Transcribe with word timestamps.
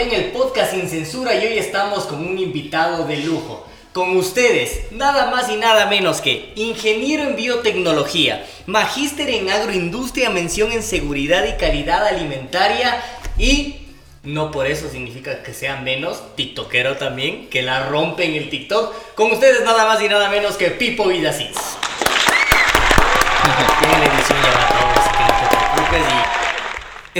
Guardián, 0.00 0.20
el 0.20 0.32
podcast 0.32 0.72
sin 0.72 0.88
censura. 0.88 1.34
Y 1.34 1.46
hoy 1.46 1.58
estamos 1.58 2.04
con 2.04 2.26
un 2.26 2.38
invitado 2.38 3.06
de 3.06 3.18
lujo. 3.18 3.66
Con 3.92 4.16
ustedes, 4.16 4.90
nada 4.92 5.30
más 5.30 5.50
y 5.50 5.56
nada 5.56 5.86
menos 5.86 6.20
que 6.20 6.52
ingeniero 6.54 7.24
en 7.24 7.36
biotecnología, 7.36 8.46
magíster 8.66 9.28
en 9.28 9.50
agroindustria, 9.50 10.30
mención 10.30 10.70
en 10.70 10.82
seguridad 10.82 11.44
y 11.44 11.58
calidad 11.58 12.06
alimentaria 12.06 13.02
y 13.36 13.88
no 14.22 14.52
por 14.52 14.68
eso 14.68 14.88
significa 14.88 15.42
que 15.42 15.52
sea 15.52 15.80
menos 15.80 16.36
tiktokero 16.36 16.96
también, 16.98 17.48
que 17.48 17.62
la 17.62 17.88
rompe 17.88 18.24
en 18.24 18.36
el 18.36 18.48
TikTok. 18.48 19.14
Con 19.14 19.32
ustedes 19.32 19.64
nada 19.64 19.86
más 19.86 20.00
y 20.00 20.08
nada 20.08 20.30
menos 20.30 20.56
que 20.56 20.70
Pipo 20.70 21.08
Vidasins. 21.08 21.79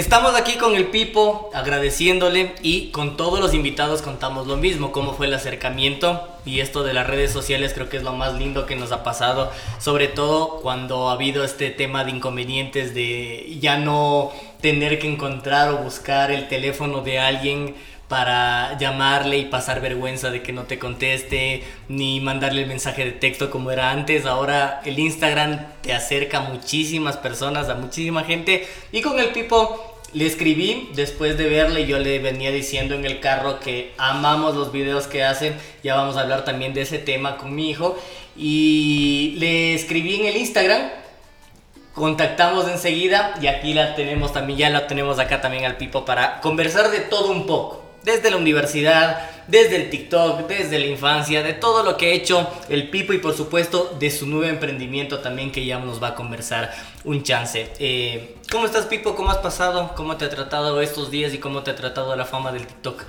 Estamos 0.01 0.33
aquí 0.33 0.57
con 0.57 0.73
el 0.73 0.87
Pipo 0.87 1.51
agradeciéndole 1.53 2.55
y 2.63 2.87
con 2.87 3.17
todos 3.17 3.39
los 3.39 3.53
invitados 3.53 4.01
contamos 4.01 4.47
lo 4.47 4.57
mismo, 4.57 4.91
cómo 4.91 5.13
fue 5.13 5.27
el 5.27 5.33
acercamiento 5.35 6.27
y 6.43 6.59
esto 6.59 6.81
de 6.81 6.95
las 6.95 7.05
redes 7.05 7.31
sociales 7.31 7.71
creo 7.75 7.87
que 7.87 7.97
es 7.97 8.03
lo 8.03 8.11
más 8.13 8.33
lindo 8.33 8.65
que 8.65 8.75
nos 8.75 8.91
ha 8.91 9.03
pasado, 9.03 9.51
sobre 9.79 10.07
todo 10.07 10.59
cuando 10.61 11.09
ha 11.09 11.13
habido 11.13 11.43
este 11.43 11.69
tema 11.69 12.03
de 12.03 12.09
inconvenientes 12.09 12.95
de 12.95 13.55
ya 13.61 13.77
no 13.77 14.31
tener 14.59 14.97
que 14.97 15.07
encontrar 15.07 15.69
o 15.69 15.77
buscar 15.77 16.31
el 16.31 16.47
teléfono 16.47 17.01
de 17.01 17.19
alguien 17.19 17.75
para 18.07 18.77
llamarle 18.77 19.37
y 19.37 19.45
pasar 19.45 19.79
vergüenza 19.79 20.31
de 20.31 20.41
que 20.41 20.51
no 20.51 20.63
te 20.63 20.77
conteste, 20.77 21.63
ni 21.87 22.19
mandarle 22.19 22.63
el 22.63 22.67
mensaje 22.67 23.05
de 23.05 23.11
texto 23.11 23.49
como 23.49 23.71
era 23.71 23.89
antes. 23.89 24.25
Ahora 24.25 24.81
el 24.83 24.99
Instagram 24.99 25.65
te 25.81 25.93
acerca 25.93 26.39
a 26.39 26.41
muchísimas 26.41 27.15
personas, 27.15 27.69
a 27.69 27.75
muchísima 27.75 28.25
gente. 28.25 28.67
Y 28.91 29.01
con 29.01 29.17
el 29.17 29.29
Pipo 29.29 29.90
le 30.13 30.25
escribí 30.25 30.89
después 30.93 31.37
de 31.37 31.47
verle, 31.47 31.85
yo 31.85 31.99
le 31.99 32.19
venía 32.19 32.51
diciendo 32.51 32.95
en 32.95 33.05
el 33.05 33.19
carro 33.19 33.59
que 33.59 33.93
amamos 33.97 34.55
los 34.55 34.71
videos 34.71 35.07
que 35.07 35.23
hacen. 35.23 35.55
Ya 35.83 35.95
vamos 35.95 36.17
a 36.17 36.21
hablar 36.21 36.43
también 36.43 36.73
de 36.73 36.81
ese 36.81 36.97
tema 36.97 37.37
con 37.37 37.55
mi 37.55 37.69
hijo. 37.69 37.97
Y 38.35 39.35
le 39.37 39.73
escribí 39.73 40.15
en 40.15 40.25
el 40.25 40.37
Instagram 40.37 40.81
contactamos 41.93 42.69
enseguida 42.69 43.35
y 43.41 43.47
aquí 43.47 43.73
la 43.73 43.95
tenemos 43.95 44.31
también, 44.31 44.59
ya 44.59 44.69
la 44.69 44.87
tenemos 44.87 45.19
acá 45.19 45.41
también 45.41 45.65
al 45.65 45.75
Pipo 45.75 46.05
para 46.05 46.39
conversar 46.39 46.89
de 46.89 47.01
todo 47.01 47.31
un 47.31 47.45
poco 47.45 47.80
desde 48.03 48.31
la 48.31 48.37
universidad, 48.37 49.29
desde 49.47 49.75
el 49.75 49.89
TikTok, 49.89 50.47
desde 50.47 50.79
la 50.79 50.87
infancia, 50.87 51.43
de 51.43 51.53
todo 51.53 51.83
lo 51.83 51.97
que 51.97 52.07
ha 52.07 52.13
hecho 52.13 52.47
el 52.69 52.89
Pipo 52.89 53.13
y 53.13 53.17
por 53.17 53.35
supuesto 53.35 53.95
de 53.99 54.09
su 54.09 54.27
nuevo 54.27 54.45
emprendimiento 54.45 55.19
también 55.19 55.51
que 55.51 55.65
ya 55.65 55.79
nos 55.79 56.01
va 56.01 56.09
a 56.09 56.15
conversar 56.15 56.73
un 57.03 57.23
chance. 57.23 57.71
Eh, 57.79 58.35
¿Cómo 58.51 58.65
estás 58.65 58.85
Pipo? 58.85 59.15
¿Cómo 59.15 59.29
has 59.31 59.37
pasado? 59.37 59.91
¿Cómo 59.95 60.17
te 60.17 60.25
ha 60.25 60.29
tratado 60.29 60.81
estos 60.81 61.11
días 61.11 61.33
y 61.33 61.37
cómo 61.37 61.63
te 61.63 61.71
ha 61.71 61.75
tratado 61.75 62.15
la 62.15 62.25
fama 62.25 62.51
del 62.51 62.65
TikTok? 62.65 63.03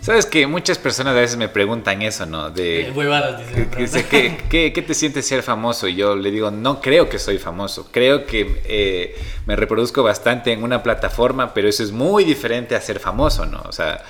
Sabes 0.00 0.26
que 0.26 0.46
muchas 0.46 0.78
personas 0.78 1.16
a 1.16 1.20
veces 1.20 1.36
me 1.36 1.48
preguntan 1.48 2.02
eso, 2.02 2.24
¿no? 2.24 2.50
De 2.50 2.82
eh, 2.82 2.90
huevadas, 2.92 3.42
¿qué, 4.08 4.38
qué, 4.48 4.72
qué, 4.72 4.82
te 4.82 4.94
sientes 4.94 5.26
ser 5.26 5.42
famoso? 5.42 5.88
Y 5.88 5.96
yo 5.96 6.14
le 6.14 6.30
digo, 6.30 6.52
no 6.52 6.80
creo 6.80 7.08
que 7.08 7.18
soy 7.18 7.38
famoso. 7.38 7.88
Creo 7.90 8.24
que 8.24 8.62
eh, 8.64 9.16
me 9.46 9.56
reproduzco 9.56 10.04
bastante 10.04 10.52
en 10.52 10.62
una 10.62 10.84
plataforma, 10.84 11.52
pero 11.52 11.68
eso 11.68 11.82
es 11.82 11.90
muy 11.90 12.22
diferente 12.22 12.76
a 12.76 12.80
ser 12.80 13.00
famoso, 13.00 13.44
¿no? 13.44 13.60
O 13.66 13.72
sea, 13.72 14.04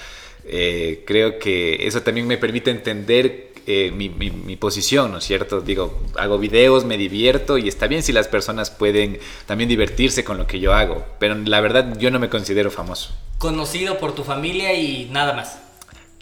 eh, 0.50 1.04
creo 1.06 1.38
que 1.38 1.86
eso 1.86 2.02
también 2.02 2.26
me 2.26 2.38
permite 2.38 2.70
entender 2.70 3.48
eh, 3.66 3.90
mi, 3.90 4.08
mi, 4.08 4.56
posición, 4.56 5.12
¿no 5.12 5.18
es 5.18 5.24
cierto? 5.24 5.60
Digo, 5.60 6.02
hago 6.16 6.38
videos, 6.38 6.86
me 6.86 6.96
divierto 6.96 7.58
y 7.58 7.68
está 7.68 7.86
bien 7.86 8.02
si 8.02 8.12
las 8.12 8.26
personas 8.26 8.70
pueden 8.70 9.18
también 9.44 9.68
divertirse 9.68 10.24
con 10.24 10.38
lo 10.38 10.46
que 10.46 10.58
yo 10.58 10.72
hago, 10.72 11.04
pero 11.18 11.34
la 11.34 11.60
verdad 11.60 11.98
yo 11.98 12.10
no 12.10 12.18
me 12.18 12.30
considero 12.30 12.70
famoso. 12.70 13.14
Conocido 13.36 13.98
por 13.98 14.14
tu 14.14 14.24
familia 14.24 14.72
y 14.72 15.10
nada 15.12 15.34
más. 15.34 15.58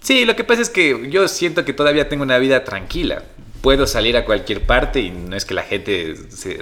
Sí, 0.03 0.25
lo 0.25 0.35
que 0.35 0.43
pasa 0.43 0.61
es 0.61 0.71
que 0.71 1.09
yo 1.09 1.29
siento 1.29 1.65
que 1.65 1.73
todavía 1.73 2.09
tengo 2.09 2.25
una 2.25 2.39
vida 2.39 2.65
tranquila. 2.65 3.23
Puedo 3.61 3.87
salir 3.87 4.17
a 4.17 4.25
cualquier 4.25 4.67
parte 4.67 5.01
y 5.01 5.11
no 5.11 5.37
es 5.37 5.45
que 5.45 5.55
la 5.55 5.63
gente 5.63 6.17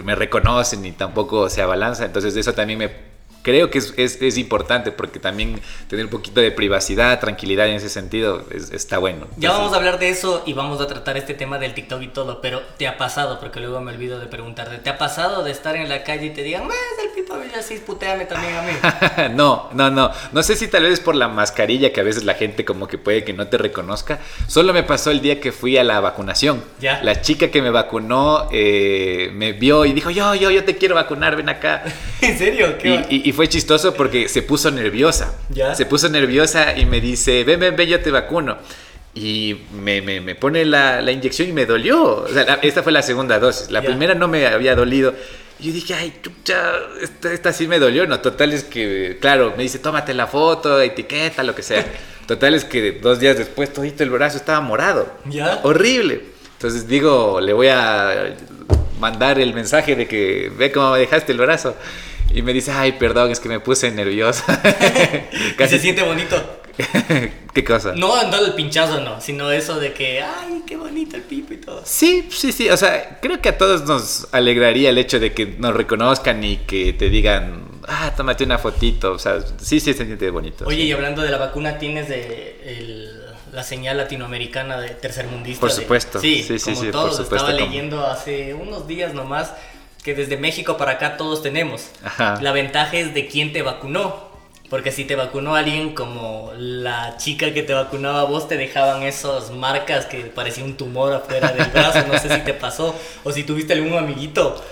me 0.04 0.14
reconoce 0.14 0.76
ni 0.76 0.92
tampoco 0.92 1.48
se 1.48 1.62
abalanza, 1.62 2.04
entonces 2.04 2.36
eso 2.36 2.52
también 2.52 2.78
me 2.78 3.13
creo 3.44 3.70
que 3.70 3.78
es, 3.78 3.94
es, 3.96 4.20
es, 4.20 4.38
importante 4.38 4.90
porque 4.90 5.20
también 5.20 5.60
tener 5.86 6.06
un 6.06 6.10
poquito 6.10 6.40
de 6.40 6.50
privacidad, 6.50 7.20
tranquilidad 7.20 7.68
en 7.68 7.74
ese 7.74 7.90
sentido 7.90 8.44
está 8.50 8.98
bueno. 8.98 9.28
ya 9.36 9.52
vamos 9.52 9.72
a 9.74 9.76
hablar 9.76 9.98
de 9.98 10.08
eso 10.08 10.42
y 10.46 10.54
vamos 10.54 10.80
a 10.80 10.86
tratar 10.86 11.16
este 11.18 11.34
tema 11.34 11.58
del 11.58 11.74
TikTok 11.74 12.02
y 12.02 12.08
todo, 12.08 12.40
pero 12.40 12.62
¿te 12.78 12.88
ha 12.88 12.96
pasado? 12.96 13.38
Porque 13.38 13.60
luego 13.60 13.80
me 13.80 13.92
olvido 13.92 14.18
de 14.18 14.26
preguntarte, 14.26 14.78
¿te 14.78 14.90
ha 14.90 14.98
pasado 14.98 15.44
de 15.44 15.52
estar 15.52 15.76
en 15.76 15.88
la 15.88 16.02
calle 16.02 16.26
y 16.26 16.30
te 16.30 16.42
digan, 16.42 16.66
más 16.66 16.76
el 17.04 17.10
Pipo 17.10 17.34
así, 17.56 17.76
puteame 17.76 18.24
también 18.24 18.56
a 18.56 18.62
mí? 18.62 18.72
no, 19.36 19.68
no, 19.72 19.90
no. 19.90 20.10
No 20.32 20.42
sé 20.42 20.56
si 20.56 20.66
tal 20.68 20.84
vez 20.84 21.00
por 21.00 21.14
la 21.14 21.28
mascarilla 21.28 21.92
que 21.92 22.00
a 22.00 22.02
veces 22.02 22.24
la 22.24 22.34
gente 22.34 22.64
como 22.64 22.88
que 22.88 22.96
puede 22.96 23.24
que 23.24 23.34
no 23.34 23.46
te 23.46 23.58
reconozca. 23.58 24.20
Solo 24.48 24.72
me 24.72 24.82
pasó 24.82 25.10
el 25.10 25.20
día 25.20 25.38
que 25.38 25.52
fui 25.52 25.76
a 25.76 25.84
la 25.84 26.00
vacunación. 26.00 26.64
¿Ya? 26.80 27.02
La 27.02 27.20
chica 27.20 27.50
que 27.50 27.60
me 27.60 27.70
vacunó 27.70 28.48
eh, 28.50 29.30
me 29.34 29.52
vio 29.52 29.84
y 29.84 29.92
dijo, 29.92 30.10
yo, 30.10 30.34
yo, 30.34 30.50
yo 30.50 30.64
te 30.64 30.76
quiero 30.76 30.94
vacunar, 30.94 31.36
ven 31.36 31.50
acá. 31.50 31.84
¿En 32.20 32.38
serio? 32.38 32.78
¿Qué 32.78 33.04
y 33.10 33.33
fue 33.34 33.48
chistoso 33.48 33.94
porque 33.94 34.28
se 34.28 34.42
puso 34.42 34.70
nerviosa. 34.70 35.34
¿Ya? 35.50 35.74
Se 35.74 35.86
puso 35.86 36.08
nerviosa 36.08 36.76
y 36.76 36.86
me 36.86 37.00
dice, 37.00 37.44
ven, 37.44 37.60
ven, 37.60 37.76
ven, 37.76 37.88
yo 37.88 38.00
te 38.00 38.10
vacuno. 38.10 38.56
Y 39.14 39.58
me, 39.72 40.00
me, 40.02 40.20
me 40.20 40.34
pone 40.34 40.64
la, 40.64 41.00
la, 41.00 41.12
inyección 41.12 41.48
y 41.48 41.52
me 41.52 41.66
dolió. 41.66 42.24
O 42.24 42.28
sea, 42.28 42.58
esta 42.62 42.82
fue 42.82 42.92
la 42.92 43.02
segunda 43.02 43.38
dosis. 43.38 43.70
La 43.70 43.82
primera 43.82 44.14
no 44.14 44.26
me 44.26 44.46
había 44.46 44.74
dolido. 44.74 45.14
Y 45.60 45.68
yo 45.68 45.72
dije, 45.72 45.94
ay, 45.94 46.18
chucha, 46.20 46.72
esta, 47.00 47.32
esta, 47.32 47.52
sí 47.52 47.68
me 47.68 47.78
dolió. 47.78 48.06
No, 48.06 48.20
total 48.20 48.52
es 48.52 48.64
que, 48.64 49.18
claro, 49.20 49.54
me 49.56 49.62
dice, 49.62 49.78
tómate 49.78 50.14
la 50.14 50.26
foto, 50.26 50.80
etiqueta, 50.80 51.42
lo 51.42 51.54
que 51.54 51.62
sea. 51.62 51.84
Total 52.26 52.54
es 52.54 52.64
que 52.64 52.92
dos 52.92 53.20
días 53.20 53.36
después 53.36 53.70
todito 53.70 54.02
el 54.02 54.08
brazo 54.08 54.38
estaba 54.38 54.60
morado. 54.60 55.06
¿Ya? 55.26 55.60
Horrible. 55.62 56.22
Entonces 56.54 56.88
digo, 56.88 57.40
le 57.40 57.52
voy 57.52 57.68
a 57.68 58.34
mandar 58.98 59.38
el 59.38 59.52
mensaje 59.52 59.94
de 59.94 60.08
que 60.08 60.50
ve 60.56 60.72
cómo 60.72 60.92
me 60.92 61.00
dejaste 61.00 61.32
el 61.32 61.38
brazo. 61.38 61.76
Y 62.34 62.42
me 62.42 62.52
dice, 62.52 62.72
ay, 62.72 62.92
perdón, 62.92 63.30
es 63.30 63.38
que 63.38 63.48
me 63.48 63.60
puse 63.60 63.90
nerviosa. 63.92 64.44
Casi 65.56 65.76
se 65.76 65.78
siente 65.78 66.02
bonito. 66.02 66.60
¿Qué 67.54 67.62
cosa? 67.62 67.92
No, 67.94 68.28
no 68.28 68.44
el 68.44 68.54
pinchazo, 68.54 69.00
no, 69.00 69.20
sino 69.20 69.52
eso 69.52 69.78
de 69.78 69.92
que, 69.92 70.20
ay, 70.20 70.64
qué 70.66 70.76
bonito 70.76 71.14
el 71.14 71.22
pipo 71.22 71.54
y 71.54 71.58
todo. 71.58 71.82
Sí, 71.84 72.28
sí, 72.32 72.50
sí. 72.50 72.68
O 72.70 72.76
sea, 72.76 73.20
creo 73.22 73.40
que 73.40 73.50
a 73.50 73.56
todos 73.56 73.84
nos 73.84 74.26
alegraría 74.32 74.90
el 74.90 74.98
hecho 74.98 75.20
de 75.20 75.32
que 75.32 75.46
nos 75.46 75.74
reconozcan 75.74 76.42
y 76.42 76.56
que 76.58 76.92
te 76.92 77.08
digan, 77.08 77.68
ah, 77.86 78.12
tómate 78.16 78.42
una 78.42 78.58
fotito. 78.58 79.12
O 79.12 79.18
sea, 79.20 79.40
sí, 79.40 79.78
sí, 79.78 79.94
se 79.94 80.04
siente 80.04 80.28
bonito. 80.30 80.66
Oye, 80.66 80.78
sí. 80.78 80.82
y 80.88 80.92
hablando 80.92 81.22
de 81.22 81.30
la 81.30 81.38
vacuna, 81.38 81.78
¿tienes 81.78 82.08
de 82.08 82.60
el, 82.64 83.22
la 83.52 83.62
señal 83.62 83.96
latinoamericana 83.98 84.80
de 84.80 84.88
tercermundista? 84.90 85.60
Por 85.60 85.70
supuesto. 85.70 86.18
De, 86.18 86.26
sí, 86.26 86.42
sí, 86.42 86.58
sí, 86.58 86.72
como 86.72 86.84
sí, 86.84 86.90
todos. 86.90 87.04
por 87.04 87.24
supuesto. 87.24 87.36
Estaba 87.36 87.52
como... 87.52 87.66
leyendo 87.66 88.04
hace 88.04 88.54
unos 88.54 88.88
días 88.88 89.14
nomás 89.14 89.52
que 90.04 90.14
desde 90.14 90.36
México 90.36 90.76
para 90.76 90.92
acá 90.92 91.16
todos 91.16 91.42
tenemos. 91.42 91.88
Ajá. 92.04 92.38
La 92.42 92.52
ventaja 92.52 92.96
es 92.96 93.14
de 93.14 93.26
quién 93.26 93.52
te 93.52 93.62
vacunó. 93.62 94.32
Porque 94.70 94.92
si 94.92 95.04
te 95.04 95.14
vacunó 95.14 95.54
alguien 95.54 95.94
como 95.94 96.50
la 96.56 97.16
chica 97.16 97.52
que 97.52 97.62
te 97.62 97.74
vacunaba 97.74 98.22
a 98.22 98.24
vos, 98.24 98.48
te 98.48 98.56
dejaban 98.56 99.02
esas 99.02 99.50
marcas 99.50 100.06
que 100.06 100.20
parecía 100.20 100.64
un 100.64 100.74
tumor 100.74 101.12
afuera 101.12 101.52
del 101.52 101.66
brazo. 101.68 102.04
No 102.10 102.18
sé 102.18 102.28
si 102.34 102.40
te 102.40 102.54
pasó. 102.54 102.94
O 103.24 103.32
si 103.32 103.44
tuviste 103.44 103.72
algún 103.74 103.96
amiguito 103.96 104.62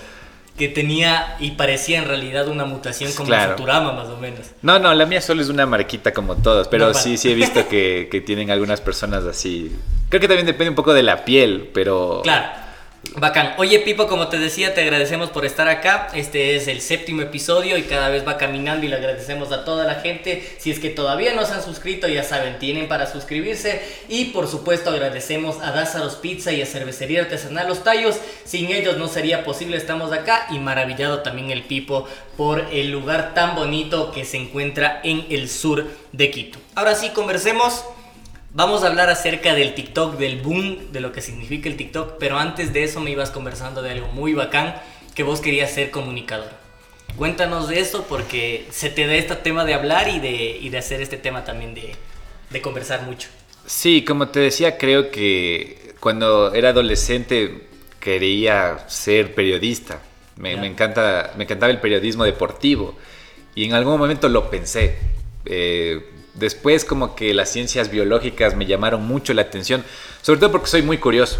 que 0.57 0.67
tenía 0.67 1.35
y 1.39 1.51
parecía 1.51 1.99
en 1.99 2.05
realidad 2.05 2.47
una 2.47 2.65
mutación 2.65 3.11
como 3.13 3.27
Claro. 3.27 3.51
Futurama, 3.53 3.91
más 3.93 4.07
o 4.07 4.17
menos. 4.17 4.47
No, 4.61 4.77
no, 4.77 4.93
la 4.93 5.05
mía 5.05 5.21
solo 5.21 5.41
es 5.41 5.49
una 5.49 5.65
marquita 5.65 6.11
como 6.11 6.35
todos, 6.35 6.67
pero 6.67 6.87
No, 6.87 6.93
sí, 6.93 7.17
sí 7.17 7.31
he 7.31 7.35
visto 7.35 7.67
que, 7.67 8.07
que 8.11 8.21
tienen 8.21 8.51
algunas 8.51 8.81
personas 8.81 9.23
así. 9.23 9.71
Creo 10.09 10.19
que 10.19 10.27
también 10.27 10.45
depende 10.45 10.69
un 10.69 10.75
poco 10.75 10.93
de 10.93 11.03
la 11.03 11.23
piel, 11.25 11.69
pero... 11.73 12.21
Claro. 12.23 12.62
Bacán. 13.15 13.53
Oye, 13.57 13.79
Pipo, 13.79 14.07
como 14.07 14.29
te 14.29 14.39
decía, 14.39 14.73
te 14.73 14.81
agradecemos 14.81 15.29
por 15.29 15.45
estar 15.45 15.67
acá. 15.67 16.07
Este 16.15 16.55
es 16.55 16.67
el 16.67 16.81
séptimo 16.81 17.21
episodio 17.21 17.77
y 17.77 17.83
cada 17.83 18.09
vez 18.09 18.27
va 18.27 18.37
caminando 18.37 18.85
y 18.85 18.89
le 18.89 18.95
agradecemos 18.95 19.51
a 19.51 19.65
toda 19.65 19.85
la 19.85 19.95
gente. 19.95 20.55
Si 20.57 20.71
es 20.71 20.79
que 20.79 20.89
todavía 20.89 21.33
no 21.35 21.45
se 21.45 21.53
han 21.53 21.63
suscrito, 21.63 22.07
ya 22.07 22.23
saben, 22.23 22.57
tienen 22.57 22.87
para 22.87 23.05
suscribirse. 23.05 23.81
Y 24.07 24.25
por 24.25 24.47
supuesto 24.47 24.89
agradecemos 24.89 25.61
a 25.61 25.71
Dázaros 25.71 26.15
Pizza 26.15 26.53
y 26.53 26.61
a 26.61 26.65
Cervecería 26.65 27.21
Artesanal 27.21 27.67
Los 27.67 27.83
Tallos. 27.83 28.15
Sin 28.45 28.71
ellos 28.71 28.97
no 28.97 29.07
sería 29.07 29.43
posible, 29.43 29.77
estamos 29.77 30.11
acá. 30.11 30.47
Y 30.49 30.57
maravillado 30.59 31.19
también 31.19 31.51
el 31.51 31.63
Pipo 31.63 32.07
por 32.35 32.67
el 32.71 32.89
lugar 32.89 33.33
tan 33.35 33.55
bonito 33.55 34.11
que 34.11 34.25
se 34.25 34.37
encuentra 34.37 35.01
en 35.03 35.27
el 35.29 35.49
sur 35.49 35.85
de 36.13 36.31
Quito. 36.31 36.57
Ahora 36.73 36.95
sí, 36.95 37.09
conversemos. 37.09 37.83
Vamos 38.55 38.83
a 38.83 38.87
hablar 38.87 39.09
acerca 39.09 39.55
del 39.55 39.73
TikTok, 39.73 40.17
del 40.17 40.39
boom, 40.39 40.91
de 40.91 40.99
lo 40.99 41.11
que 41.11 41.21
significa 41.21 41.67
el 41.67 41.75
TikTok, 41.75 42.17
pero 42.19 42.37
antes 42.37 42.71
de 42.71 42.83
eso 42.83 42.99
me 42.99 43.09
ibas 43.09 43.31
conversando 43.31 43.81
de 43.81 43.89
algo 43.89 44.09
muy 44.09 44.35
bacán, 44.35 44.75
que 45.15 45.23
vos 45.23 45.41
querías 45.41 45.71
ser 45.71 45.89
comunicador. 45.89 46.51
Cuéntanos 47.17 47.67
de 47.67 47.79
eso 47.79 48.05
porque 48.07 48.67
se 48.69 48.91
te 48.91 49.07
da 49.07 49.15
este 49.15 49.35
tema 49.37 49.65
de 49.65 49.73
hablar 49.73 50.07
y 50.07 50.19
de, 50.19 50.55
y 50.61 50.69
de 50.69 50.77
hacer 50.77 51.01
este 51.01 51.17
tema 51.17 51.43
también 51.43 51.73
de, 51.73 51.95
de 52.51 52.61
conversar 52.61 53.01
mucho. 53.01 53.27
Sí, 53.65 54.05
como 54.05 54.27
te 54.27 54.41
decía, 54.41 54.77
creo 54.77 55.09
que 55.09 55.95
cuando 55.99 56.53
era 56.53 56.69
adolescente 56.69 57.67
quería 57.99 58.87
ser 58.87 59.33
periodista. 59.33 59.99
Me 60.35 60.53
encanta, 60.53 61.33
me 61.37 61.45
encantaba 61.45 61.71
el 61.71 61.79
periodismo 61.79 62.23
deportivo. 62.23 62.95
Y 63.55 63.65
en 63.65 63.73
algún 63.73 63.97
momento 63.97 64.29
lo 64.29 64.51
pensé. 64.51 64.97
Eh, 65.45 66.01
después 66.35 66.85
como 66.85 67.15
que 67.15 67.33
las 67.33 67.51
ciencias 67.51 67.91
biológicas 67.91 68.55
me 68.55 68.65
llamaron 68.65 69.05
mucho 69.05 69.33
la 69.33 69.43
atención, 69.43 69.83
sobre 70.21 70.39
todo 70.39 70.51
porque 70.51 70.67
soy 70.67 70.81
muy 70.81 70.97
curioso. 70.97 71.39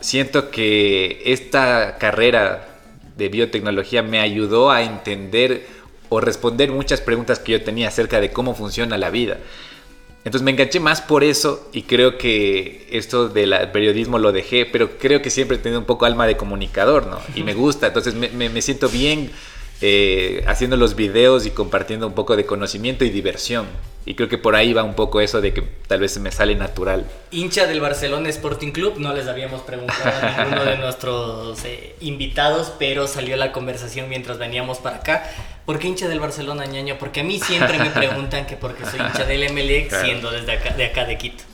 Siento 0.00 0.50
que 0.50 1.22
esta 1.24 1.96
carrera 1.98 2.68
de 3.16 3.28
biotecnología 3.28 4.02
me 4.02 4.20
ayudó 4.20 4.70
a 4.70 4.82
entender 4.82 5.66
o 6.08 6.20
responder 6.20 6.70
muchas 6.70 7.00
preguntas 7.00 7.38
que 7.38 7.52
yo 7.52 7.62
tenía 7.62 7.88
acerca 7.88 8.20
de 8.20 8.30
cómo 8.30 8.54
funciona 8.54 8.98
la 8.98 9.10
vida. 9.10 9.38
Entonces 10.24 10.44
me 10.44 10.50
enganché 10.52 10.78
más 10.78 11.00
por 11.00 11.24
eso 11.24 11.68
y 11.72 11.82
creo 11.82 12.16
que 12.16 12.86
esto 12.90 13.28
del 13.28 13.54
periodismo 13.72 14.18
lo 14.18 14.30
dejé, 14.30 14.66
pero 14.66 14.98
creo 14.98 15.20
que 15.20 15.30
siempre 15.30 15.56
he 15.56 15.60
tenido 15.60 15.80
un 15.80 15.86
poco 15.86 16.04
alma 16.04 16.26
de 16.26 16.36
comunicador, 16.36 17.06
¿no? 17.06 17.18
Y 17.34 17.42
me 17.42 17.54
gusta, 17.62 17.88
entonces 17.88 18.14
me, 18.14 18.28
me 18.28 18.62
siento 18.62 18.88
bien 18.88 19.32
eh, 19.84 20.44
haciendo 20.46 20.76
los 20.76 20.94
videos 20.94 21.44
y 21.44 21.50
compartiendo 21.50 22.06
un 22.06 22.14
poco 22.14 22.36
de 22.36 22.46
conocimiento 22.46 23.04
y 23.04 23.10
diversión. 23.10 23.66
Y 24.04 24.14
creo 24.14 24.28
que 24.28 24.38
por 24.38 24.56
ahí 24.56 24.72
va 24.72 24.82
un 24.84 24.94
poco 24.94 25.20
eso 25.20 25.40
de 25.40 25.52
que 25.52 25.62
tal 25.86 26.00
vez 26.00 26.18
me 26.18 26.32
sale 26.32 26.54
natural. 26.54 27.04
Hincha 27.30 27.66
del 27.66 27.80
Barcelona 27.80 28.28
Sporting 28.28 28.72
Club, 28.72 28.94
no 28.98 29.12
les 29.12 29.26
habíamos 29.28 29.62
preguntado 29.62 30.04
a 30.04 30.44
ninguno 30.44 30.64
de 30.64 30.76
nuestros 30.78 31.64
eh, 31.64 31.94
invitados, 32.00 32.72
pero 32.78 33.06
salió 33.06 33.36
la 33.36 33.52
conversación 33.52 34.08
mientras 34.08 34.38
veníamos 34.38 34.78
para 34.78 34.96
acá. 34.96 35.30
¿Por 35.66 35.78
qué 35.78 35.88
hincha 35.88 36.08
del 36.08 36.20
Barcelona, 36.20 36.64
ñaño? 36.66 36.96
Porque 36.98 37.20
a 37.20 37.24
mí 37.24 37.40
siempre 37.40 37.78
me 37.78 37.90
preguntan 37.94 38.46
que 38.46 38.56
porque 38.56 38.84
soy 38.86 39.00
hincha 39.00 39.24
del 39.24 39.52
MLX 39.52 40.00
siendo 40.00 40.30
desde 40.30 40.52
acá, 40.52 40.74
de 40.74 40.84
acá 40.84 41.04
de 41.04 41.18
Quito. 41.18 41.44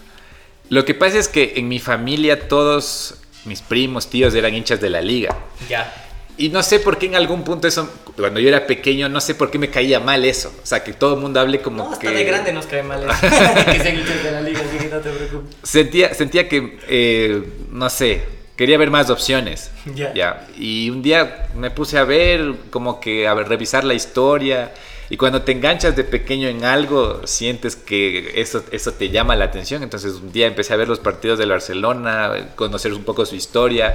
Lo 0.70 0.84
que 0.84 0.94
pasa 0.94 1.18
es 1.18 1.28
que 1.28 1.54
en 1.56 1.68
mi 1.68 1.78
familia 1.78 2.46
todos 2.46 3.22
mis 3.44 3.62
primos, 3.62 4.08
tíos 4.08 4.34
eran 4.34 4.54
hinchas 4.54 4.80
de 4.80 4.90
la 4.90 5.00
liga. 5.00 5.36
Ya. 5.68 6.07
Y 6.38 6.50
no 6.50 6.62
sé 6.62 6.78
por 6.78 6.98
qué 6.98 7.06
en 7.06 7.16
algún 7.16 7.42
punto 7.42 7.66
eso, 7.66 7.90
cuando 8.16 8.38
yo 8.38 8.48
era 8.48 8.64
pequeño, 8.64 9.08
no 9.08 9.20
sé 9.20 9.34
por 9.34 9.50
qué 9.50 9.58
me 9.58 9.70
caía 9.70 9.98
mal 9.98 10.24
eso. 10.24 10.52
O 10.62 10.66
sea, 10.66 10.84
que 10.84 10.92
todo 10.92 11.14
el 11.14 11.20
mundo 11.20 11.40
hable 11.40 11.60
como 11.60 11.82
no, 11.82 11.92
hasta 11.92 12.08
que... 12.08 12.14
de 12.14 12.22
grande 12.22 12.52
nos 12.52 12.66
cae 12.66 12.84
mal 12.84 13.02
eso. 13.02 13.10
que 13.66 13.78
se 13.80 13.92
de 13.92 14.30
la 14.30 14.40
liga, 14.40 14.60
así 14.60 14.78
que 14.78 14.88
no 14.88 15.00
te 15.00 15.10
preocupes. 15.10 15.56
Sentía, 15.64 16.14
sentía 16.14 16.48
que, 16.48 16.78
eh, 16.88 17.42
no 17.72 17.90
sé, 17.90 18.22
quería 18.54 18.78
ver 18.78 18.90
más 18.92 19.10
opciones. 19.10 19.72
Ya. 19.96 20.14
ya. 20.14 20.46
Y 20.56 20.90
un 20.90 21.02
día 21.02 21.48
me 21.56 21.72
puse 21.72 21.98
a 21.98 22.04
ver, 22.04 22.54
como 22.70 23.00
que 23.00 23.26
a 23.26 23.34
ver, 23.34 23.48
revisar 23.48 23.82
la 23.82 23.94
historia. 23.94 24.72
Y 25.10 25.16
cuando 25.16 25.42
te 25.42 25.50
enganchas 25.52 25.96
de 25.96 26.04
pequeño 26.04 26.46
en 26.46 26.64
algo, 26.64 27.26
sientes 27.26 27.74
que 27.74 28.40
eso, 28.40 28.62
eso 28.70 28.92
te 28.92 29.08
llama 29.08 29.34
la 29.34 29.46
atención. 29.46 29.82
Entonces 29.82 30.14
un 30.14 30.30
día 30.30 30.46
empecé 30.46 30.72
a 30.74 30.76
ver 30.76 30.86
los 30.86 31.00
partidos 31.00 31.38
del 31.40 31.50
Barcelona, 31.50 32.50
conocer 32.54 32.92
un 32.94 33.02
poco 33.02 33.26
su 33.26 33.34
historia. 33.34 33.94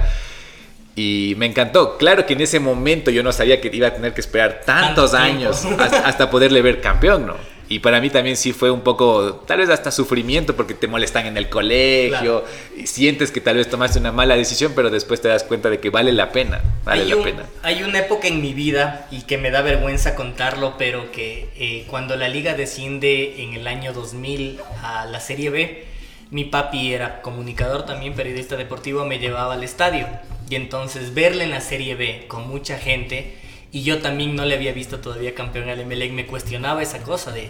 Y 0.96 1.34
me 1.38 1.46
encantó. 1.46 1.96
Claro 1.98 2.24
que 2.24 2.34
en 2.34 2.40
ese 2.40 2.60
momento 2.60 3.10
yo 3.10 3.22
no 3.22 3.32
sabía 3.32 3.60
que 3.60 3.70
iba 3.72 3.88
a 3.88 3.94
tener 3.94 4.14
que 4.14 4.20
esperar 4.20 4.62
tantos 4.64 5.12
años 5.14 5.64
hasta, 5.78 6.30
poderle 6.30 6.62
ver 6.62 6.80
campeón, 6.80 7.26
¿no? 7.26 7.34
Y 7.66 7.78
para 7.78 8.00
mí 8.00 8.10
también 8.10 8.36
sí 8.36 8.52
fue 8.52 8.70
un 8.70 8.82
poco, 8.82 9.42
tal 9.46 9.58
vez 9.58 9.70
hasta 9.70 9.90
sufrimiento 9.90 10.54
porque 10.54 10.74
te 10.74 10.86
molestan 10.86 11.26
en 11.26 11.38
el 11.38 11.48
colegio, 11.48 12.44
y 12.76 12.86
sientes 12.86 13.30
que 13.30 13.40
tal 13.40 13.56
vez 13.56 13.70
tomaste 13.70 13.98
una 13.98 14.12
mala 14.12 14.36
decisión, 14.36 14.72
pero 14.76 14.90
después 14.90 15.22
te 15.22 15.28
das 15.28 15.44
cuenta 15.44 15.70
de 15.70 15.80
que 15.80 15.88
vale 15.88 16.12
la 16.12 16.30
pena, 16.30 16.60
vale 16.84 17.02
hay 17.02 17.08
la 17.08 17.22
pena. 17.22 17.46
Hay 17.62 17.82
una 17.82 18.00
época 18.00 18.28
en 18.28 18.42
mi 18.42 18.52
vida 18.52 19.08
y 19.10 19.22
que 19.22 19.38
me 19.38 19.50
da 19.50 19.62
vergüenza 19.62 20.14
contarlo, 20.14 20.74
pero 20.76 21.10
que 21.10 21.48
eh, 21.56 21.86
cuando 21.88 22.16
la 22.16 22.28
liga 22.28 22.52
desciende 22.52 23.42
en 23.42 23.54
el 23.54 23.66
año 23.66 23.94
2000 23.94 24.60
a 24.82 25.06
la 25.06 25.20
Serie 25.20 25.48
B, 25.48 25.86
mi 26.30 26.44
papi 26.44 26.92
era 26.92 27.22
comunicador 27.22 27.86
también, 27.86 28.12
periodista 28.12 28.56
deportivo, 28.56 29.06
me 29.06 29.18
llevaba 29.18 29.54
al 29.54 29.64
estadio 29.64 30.06
y 30.48 30.56
entonces 30.56 31.14
verle 31.14 31.44
en 31.44 31.50
la 31.50 31.60
Serie 31.60 31.94
B 31.94 32.26
con 32.28 32.48
mucha 32.48 32.78
gente, 32.78 33.36
y 33.72 33.82
yo 33.82 34.00
también 34.00 34.36
no 34.36 34.44
le 34.44 34.54
había 34.54 34.72
visto 34.72 35.00
todavía 35.00 35.34
campeón 35.34 35.68
al 35.68 35.80
Emelec, 35.80 36.12
me 36.12 36.26
cuestionaba 36.26 36.82
esa 36.82 37.02
cosa 37.02 37.32
de 37.32 37.48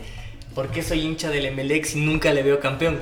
¿por 0.55 0.71
qué 0.71 0.83
soy 0.83 1.01
hincha 1.01 1.31
del 1.31 1.47
Emelec 1.47 1.85
si 1.85 2.01
nunca 2.01 2.33
le 2.33 2.43
veo 2.43 2.61
campeón? 2.61 3.01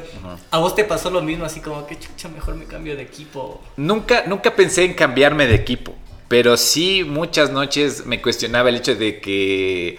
¿A 0.50 0.58
vos 0.58 0.74
te 0.74 0.84
pasó 0.84 1.10
lo 1.10 1.22
mismo, 1.22 1.44
así 1.44 1.60
como 1.60 1.86
que 1.86 1.98
chucha, 1.98 2.28
mejor 2.28 2.54
me 2.54 2.64
cambio 2.64 2.96
de 2.96 3.02
equipo? 3.02 3.62
Nunca, 3.76 4.24
nunca 4.26 4.56
pensé 4.56 4.84
en 4.84 4.94
cambiarme 4.94 5.46
de 5.46 5.54
equipo, 5.54 5.94
pero 6.28 6.56
sí 6.56 7.04
muchas 7.04 7.50
noches 7.50 8.06
me 8.06 8.20
cuestionaba 8.20 8.70
el 8.70 8.76
hecho 8.76 8.94
de 8.94 9.20
que, 9.20 9.98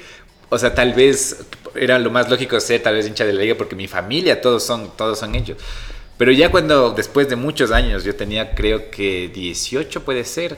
o 0.50 0.57
sea, 0.57 0.74
tal 0.74 0.94
vez 0.94 1.45
era 1.75 2.00
lo 2.00 2.12
más 2.12 2.30
lógico 2.30 2.60
ser 2.60 2.81
tal 2.84 2.95
vez 2.95 3.07
hincha 3.07 3.25
de 3.25 3.34
la 3.34 3.42
liga 3.42 3.56
porque 3.56 3.75
mi 3.75 3.88
familia, 3.88 4.42
todos 4.42 4.63
son, 4.63 4.92
todos 4.98 5.19
son 5.19 5.36
ellos. 5.36 5.57
Pero 6.23 6.31
ya 6.31 6.49
cuando, 6.51 6.91
después 6.91 7.27
de 7.27 7.35
muchos 7.35 7.69
años, 7.71 8.05
yo 8.05 8.15
tenía 8.15 8.55
creo 8.55 8.89
que 8.89 9.27
18 9.27 10.05
puede 10.05 10.23
ser, 10.23 10.55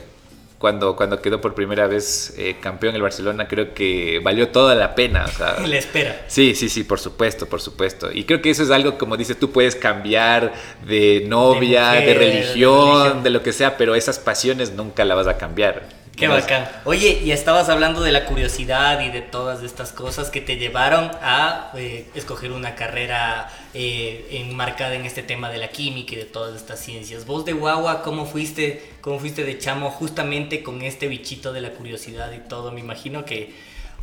cuando, 0.58 0.94
cuando 0.94 1.20
quedó 1.20 1.40
por 1.40 1.56
primera 1.56 1.88
vez 1.88 2.34
eh, 2.38 2.54
campeón 2.60 2.94
el 2.94 3.02
Barcelona, 3.02 3.48
creo 3.48 3.74
que 3.74 4.20
valió 4.22 4.50
toda 4.50 4.76
la 4.76 4.94
pena. 4.94 5.24
O 5.24 5.28
sea, 5.36 5.58
la 5.66 5.76
espera. 5.76 6.24
Sí, 6.28 6.54
sí, 6.54 6.68
sí, 6.68 6.84
por 6.84 7.00
supuesto, 7.00 7.46
por 7.46 7.60
supuesto. 7.60 8.12
Y 8.12 8.22
creo 8.22 8.40
que 8.40 8.50
eso 8.50 8.62
es 8.62 8.70
algo, 8.70 8.96
como 8.96 9.16
dices, 9.16 9.40
tú 9.40 9.50
puedes 9.50 9.74
cambiar 9.74 10.54
de 10.86 11.24
novia, 11.26 11.94
de, 11.94 12.14
religión, 12.14 13.24
de 13.24 13.30
lo 13.30 13.42
que 13.42 13.52
sea, 13.52 13.76
pero 13.76 13.96
esas 13.96 14.20
pasiones 14.20 14.70
nunca 14.70 15.04
la 15.04 15.16
vas 15.16 15.26
a 15.26 15.36
cambiar. 15.36 15.95
Qué 16.16 16.28
bacán. 16.28 16.66
Oye, 16.84 17.20
y 17.22 17.30
estabas 17.30 17.68
hablando 17.68 18.00
de 18.00 18.10
la 18.10 18.24
curiosidad 18.24 19.00
y 19.00 19.10
de 19.10 19.20
todas 19.20 19.62
estas 19.62 19.92
cosas 19.92 20.30
que 20.30 20.40
te 20.40 20.56
llevaron 20.56 21.10
a 21.20 21.72
eh, 21.74 22.08
escoger 22.14 22.52
una 22.52 22.74
carrera 22.74 23.52
eh, 23.74 24.26
enmarcada 24.30 24.94
en 24.94 25.04
este 25.04 25.22
tema 25.22 25.50
de 25.50 25.58
la 25.58 25.68
química 25.68 26.14
y 26.14 26.16
de 26.16 26.24
todas 26.24 26.56
estas 26.56 26.80
ciencias. 26.80 27.26
Vos 27.26 27.44
de 27.44 27.52
guagua, 27.52 28.02
¿cómo 28.02 28.24
fuiste, 28.24 28.92
cómo 29.02 29.18
fuiste 29.18 29.44
de 29.44 29.58
chamo 29.58 29.90
justamente 29.90 30.62
con 30.62 30.80
este 30.80 31.06
bichito 31.06 31.52
de 31.52 31.60
la 31.60 31.72
curiosidad 31.72 32.32
y 32.32 32.48
todo? 32.48 32.72
Me 32.72 32.80
imagino 32.80 33.26
que 33.26 33.54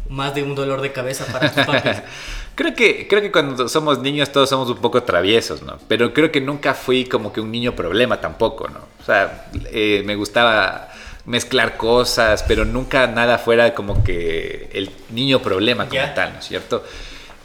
más 0.08 0.36
de 0.36 0.44
un 0.44 0.54
dolor 0.54 0.82
de 0.82 0.92
cabeza 0.92 1.26
para 1.26 1.52
tus 1.52 1.66
papis. 1.66 2.04
creo 2.56 2.76
que 2.76 3.08
creo 3.08 3.22
que 3.24 3.32
cuando 3.32 3.68
somos 3.68 4.00
niños 4.00 4.32
todos 4.32 4.50
somos 4.50 4.70
un 4.70 4.78
poco 4.78 5.02
traviesos, 5.02 5.64
¿no? 5.64 5.80
Pero 5.88 6.14
creo 6.14 6.32
que 6.32 6.42
nunca 6.42 6.76
fui 6.76 7.06
como 7.06 7.34
que 7.34 7.42
un 7.42 7.52
niño 7.52 7.76
problema 7.76 8.22
tampoco, 8.22 8.68
¿no? 8.68 8.82
O 9.02 9.04
sea, 9.04 9.48
eh, 9.72 10.04
me 10.06 10.16
gustaba 10.16 10.93
mezclar 11.26 11.78
cosas, 11.78 12.44
pero 12.48 12.66
nunca 12.66 13.08
nada 13.08 13.38
fuera 13.38 13.74
como 13.74 14.04
que 14.04 14.70
el 14.74 14.90
niño 15.10 15.42
problema 15.42 15.88
como 15.88 16.02
tal, 16.14 16.34
¿no 16.34 16.40
es 16.40 16.46
cierto? 16.46 16.84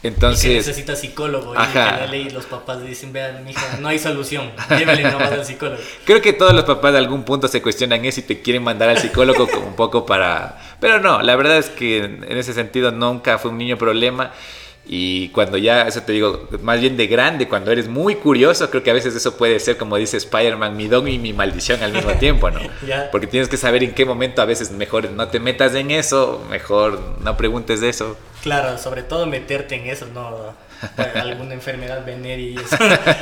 Entonces. 0.01 0.45
Y 0.45 0.49
que 0.49 0.55
necesita 0.55 0.95
psicólogo. 0.95 1.53
Y, 1.53 2.15
y 2.15 2.29
los 2.29 2.45
papás 2.45 2.81
dicen, 2.83 3.11
vean, 3.11 3.43
mija, 3.43 3.77
no 3.81 3.89
hay 3.89 3.99
solución. 3.99 4.51
Llévele 4.77 5.03
nomás 5.03 5.31
al 5.31 5.45
psicólogo. 5.45 5.81
Creo 6.05 6.21
que 6.21 6.33
todos 6.33 6.53
los 6.53 6.63
papás 6.63 6.93
de 6.93 6.99
algún 6.99 7.23
punto 7.23 7.47
se 7.47 7.61
cuestionan 7.61 8.05
eso 8.05 8.21
y 8.21 8.23
te 8.23 8.41
quieren 8.41 8.63
mandar 8.63 8.89
al 8.89 8.97
psicólogo 8.97 9.47
como 9.47 9.67
un 9.67 9.75
poco 9.75 10.05
para. 10.05 10.57
Pero 10.79 10.99
no, 10.99 11.21
la 11.21 11.35
verdad 11.35 11.57
es 11.57 11.69
que 11.69 11.97
en 12.03 12.37
ese 12.37 12.53
sentido 12.53 12.91
nunca 12.91 13.37
fue 13.37 13.51
un 13.51 13.57
niño 13.57 13.77
problema. 13.77 14.31
Y 14.91 15.29
cuando 15.29 15.55
ya, 15.57 15.83
eso 15.83 16.01
te 16.01 16.13
digo, 16.13 16.47
más 16.63 16.81
bien 16.81 16.97
de 16.97 17.05
grande, 17.05 17.47
cuando 17.47 17.71
eres 17.71 17.87
muy 17.87 18.15
curioso, 18.15 18.71
creo 18.71 18.81
que 18.81 18.89
a 18.89 18.95
veces 18.95 19.15
eso 19.15 19.37
puede 19.37 19.59
ser, 19.59 19.77
como 19.77 19.97
dice 19.97 20.17
Spider-Man, 20.17 20.75
mi 20.75 20.87
don 20.87 21.07
y 21.07 21.19
mi 21.19 21.31
maldición 21.31 21.83
al 21.83 21.93
mismo 21.93 22.11
tiempo, 22.19 22.49
¿no? 22.49 22.59
Porque 23.11 23.27
tienes 23.27 23.49
que 23.49 23.57
saber 23.57 23.83
en 23.83 23.93
qué 23.93 24.03
momento 24.03 24.41
a 24.41 24.45
veces 24.45 24.71
mejor 24.71 25.11
no 25.11 25.27
te 25.27 25.39
metas 25.39 25.75
en 25.75 25.91
eso, 25.91 26.43
mejor 26.49 26.99
no 27.21 27.37
preguntes 27.37 27.81
de 27.81 27.89
eso. 27.89 28.17
Claro, 28.41 28.79
sobre 28.79 29.03
todo 29.03 29.27
meterte 29.27 29.75
en 29.75 29.85
eso, 29.85 30.07
no 30.07 30.55
alguna 31.15 31.53
enfermedad 31.53 32.03
venérea 32.03 32.49
y 32.49 32.55
eso. 32.55 32.77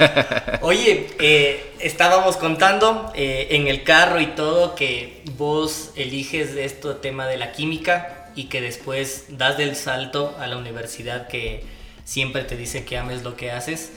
Oye, 0.62 1.08
eh, 1.20 1.74
estábamos 1.80 2.38
contando 2.38 3.12
eh, 3.14 3.48
en 3.52 3.68
el 3.68 3.84
carro 3.84 4.22
y 4.22 4.28
todo 4.28 4.74
que 4.74 5.22
vos 5.36 5.92
eliges 5.98 6.56
esto 6.56 6.96
tema 6.96 7.28
de 7.28 7.36
la 7.36 7.52
química 7.52 8.17
y 8.38 8.46
que 8.46 8.62
después 8.62 9.26
das 9.30 9.58
del 9.58 9.76
salto 9.76 10.38
a 10.40 10.46
la 10.46 10.58
universidad 10.58 11.28
que 11.28 11.64
siempre 12.06 12.44
te 12.44 12.56
dice 12.56 12.86
que 12.86 12.96
ames 12.96 13.24
lo 13.24 13.36
que 13.36 13.52
haces. 13.52 13.92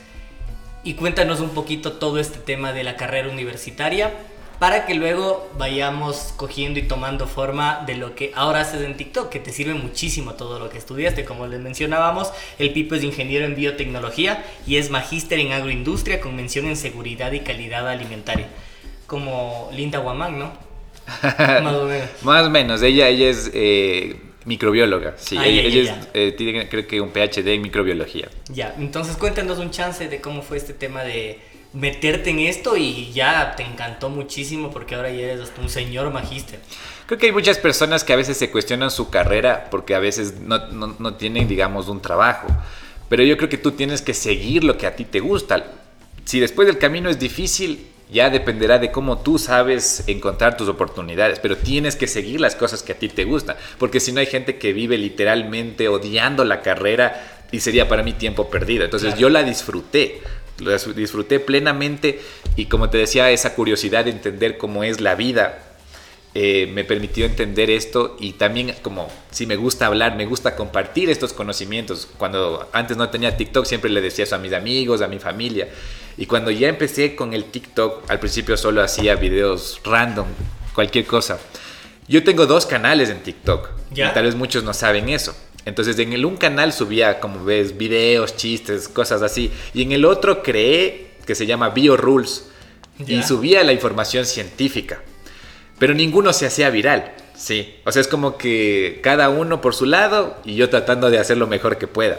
Y 0.82 0.94
cuéntanos 0.94 1.40
un 1.40 1.50
poquito 1.50 1.92
todo 1.92 2.18
este 2.18 2.38
tema 2.38 2.72
de 2.72 2.82
la 2.82 2.96
carrera 2.96 3.28
universitaria 3.28 4.10
para 4.58 4.86
que 4.86 4.94
luego 4.94 5.50
vayamos 5.58 6.32
cogiendo 6.36 6.78
y 6.78 6.82
tomando 6.82 7.26
forma 7.26 7.84
de 7.86 7.96
lo 7.96 8.14
que 8.14 8.32
ahora 8.34 8.60
haces 8.60 8.80
en 8.80 8.96
TikTok, 8.96 9.28
que 9.28 9.40
te 9.40 9.52
sirve 9.52 9.74
muchísimo 9.74 10.34
todo 10.34 10.58
lo 10.58 10.70
que 10.70 10.78
estudiaste. 10.78 11.26
Como 11.26 11.46
les 11.46 11.60
mencionábamos, 11.60 12.32
el 12.58 12.72
Pipo 12.72 12.94
es 12.94 13.04
ingeniero 13.04 13.44
en 13.44 13.54
biotecnología 13.54 14.42
y 14.66 14.76
es 14.76 14.90
magíster 14.90 15.38
en 15.38 15.52
agroindustria 15.52 16.20
con 16.20 16.34
mención 16.34 16.64
en 16.64 16.76
seguridad 16.76 17.32
y 17.32 17.40
calidad 17.40 17.86
alimentaria. 17.86 18.48
Como 19.06 19.70
Linda 19.74 19.98
Guamán, 19.98 20.38
¿no? 20.38 20.52
Más 21.22 21.74
o 21.74 21.84
menos. 21.84 22.08
Más 22.22 22.46
o 22.46 22.50
menos. 22.50 22.82
Ella, 22.82 23.08
ella 23.08 23.28
es 23.28 23.50
eh, 23.52 24.29
Microbióloga, 24.44 25.14
sí. 25.18 25.36
ella, 25.42 26.00
eh, 26.14 26.32
tiene 26.32 26.68
creo 26.68 26.86
que 26.86 27.00
un 27.00 27.10
PhD 27.10 27.46
en 27.48 27.62
microbiología. 27.62 28.28
Ya, 28.48 28.74
entonces 28.78 29.16
cuéntanos 29.16 29.58
un 29.58 29.70
chance 29.70 30.08
de 30.08 30.20
cómo 30.20 30.42
fue 30.42 30.56
este 30.56 30.72
tema 30.72 31.02
de 31.02 31.38
meterte 31.72 32.30
en 32.30 32.40
esto 32.40 32.76
y 32.76 33.12
ya 33.12 33.54
te 33.56 33.62
encantó 33.62 34.08
muchísimo 34.08 34.70
porque 34.70 34.94
ahora 34.94 35.10
ya 35.10 35.20
eres 35.20 35.40
hasta 35.40 35.60
un 35.60 35.68
señor 35.68 36.10
magíster. 36.10 36.58
Creo 37.06 37.18
que 37.18 37.26
hay 37.26 37.32
muchas 37.32 37.58
personas 37.58 38.02
que 38.02 38.12
a 38.12 38.16
veces 38.16 38.36
se 38.36 38.50
cuestionan 38.50 38.90
su 38.90 39.10
carrera 39.10 39.68
porque 39.70 39.94
a 39.94 39.98
veces 39.98 40.40
no, 40.40 40.68
no, 40.68 40.96
no 40.98 41.14
tienen, 41.14 41.46
digamos, 41.46 41.88
un 41.88 42.00
trabajo. 42.00 42.48
Pero 43.08 43.22
yo 43.24 43.36
creo 43.36 43.48
que 43.48 43.58
tú 43.58 43.72
tienes 43.72 44.02
que 44.02 44.14
seguir 44.14 44.64
lo 44.64 44.78
que 44.78 44.86
a 44.86 44.96
ti 44.96 45.04
te 45.04 45.20
gusta. 45.20 45.64
Si 46.24 46.40
después 46.40 46.66
del 46.66 46.78
camino 46.78 47.10
es 47.10 47.18
difícil, 47.18 47.86
Ya 48.12 48.30
dependerá 48.30 48.78
de 48.78 48.90
cómo 48.90 49.18
tú 49.18 49.38
sabes 49.38 50.04
encontrar 50.06 50.56
tus 50.56 50.68
oportunidades, 50.68 51.38
pero 51.38 51.56
tienes 51.56 51.96
que 51.96 52.06
seguir 52.06 52.40
las 52.40 52.56
cosas 52.56 52.82
que 52.82 52.92
a 52.92 52.98
ti 52.98 53.08
te 53.08 53.24
gustan, 53.24 53.56
porque 53.78 54.00
si 54.00 54.12
no 54.12 54.20
hay 54.20 54.26
gente 54.26 54.58
que 54.58 54.72
vive 54.72 54.98
literalmente 54.98 55.88
odiando 55.88 56.44
la 56.44 56.60
carrera 56.60 57.46
y 57.52 57.60
sería 57.60 57.88
para 57.88 58.02
mí 58.02 58.12
tiempo 58.12 58.50
perdido. 58.50 58.84
Entonces 58.84 59.16
yo 59.16 59.28
la 59.28 59.42
disfruté, 59.42 60.22
la 60.58 60.76
disfruté 60.94 61.40
plenamente 61.40 62.20
y 62.56 62.66
como 62.66 62.90
te 62.90 62.98
decía, 62.98 63.30
esa 63.30 63.54
curiosidad 63.54 64.04
de 64.04 64.10
entender 64.10 64.58
cómo 64.58 64.84
es 64.84 65.00
la 65.00 65.14
vida 65.14 65.70
eh, 66.32 66.70
me 66.72 66.84
permitió 66.84 67.26
entender 67.26 67.70
esto 67.70 68.16
y 68.20 68.34
también 68.34 68.72
como 68.82 69.08
si 69.32 69.46
me 69.46 69.56
gusta 69.56 69.86
hablar, 69.86 70.14
me 70.14 70.26
gusta 70.26 70.54
compartir 70.54 71.10
estos 71.10 71.32
conocimientos. 71.32 72.06
Cuando 72.18 72.68
antes 72.72 72.96
no 72.96 73.10
tenía 73.10 73.36
TikTok 73.36 73.64
siempre 73.64 73.90
le 73.90 74.00
decía 74.00 74.22
eso 74.22 74.36
a 74.36 74.38
mis 74.38 74.52
amigos, 74.52 75.02
a 75.02 75.08
mi 75.08 75.18
familia. 75.18 75.68
Y 76.20 76.26
cuando 76.26 76.52
ya 76.52 76.68
empecé 76.68 77.16
con 77.16 77.34
el 77.34 77.46
TikTok, 77.46 78.08
al 78.08 78.20
principio 78.20 78.56
solo 78.56 78.80
hacía 78.80 79.16
videos 79.16 79.80
random, 79.82 80.28
cualquier 80.72 81.06
cosa. 81.06 81.40
Yo 82.06 82.22
tengo 82.22 82.46
dos 82.46 82.66
canales 82.66 83.10
en 83.10 83.24
TikTok 83.24 83.70
y 83.90 84.02
tal 84.14 84.24
vez 84.24 84.36
muchos 84.36 84.62
no 84.62 84.72
saben 84.72 85.08
eso. 85.08 85.34
Entonces 85.64 85.98
en 85.98 86.12
el 86.12 86.24
un 86.24 86.36
canal 86.36 86.72
subía, 86.72 87.18
como 87.18 87.44
ves, 87.44 87.76
videos, 87.76 88.36
chistes, 88.36 88.88
cosas 88.88 89.22
así. 89.22 89.50
Y 89.74 89.82
en 89.82 89.90
el 89.90 90.04
otro 90.04 90.44
creé 90.44 91.10
que 91.26 91.34
se 91.34 91.46
llama 91.46 91.70
BioRules 91.70 92.46
y 93.04 93.24
subía 93.24 93.64
la 93.64 93.72
información 93.72 94.24
científica 94.24 95.00
pero 95.80 95.94
ninguno 95.94 96.32
se 96.32 96.46
hacía 96.46 96.70
viral. 96.70 97.10
Sí, 97.34 97.74
o 97.86 97.90
sea, 97.90 98.02
es 98.02 98.06
como 98.06 98.36
que 98.36 99.00
cada 99.02 99.30
uno 99.30 99.62
por 99.62 99.74
su 99.74 99.86
lado 99.86 100.36
y 100.44 100.54
yo 100.54 100.68
tratando 100.68 101.10
de 101.10 101.18
hacer 101.18 101.38
lo 101.38 101.46
mejor 101.46 101.78
que 101.78 101.88
pueda. 101.88 102.18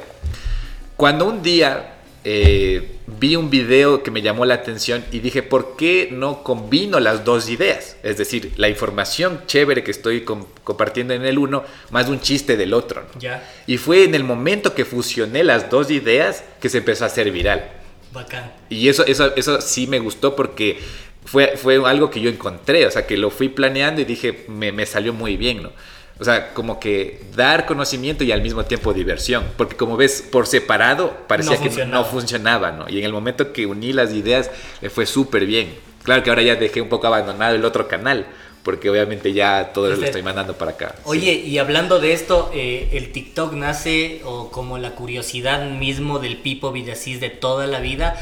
Cuando 0.97 1.25
un 1.25 1.43
día 1.43 2.00
eh, 2.23 2.97
vi 3.19 3.35
un 3.35 3.49
video 3.49 4.03
que 4.03 4.11
me 4.11 4.21
llamó 4.21 4.45
la 4.45 4.55
atención 4.55 5.03
y 5.11 5.19
dije, 5.19 5.41
¿por 5.43 5.75
qué 5.75 6.09
no 6.11 6.43
combino 6.43 6.99
las 6.99 7.25
dos 7.25 7.49
ideas? 7.49 7.97
Es 8.03 8.17
decir, 8.17 8.53
la 8.57 8.69
información 8.69 9.41
chévere 9.47 9.83
que 9.83 9.91
estoy 9.91 10.23
compartiendo 10.23 11.13
en 11.13 11.25
el 11.25 11.37
uno, 11.37 11.63
más 11.89 12.09
un 12.09 12.19
chiste 12.19 12.57
del 12.57 12.73
otro. 12.73 13.05
Ya. 13.19 13.47
Y 13.65 13.77
fue 13.77 14.03
en 14.03 14.15
el 14.15 14.23
momento 14.23 14.75
que 14.75 14.85
fusioné 14.85 15.43
las 15.43 15.69
dos 15.69 15.89
ideas 15.89 16.43
que 16.59 16.69
se 16.69 16.79
empezó 16.79 17.03
a 17.03 17.07
hacer 17.07 17.31
viral. 17.31 17.69
Bacán. 18.13 18.51
Y 18.69 18.89
eso, 18.89 19.05
eso, 19.05 19.35
eso 19.35 19.61
sí 19.61 19.87
me 19.87 19.99
gustó 19.99 20.35
porque 20.35 20.79
fue, 21.25 21.55
fue 21.57 21.81
algo 21.85 22.09
que 22.09 22.21
yo 22.21 22.29
encontré, 22.29 22.85
o 22.85 22.91
sea, 22.91 23.07
que 23.07 23.17
lo 23.17 23.29
fui 23.31 23.49
planeando 23.49 24.01
y 24.01 24.05
dije, 24.05 24.45
me, 24.47 24.71
me 24.71 24.85
salió 24.85 25.13
muy 25.13 25.37
bien, 25.37 25.63
¿no? 25.63 25.71
O 26.19 26.23
sea, 26.23 26.53
como 26.53 26.79
que 26.79 27.21
dar 27.35 27.65
conocimiento 27.65 28.23
y 28.23 28.31
al 28.31 28.41
mismo 28.41 28.63
tiempo 28.65 28.93
diversión. 28.93 29.43
Porque 29.57 29.75
como 29.75 29.97
ves, 29.97 30.23
por 30.31 30.47
separado 30.47 31.17
parecía 31.27 31.57
que 31.57 31.85
no 31.85 32.05
funcionaba, 32.05 32.71
¿no? 32.71 32.87
Y 32.89 32.99
en 32.99 33.05
el 33.05 33.13
momento 33.13 33.53
que 33.53 33.65
uní 33.65 33.93
las 33.93 34.13
ideas, 34.13 34.51
le 34.81 34.89
fue 34.89 35.05
súper 35.05 35.45
bien. 35.45 35.73
Claro 36.03 36.23
que 36.23 36.29
ahora 36.29 36.41
ya 36.41 36.55
dejé 36.55 36.81
un 36.81 36.89
poco 36.89 37.07
abandonado 37.07 37.55
el 37.55 37.65
otro 37.65 37.87
canal, 37.87 38.27
porque 38.63 38.89
obviamente 38.89 39.33
ya 39.33 39.71
todo 39.73 39.89
lo 39.89 40.03
estoy 40.03 40.21
mandando 40.21 40.55
para 40.55 40.71
acá. 40.71 40.95
Oye, 41.05 41.33
y 41.33 41.57
hablando 41.57 41.99
de 41.99 42.13
esto, 42.13 42.51
eh, 42.53 42.89
el 42.93 43.11
TikTok 43.11 43.53
nace 43.53 44.21
o 44.23 44.51
como 44.51 44.77
la 44.77 44.91
curiosidad 44.91 45.67
mismo 45.69 46.19
del 46.19 46.37
Pipo 46.37 46.71
Villasís 46.71 47.19
de 47.19 47.29
toda 47.29 47.67
la 47.67 47.79
vida, 47.79 48.15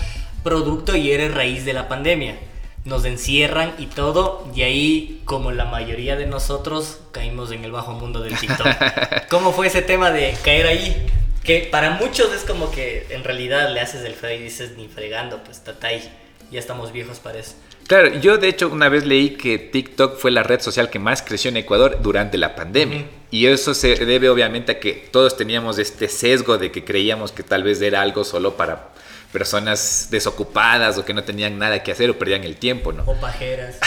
producto 0.44 0.96
y 0.96 1.12
eres 1.12 1.34
raíz 1.34 1.66
de 1.66 1.74
la 1.74 1.88
pandemia 1.88 2.38
nos 2.86 3.06
encierran 3.06 3.74
y 3.78 3.86
todo, 3.88 4.48
y 4.56 4.62
ahí, 4.64 5.22
como 5.26 5.52
la 5.52 5.66
mayoría 5.66 6.16
de 6.16 6.26
nosotros, 6.26 7.00
caímos 7.12 7.52
en 7.52 7.64
el 7.64 7.72
bajo 7.72 7.94
mundo 7.94 8.22
del 8.22 8.38
TikTok. 8.38 8.68
¿Cómo 9.30 9.52
fue 9.52 9.68
ese 9.68 9.82
tema 9.82 10.12
de 10.12 10.36
caer 10.44 10.68
ahí? 10.68 11.08
Que 11.44 11.68
para 11.72 11.92
muchos 11.92 12.34
es 12.34 12.44
como 12.44 12.72
que 12.72 13.08
en 13.10 13.24
realidad 13.24 13.74
le 13.74 13.82
haces 13.82 14.04
el 14.06 14.14
feo 14.14 14.32
y 14.32 14.44
dices 14.44 14.78
ni 14.78 14.88
fregando, 14.88 15.44
pues 15.44 15.62
ahí, 15.82 16.10
ya 16.52 16.60
estamos 16.60 16.92
viejos 16.92 17.20
para 17.20 17.40
eso. 17.40 17.56
Claro, 17.90 18.20
yo 18.20 18.38
de 18.38 18.50
hecho 18.50 18.70
una 18.70 18.88
vez 18.88 19.04
leí 19.04 19.32
que 19.32 19.58
TikTok 19.58 20.18
fue 20.18 20.30
la 20.30 20.44
red 20.44 20.62
social 20.62 20.92
que 20.92 21.00
más 21.00 21.24
creció 21.24 21.50
en 21.50 21.58
Ecuador 21.58 21.98
durante 22.04 22.38
la 22.38 22.56
pandemia. 22.56 23.06
Y 23.32 23.48
eso 23.48 23.74
se 23.74 23.96
debe 24.06 24.30
obviamente 24.30 24.74
a 24.74 24.80
que 24.80 24.94
todos 24.94 25.36
teníamos 25.38 25.80
este 25.80 26.08
sesgo 26.08 26.60
de 26.60 26.72
que 26.72 26.84
creíamos 26.84 27.32
que 27.32 27.42
tal 27.42 27.64
vez 27.64 27.82
era 27.82 28.02
algo 28.02 28.24
solo 28.24 28.58
para 28.58 28.90
personas 29.32 30.08
desocupadas 30.10 30.98
o 30.98 31.06
que 31.06 31.14
no 31.14 31.24
tenían 31.24 31.58
nada 31.60 31.84
que 31.84 31.92
hacer 31.92 32.10
o 32.10 32.18
perdían 32.18 32.44
el 32.44 32.56
tiempo, 32.56 32.92
¿no? 32.92 33.04
O 33.06 33.16
pajeras. 33.16 33.78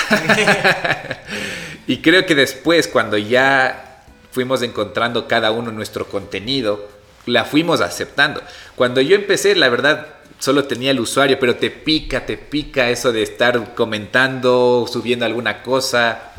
y 1.87 1.99
creo 1.99 2.27
que 2.27 2.35
después, 2.35 2.87
cuando 2.87 3.19
ya 3.19 4.05
fuimos 4.31 4.63
encontrando 4.63 5.27
cada 5.27 5.51
uno 5.51 5.73
nuestro 5.73 6.07
contenido, 6.07 6.89
la 7.27 7.45
fuimos 7.45 7.81
aceptando. 7.81 8.43
Cuando 8.77 9.01
yo 9.01 9.17
empecé, 9.17 9.55
la 9.57 9.69
verdad, 9.69 10.07
solo 10.39 10.65
tenía 10.65 10.91
el 10.91 11.01
usuario, 11.01 11.39
pero 11.39 11.57
te 11.57 11.71
pica, 11.71 12.27
te 12.27 12.37
pica 12.37 12.91
eso 12.91 13.13
de 13.13 13.23
estar 13.23 13.75
comentando, 13.75 14.87
subiendo 14.91 15.25
alguna 15.25 15.63
cosa. 15.63 16.32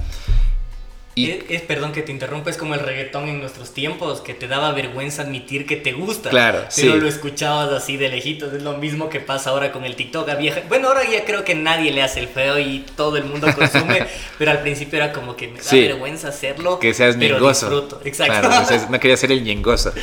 Es, 1.16 1.62
perdón 1.62 1.92
que 1.92 2.02
te 2.02 2.12
interrumpa, 2.12 2.50
es 2.50 2.58
como 2.58 2.74
el 2.74 2.80
reggaetón 2.80 3.30
en 3.30 3.40
nuestros 3.40 3.74
tiempos, 3.74 4.22
que 4.22 4.34
te 4.34 4.48
daba 4.48 4.72
vergüenza 4.72 5.22
admitir 5.22 5.66
que 5.68 5.76
te 5.76 5.94
gusta. 5.94 6.30
Claro, 6.30 6.66
pero 6.76 6.96
lo 6.96 7.08
escuchabas 7.08 7.72
así 7.72 7.98
de 7.98 8.10
lejitos. 8.10 8.54
Es 8.54 8.64
lo 8.64 8.78
mismo 8.78 9.10
que 9.10 9.20
pasa 9.20 9.52
ahora 9.52 9.72
con 9.72 9.86
el 9.86 9.96
TikTok. 9.96 10.28
bueno, 10.70 10.88
ahora 10.88 11.02
ya 11.10 11.24
creo 11.26 11.44
que 11.44 11.56
nadie 11.56 11.92
le 11.92 12.02
hace 12.02 12.20
el 12.20 12.28
feo 12.28 12.58
y 12.58 12.86
todo 12.96 13.18
el 13.18 13.26
mundo 13.26 13.48
consume, 13.54 14.08
pero 14.40 14.52
al 14.52 14.62
principio 14.62 14.98
era 14.98 15.14
como 15.14 15.36
que 15.36 15.48
me 15.48 15.60
da 15.60 15.72
vergüenza 15.72 16.30
hacerlo. 16.30 16.80
Que 16.80 16.94
seas 16.94 17.18
Disfruto. 17.20 18.02
Exacto. 18.04 18.50
no 18.90 19.00
quería 19.00 19.18
ser 19.18 19.32
el 19.32 19.44
ñengoso. 19.44 19.94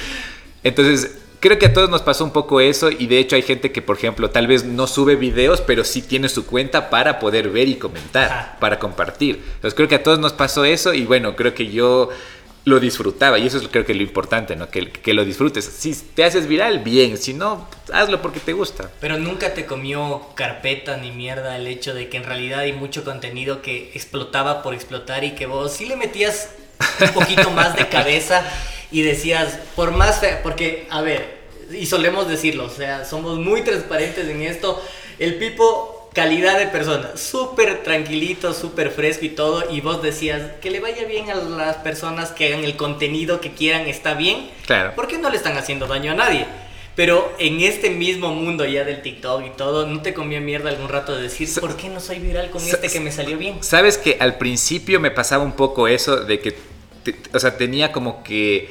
Entonces, 0.62 1.17
creo 1.40 1.59
que 1.59 1.66
a 1.66 1.73
todos 1.73 1.90
nos 1.90 2.02
pasó 2.02 2.25
un 2.25 2.32
poco 2.32 2.61
eso 2.61 2.90
y 2.90 3.06
de 3.06 3.18
hecho 3.18 3.35
hay 3.35 3.42
gente 3.42 3.73
que, 3.73 3.82
por 3.82 3.97
ejemplo, 3.97 4.30
tal 4.30 4.47
vez 4.47 4.64
no 4.64 4.87
sube 4.87 5.16
videos, 5.16 5.61
pero 5.61 5.85
sí 5.85 6.02
tiene 6.02 6.28
su 6.28 6.47
cuenta 6.47 6.90
para 6.90 7.18
poder 7.18 7.50
ver 7.50 7.68
y 7.68 7.76
comentar, 7.76 8.59
para 8.61 8.78
compartir. 8.78 9.42
Entonces 9.54 9.75
creo 9.75 9.88
que 9.88 9.97
a 9.97 10.02
todos 10.02 10.18
nos 10.18 10.32
pasó 10.32 10.64
eso 10.64 10.94
y 10.94 11.04
bueno, 11.04 11.35
creo 11.35 11.54
que 11.54 11.68
yo 11.68 12.11
lo 12.64 12.78
disfrutaba 12.78 13.38
y 13.38 13.47
eso 13.47 13.56
es 13.56 13.68
creo 13.68 13.87
que 13.87 13.94
lo 13.94 14.02
importante, 14.02 14.54
¿no? 14.54 14.68
Que, 14.68 14.90
que 14.90 15.14
lo 15.14 15.25
disfrutes. 15.25 15.64
Si 15.64 15.94
te 15.94 16.25
haces 16.25 16.47
viral, 16.47 16.80
bien, 16.80 17.16
si 17.16 17.32
no, 17.32 17.66
hazlo 17.92 18.20
porque 18.20 18.38
te 18.38 18.52
gusta. 18.52 18.90
Pero 19.00 19.18
nunca 19.18 19.54
te 19.54 19.64
comió 19.64 20.26
carpeta 20.35 20.99
ni 20.99 21.11
mierda 21.11 21.56
el 21.56 21.66
hecho 21.66 21.94
de 21.94 22.11
que 22.11 22.18
en 22.18 22.25
realidad 22.25 22.61
hay 22.61 22.75
mucho 22.75 23.02
contenido 23.02 23.62
que 23.62 23.90
explotaba 23.94 24.62
por 24.62 24.75
explotar 24.75 25.25
y 25.25 25.35
que 25.35 25.47
vos 25.47 25.73
sí 25.73 25.87
le 25.87 25.97
metías 25.97 26.50
un 27.00 27.12
poquito 27.12 27.50
más 27.50 27.76
de 27.76 27.88
cabeza 27.88 28.44
y 28.90 29.02
decías, 29.02 29.59
por 29.76 29.92
más 29.92 30.20
fea, 30.20 30.42
porque, 30.42 30.87
a 30.90 31.00
ver, 31.00 31.40
y 31.73 31.87
solemos 31.87 32.28
decirlo, 32.28 32.64
o 32.64 32.70
sea, 32.70 33.04
somos 33.04 33.38
muy 33.38 33.62
transparentes 33.62 34.28
en 34.28 34.42
esto, 34.42 34.82
el 35.18 35.37
Pipo, 35.37 36.11
calidad 36.12 36.59
de 36.59 36.66
persona, 36.66 37.16
súper 37.16 37.82
tranquilito, 37.82 38.52
súper 38.52 38.90
fresco 38.90 39.25
y 39.25 39.30
todo, 39.30 39.70
y 39.70 39.80
vos 39.80 40.02
decías, 40.02 40.42
que 40.61 40.70
le 40.70 40.80
vaya 40.80 41.04
bien 41.04 41.30
a 41.30 41.37
las 41.37 41.76
personas 41.76 42.32
que 42.32 42.47
hagan 42.49 42.64
el 42.64 42.76
contenido 42.76 43.40
que 43.40 43.52
quieran, 43.52 43.87
está 43.87 44.14
bien, 44.14 44.50
claro. 44.66 44.92
porque 44.97 45.18
no 45.18 45.30
le 45.30 45.37
están 45.37 45.56
haciendo 45.56 45.87
daño 45.87 46.12
a 46.12 46.14
nadie. 46.14 46.47
Pero 46.97 47.32
en 47.38 47.61
este 47.61 47.88
mismo 47.88 48.35
mundo 48.35 48.64
ya 48.66 48.85
del 48.85 49.00
TikTok 49.00 49.47
y 49.47 49.50
todo, 49.50 49.87
¿no 49.87 50.02
te 50.02 50.12
comía 50.12 50.40
mierda 50.40 50.70
algún 50.70 50.88
rato 50.88 51.14
de 51.16 51.23
decir, 51.23 51.49
¿por 51.61 51.76
qué 51.76 51.88
no 51.88 52.00
soy 52.00 52.18
viral 52.18 52.50
con 52.50 52.62
este 52.62 52.88
que 52.88 53.00
me 53.00 53.12
salió 53.12 53.38
bien? 53.38 53.62
Sabes 53.62 53.97
que 53.97 54.16
al 54.20 54.37
principio 54.38 55.00
me 55.00 55.11
pasaba 55.11 55.44
un 55.44 55.52
poco 55.52 55.88
eso 55.88 56.16
de 56.16 56.40
que, 56.40 56.56
o 57.33 57.38
sea, 57.38 57.57
tenía 57.57 57.92
como 57.92 58.23
que 58.23 58.71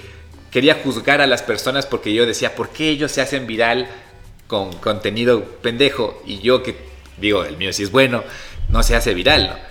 quería 0.52 0.76
juzgar 0.76 1.22
a 1.22 1.28
las 1.28 1.44
personas 1.44 1.86
porque 1.86 2.14
yo 2.14 2.26
decía, 2.26 2.56
¿por 2.56 2.70
qué 2.70 2.90
ellos 2.90 3.12
se 3.12 3.22
hacen 3.22 3.48
viral 3.48 3.88
con 4.48 4.74
contenido 4.74 5.44
pendejo? 5.62 6.22
Y 6.26 6.40
yo 6.40 6.64
que 6.64 6.76
digo, 7.18 7.44
el 7.44 7.58
mío 7.58 7.72
sí 7.74 7.84
es 7.84 7.92
bueno, 7.92 8.24
no 8.70 8.84
se 8.84 8.96
hace 8.96 9.14
viral, 9.14 9.48
¿no? 9.48 9.70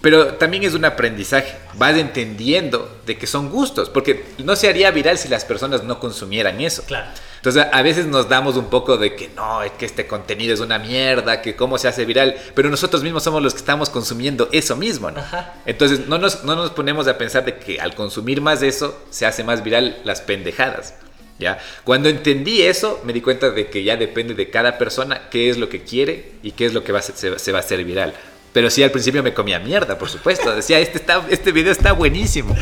Pero 0.00 0.34
también 0.34 0.62
es 0.62 0.74
un 0.74 0.84
aprendizaje, 0.84 1.56
vas 1.74 1.96
entendiendo 1.96 3.00
de 3.04 3.18
que 3.18 3.26
son 3.26 3.50
gustos, 3.50 3.90
porque 3.90 4.24
no 4.38 4.54
se 4.54 4.68
haría 4.68 4.90
viral 4.92 5.18
si 5.18 5.28
las 5.28 5.44
personas 5.44 5.82
no 5.82 5.98
consumieran 5.98 6.60
eso. 6.60 6.84
Claro. 6.84 7.08
Entonces 7.48 7.72
a 7.72 7.82
veces 7.82 8.06
nos 8.06 8.28
damos 8.28 8.58
un 8.58 8.66
poco 8.66 8.98
de 8.98 9.16
que 9.16 9.30
no, 9.34 9.62
es 9.62 9.72
que 9.72 9.86
este 9.86 10.06
contenido 10.06 10.52
es 10.52 10.60
una 10.60 10.78
mierda, 10.78 11.40
que 11.40 11.56
cómo 11.56 11.78
se 11.78 11.88
hace 11.88 12.04
viral, 12.04 12.36
pero 12.54 12.68
nosotros 12.68 13.02
mismos 13.02 13.22
somos 13.22 13.42
los 13.42 13.54
que 13.54 13.60
estamos 13.60 13.88
consumiendo 13.88 14.50
eso 14.52 14.76
mismo, 14.76 15.10
¿no? 15.10 15.24
Entonces 15.64 16.08
no 16.08 16.18
nos, 16.18 16.44
no 16.44 16.56
nos 16.56 16.72
ponemos 16.72 17.08
a 17.08 17.16
pensar 17.16 17.46
de 17.46 17.56
que 17.56 17.80
al 17.80 17.94
consumir 17.94 18.42
más 18.42 18.60
de 18.60 18.68
eso 18.68 19.02
se 19.08 19.24
hace 19.24 19.44
más 19.44 19.64
viral 19.64 19.98
las 20.04 20.20
pendejadas. 20.20 20.94
¿Ya? 21.38 21.58
Cuando 21.84 22.08
entendí 22.08 22.62
eso, 22.62 23.00
me 23.04 23.12
di 23.12 23.22
cuenta 23.22 23.50
de 23.50 23.68
que 23.68 23.82
ya 23.82 23.96
depende 23.96 24.34
de 24.34 24.50
cada 24.50 24.76
persona 24.76 25.30
qué 25.30 25.48
es 25.48 25.56
lo 25.56 25.70
que 25.70 25.84
quiere 25.84 26.32
y 26.42 26.50
qué 26.50 26.66
es 26.66 26.74
lo 26.74 26.82
que 26.84 26.92
va 26.92 27.00
se 27.00 27.52
va 27.52 27.58
a 27.58 27.60
hacer 27.60 27.82
viral. 27.84 28.12
Pero 28.52 28.70
sí, 28.70 28.82
al 28.82 28.90
principio 28.90 29.22
me 29.22 29.34
comía 29.34 29.58
mierda, 29.58 29.98
por 29.98 30.08
supuesto. 30.08 30.54
Decía, 30.54 30.80
este, 30.80 30.98
está, 30.98 31.24
este 31.30 31.52
video 31.52 31.70
está 31.70 31.92
buenísimo. 31.92 32.56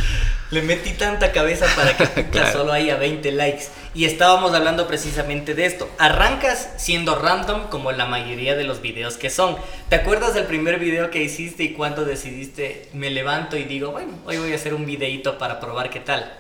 Le 0.51 0.63
metí 0.63 0.93
tanta 0.93 1.33
cabeza 1.33 1.67
para 1.75 1.97
que 1.97 2.47
solo 2.53 2.73
haya 2.73 2.97
20 2.97 3.33
likes. 3.33 3.65
Y 3.97 4.05
estábamos 4.05 4.53
hablando 4.53 4.87
precisamente 4.87 5.55
de 5.55 5.65
esto. 5.65 5.89
Arrancas 5.97 6.69
siendo 6.77 7.15
random 7.15 7.69
como 7.69 7.93
la 7.93 8.05
mayoría 8.05 8.55
de 8.55 8.65
los 8.65 8.83
videos 8.83 9.17
que 9.17 9.31
son. 9.31 9.57
¿Te 9.89 9.97
acuerdas 9.97 10.35
del 10.35 10.45
primer 10.45 10.79
video 10.79 11.11
que 11.11 11.23
hiciste 11.23 11.65
y 11.65 11.73
cuando 11.73 12.05
decidiste 12.05 12.91
me 12.93 13.09
levanto 13.09 13.57
y 13.57 13.65
digo, 13.65 13.93
bueno, 13.93 14.13
hoy 14.27 14.37
voy 14.37 14.53
a 14.53 14.57
hacer 14.57 14.75
un 14.75 14.85
videito 14.85 15.39
para 15.39 15.61
probar 15.61 15.89
qué 15.89 16.01
tal? 16.01 16.31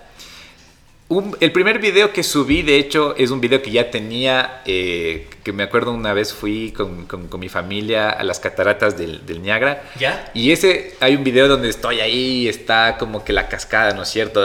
El 1.08 1.52
primer 1.52 1.78
video 1.78 2.12
que 2.12 2.24
subí, 2.24 2.62
de 2.62 2.78
hecho, 2.78 3.14
es 3.16 3.30
un 3.30 3.40
video 3.40 3.62
que 3.62 3.70
ya 3.70 3.90
tenía, 3.90 4.62
eh, 4.66 5.28
que 5.44 5.52
me 5.52 5.62
acuerdo 5.62 5.92
una 5.92 6.12
vez 6.12 6.32
fui 6.32 6.72
con, 6.72 7.06
mi 7.38 7.48
familia 7.48 8.10
a 8.10 8.24
las 8.24 8.40
cataratas 8.40 8.98
del, 8.98 9.22
Niagara. 9.40 9.84
¿Ya? 10.00 10.30
Y 10.34 10.50
ese, 10.50 10.94
hay 10.98 11.14
un 11.14 11.22
video 11.22 11.46
donde 11.46 11.68
estoy 11.68 12.00
ahí, 12.00 12.48
está 12.48 12.96
como 12.98 13.24
que 13.24 13.32
la 13.32 13.48
cascada, 13.48 13.92
¿no 13.94 14.02
es 14.02 14.08
cierto? 14.08 14.40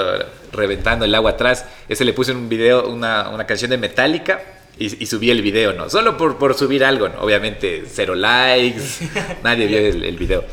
Reventando 0.51 1.06
el 1.06 1.15
agua 1.15 1.32
atrás. 1.32 1.65
Ese 1.89 2.06
le 2.06 2.13
puse 2.13 2.32
en 2.32 2.38
un 2.38 2.50
video, 2.50 2.88
una, 2.88 3.30
una 3.30 3.48
canción 3.48 3.72
de 3.72 3.77
Metallica. 3.77 4.41
Y, 4.77 5.06
subí 5.06 5.30
el 5.30 5.44
video, 5.44 5.74
¿no? 5.74 5.89
Solo 5.89 6.18
por, 6.18 6.38
por 6.39 6.56
subir 6.56 6.84
algo, 6.84 7.08
¿no? 7.08 7.22
Obviamente, 7.22 7.84
cero 7.88 8.15
likes, 8.15 8.82
nadie 9.44 9.68
vio 9.68 9.77
el, 9.77 10.03
el 10.03 10.18
video. 10.18 10.44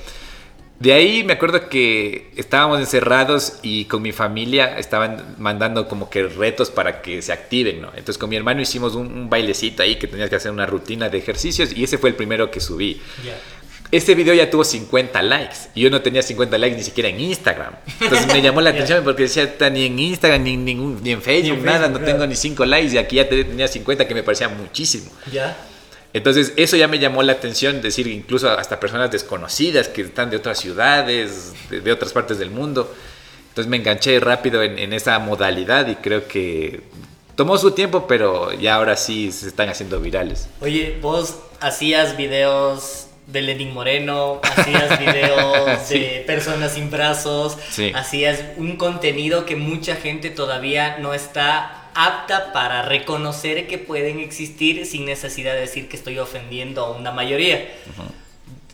De 0.80 0.92
ahí 0.92 1.24
me 1.24 1.32
acuerdo 1.32 1.68
que 1.68 2.30
estábamos 2.36 2.78
encerrados 2.78 3.54
y 3.62 3.86
con 3.86 4.00
mi 4.00 4.12
familia 4.12 4.78
estaban 4.78 5.34
mandando 5.38 5.88
como 5.88 6.08
que 6.08 6.22
retos 6.28 6.70
para 6.70 7.02
que 7.02 7.20
se 7.20 7.32
activen, 7.32 7.82
¿no? 7.82 7.88
Entonces 7.88 8.16
con 8.16 8.30
mi 8.30 8.36
hermano 8.36 8.60
hicimos 8.60 8.94
un, 8.94 9.28
bailecito 9.28 9.82
ahí 9.82 9.96
que 9.96 10.06
tenías 10.06 10.30
que 10.30 10.36
hacer 10.36 10.52
una 10.52 10.66
rutina 10.66 11.08
de 11.08 11.18
ejercicios 11.18 11.76
y 11.76 11.82
ese 11.82 11.98
fue 11.98 12.10
el 12.10 12.16
primero 12.16 12.50
que 12.50 12.60
subí. 12.60 13.00
Este 13.90 14.14
video 14.14 14.34
ya 14.34 14.50
tuvo 14.50 14.62
50 14.62 15.20
likes 15.22 15.56
y 15.74 15.80
yo 15.80 15.90
no 15.90 16.00
tenía 16.00 16.22
50 16.22 16.56
likes 16.58 16.76
ni 16.76 16.84
siquiera 16.84 17.08
en 17.08 17.18
Instagram. 17.18 17.74
Entonces 18.00 18.26
me 18.28 18.40
llamó 18.40 18.60
la 18.60 18.70
atención 18.70 19.02
porque 19.02 19.24
decía, 19.24 19.56
ni 19.72 19.86
en 19.86 19.98
Instagram, 19.98 20.44
ni, 20.44 20.56
ningún, 20.56 21.02
ni 21.02 21.10
en 21.10 21.22
Facebook, 21.22 21.64
nada, 21.64 21.88
no 21.88 21.98
tengo 21.98 22.24
ni 22.24 22.36
5 22.36 22.64
likes 22.66 22.94
y 22.94 22.98
aquí 22.98 23.16
ya 23.16 23.28
tenía 23.28 23.66
50 23.66 24.06
que 24.06 24.14
me 24.14 24.22
parecía 24.22 24.48
muchísimo. 24.48 25.10
Ya. 25.32 25.56
Entonces 26.18 26.52
eso 26.56 26.76
ya 26.76 26.88
me 26.88 26.98
llamó 26.98 27.22
la 27.22 27.32
atención, 27.34 27.80
decir 27.80 28.08
incluso 28.08 28.50
hasta 28.50 28.80
personas 28.80 29.08
desconocidas 29.12 29.86
que 29.86 30.02
están 30.02 30.30
de 30.30 30.36
otras 30.36 30.58
ciudades, 30.58 31.52
de, 31.70 31.92
otras 31.92 32.12
partes 32.12 32.40
del 32.40 32.50
mundo. 32.50 32.92
Entonces 33.50 33.70
me 33.70 33.76
enganché 33.76 34.18
rápido 34.18 34.60
en, 34.64 34.92
esa 34.92 35.16
modalidad 35.20 35.86
y 35.86 35.94
creo 35.94 36.26
que 36.26 36.80
tomó 37.36 37.56
su 37.56 37.70
tiempo, 37.70 38.08
pero 38.08 38.52
ya 38.52 38.74
ahora 38.74 38.96
sí 38.96 39.30
se 39.30 39.46
están 39.46 39.68
haciendo 39.68 40.00
virales. 40.00 40.48
Oye, 40.60 40.98
vos 41.00 41.38
hacías 41.60 42.16
videos 42.16 43.06
de 43.28 43.42
Lenin 43.42 43.72
Moreno, 43.72 44.40
hacías 44.42 44.98
videos 44.98 45.88
de 45.88 46.24
personas 46.26 46.72
sin 46.72 46.90
brazos, 46.90 47.56
hacías 47.94 48.42
un 48.56 48.76
contenido 48.76 49.46
que 49.46 49.54
mucha 49.54 49.94
gente 49.94 50.30
todavía 50.30 50.98
no 50.98 51.14
está 51.14 51.77
apta 51.94 52.52
para 52.52 52.82
reconocer 52.82 53.66
que 53.66 53.78
pueden 53.78 54.20
existir 54.20 54.86
sin 54.86 55.04
necesidad 55.04 55.54
de 55.54 55.60
decir 55.60 55.88
que 55.88 55.96
estoy 55.96 56.18
ofendiendo 56.18 56.84
a 56.84 56.90
una 56.90 57.12
mayoría. 57.12 57.68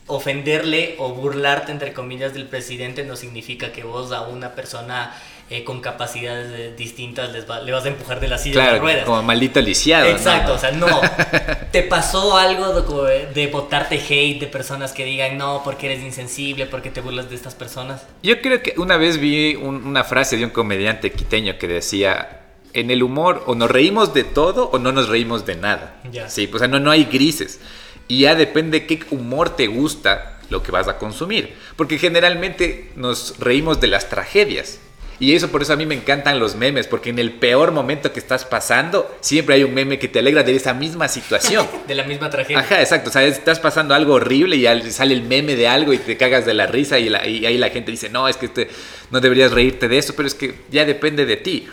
Ofenderle 0.06 0.96
o 0.98 1.14
burlarte, 1.14 1.72
entre 1.72 1.92
comillas, 1.92 2.34
del 2.34 2.46
presidente 2.46 3.04
no 3.04 3.16
significa 3.16 3.72
que 3.72 3.84
vos 3.84 4.12
a 4.12 4.22
una 4.22 4.54
persona 4.54 5.14
eh, 5.50 5.62
con 5.62 5.82
capacidades 5.82 6.74
distintas 6.74 7.30
les 7.30 7.44
le 7.46 7.70
vas 7.72 7.84
a 7.84 7.88
empujar 7.88 8.18
de 8.18 8.28
la 8.28 8.38
silla 8.38 8.72
de 8.72 8.78
ruedas. 8.78 9.04
Como 9.04 9.22
maldito 9.22 9.60
lisiado. 9.60 10.06
Exacto, 10.06 10.54
o 10.54 10.58
sea, 10.58 10.70
no. 10.70 10.86
¿Te 11.70 11.82
pasó 11.82 12.38
algo 12.38 13.04
de, 13.04 13.26
de, 13.26 13.46
botarte 13.48 13.96
hate 13.96 14.40
de 14.40 14.46
personas 14.46 14.92
que 14.92 15.04
digan 15.04 15.36
no, 15.36 15.60
porque 15.62 15.92
eres 15.92 16.02
insensible, 16.02 16.64
porque 16.64 16.90
te 16.90 17.02
burlas 17.02 17.28
de 17.28 17.36
estas 17.36 17.54
personas? 17.54 18.06
Yo 18.22 18.40
creo 18.40 18.62
que 18.62 18.72
una 18.78 18.96
vez 18.96 19.18
vi 19.18 19.54
una 19.54 20.02
frase 20.02 20.38
de 20.38 20.46
un 20.46 20.50
comediante 20.50 21.12
quiteño 21.12 21.58
que 21.58 21.68
decía 21.68 22.43
en 22.74 22.90
el 22.90 23.02
humor 23.02 23.42
o 23.46 23.54
nos 23.54 23.70
reímos 23.70 24.12
de 24.12 24.24
todo 24.24 24.68
o 24.70 24.78
no 24.78 24.92
nos 24.92 25.08
reímos 25.08 25.46
de 25.46 25.54
nada. 25.54 26.00
Sí, 26.28 26.46
pues, 26.46 26.56
o 26.56 26.58
sea, 26.58 26.68
no, 26.68 26.80
no 26.80 26.90
hay 26.90 27.04
grises. 27.04 27.60
Y 28.08 28.20
ya 28.20 28.34
depende 28.34 28.86
qué 28.86 29.00
humor 29.10 29.56
te 29.56 29.68
gusta 29.68 30.38
lo 30.50 30.62
que 30.62 30.72
vas 30.72 30.88
a 30.88 30.98
consumir. 30.98 31.54
Porque 31.76 31.98
generalmente 31.98 32.90
nos 32.96 33.38
reímos 33.38 33.80
de 33.80 33.86
las 33.86 34.08
tragedias. 34.08 34.80
Y 35.20 35.34
eso 35.34 35.48
por 35.48 35.62
eso 35.62 35.72
a 35.72 35.76
mí 35.76 35.86
me 35.86 35.94
encantan 35.94 36.40
los 36.40 36.56
memes, 36.56 36.88
porque 36.88 37.10
en 37.10 37.20
el 37.20 37.32
peor 37.32 37.70
momento 37.70 38.12
que 38.12 38.18
estás 38.18 38.44
pasando, 38.44 39.16
siempre 39.20 39.54
hay 39.54 39.62
un 39.62 39.72
meme 39.72 40.00
que 40.00 40.08
te 40.08 40.18
alegra 40.18 40.42
de 40.42 40.56
esa 40.56 40.74
misma 40.74 41.06
situación. 41.06 41.68
de 41.86 41.94
la 41.94 42.02
misma 42.02 42.30
tragedia. 42.30 42.58
Ajá, 42.58 42.80
exacto. 42.80 43.10
O 43.10 43.12
sea, 43.12 43.22
estás 43.24 43.60
pasando 43.60 43.94
algo 43.94 44.14
horrible 44.14 44.56
y 44.56 44.90
sale 44.90 45.14
el 45.14 45.22
meme 45.22 45.54
de 45.54 45.68
algo 45.68 45.92
y 45.92 45.98
te 45.98 46.16
cagas 46.16 46.44
de 46.44 46.54
la 46.54 46.66
risa 46.66 46.98
y, 46.98 47.14
ahí 47.14 47.58
la 47.58 47.70
gente 47.70 47.92
dice, 47.92 48.08
no, 48.10 48.26
es 48.26 48.36
que 48.36 48.68
no 49.12 49.20
deberías 49.20 49.52
reírte 49.52 49.86
de 49.86 49.98
eso, 49.98 50.14
pero 50.16 50.26
es 50.26 50.34
que 50.34 50.56
ya 50.70 50.84
depende 50.84 51.26
de 51.26 51.36
ti 51.36 51.68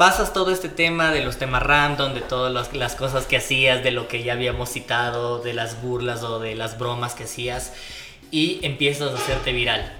pasas 0.00 0.32
todo 0.32 0.50
este 0.50 0.70
tema 0.70 1.12
de 1.12 1.22
los 1.22 1.36
temas 1.36 1.62
random, 1.62 2.14
de 2.14 2.22
todas 2.22 2.72
las 2.72 2.94
cosas 2.94 3.26
que 3.26 3.36
hacías, 3.36 3.84
de 3.84 3.90
lo 3.90 4.08
que 4.08 4.22
ya 4.22 4.32
habíamos 4.32 4.70
citado, 4.70 5.40
de 5.40 5.52
las 5.52 5.82
burlas 5.82 6.22
o 6.22 6.38
de 6.38 6.54
las 6.54 6.78
bromas 6.78 7.12
que 7.12 7.24
hacías, 7.24 7.74
y 8.30 8.60
empiezas 8.62 9.12
a 9.12 9.16
hacerte 9.16 9.52
viral, 9.52 9.92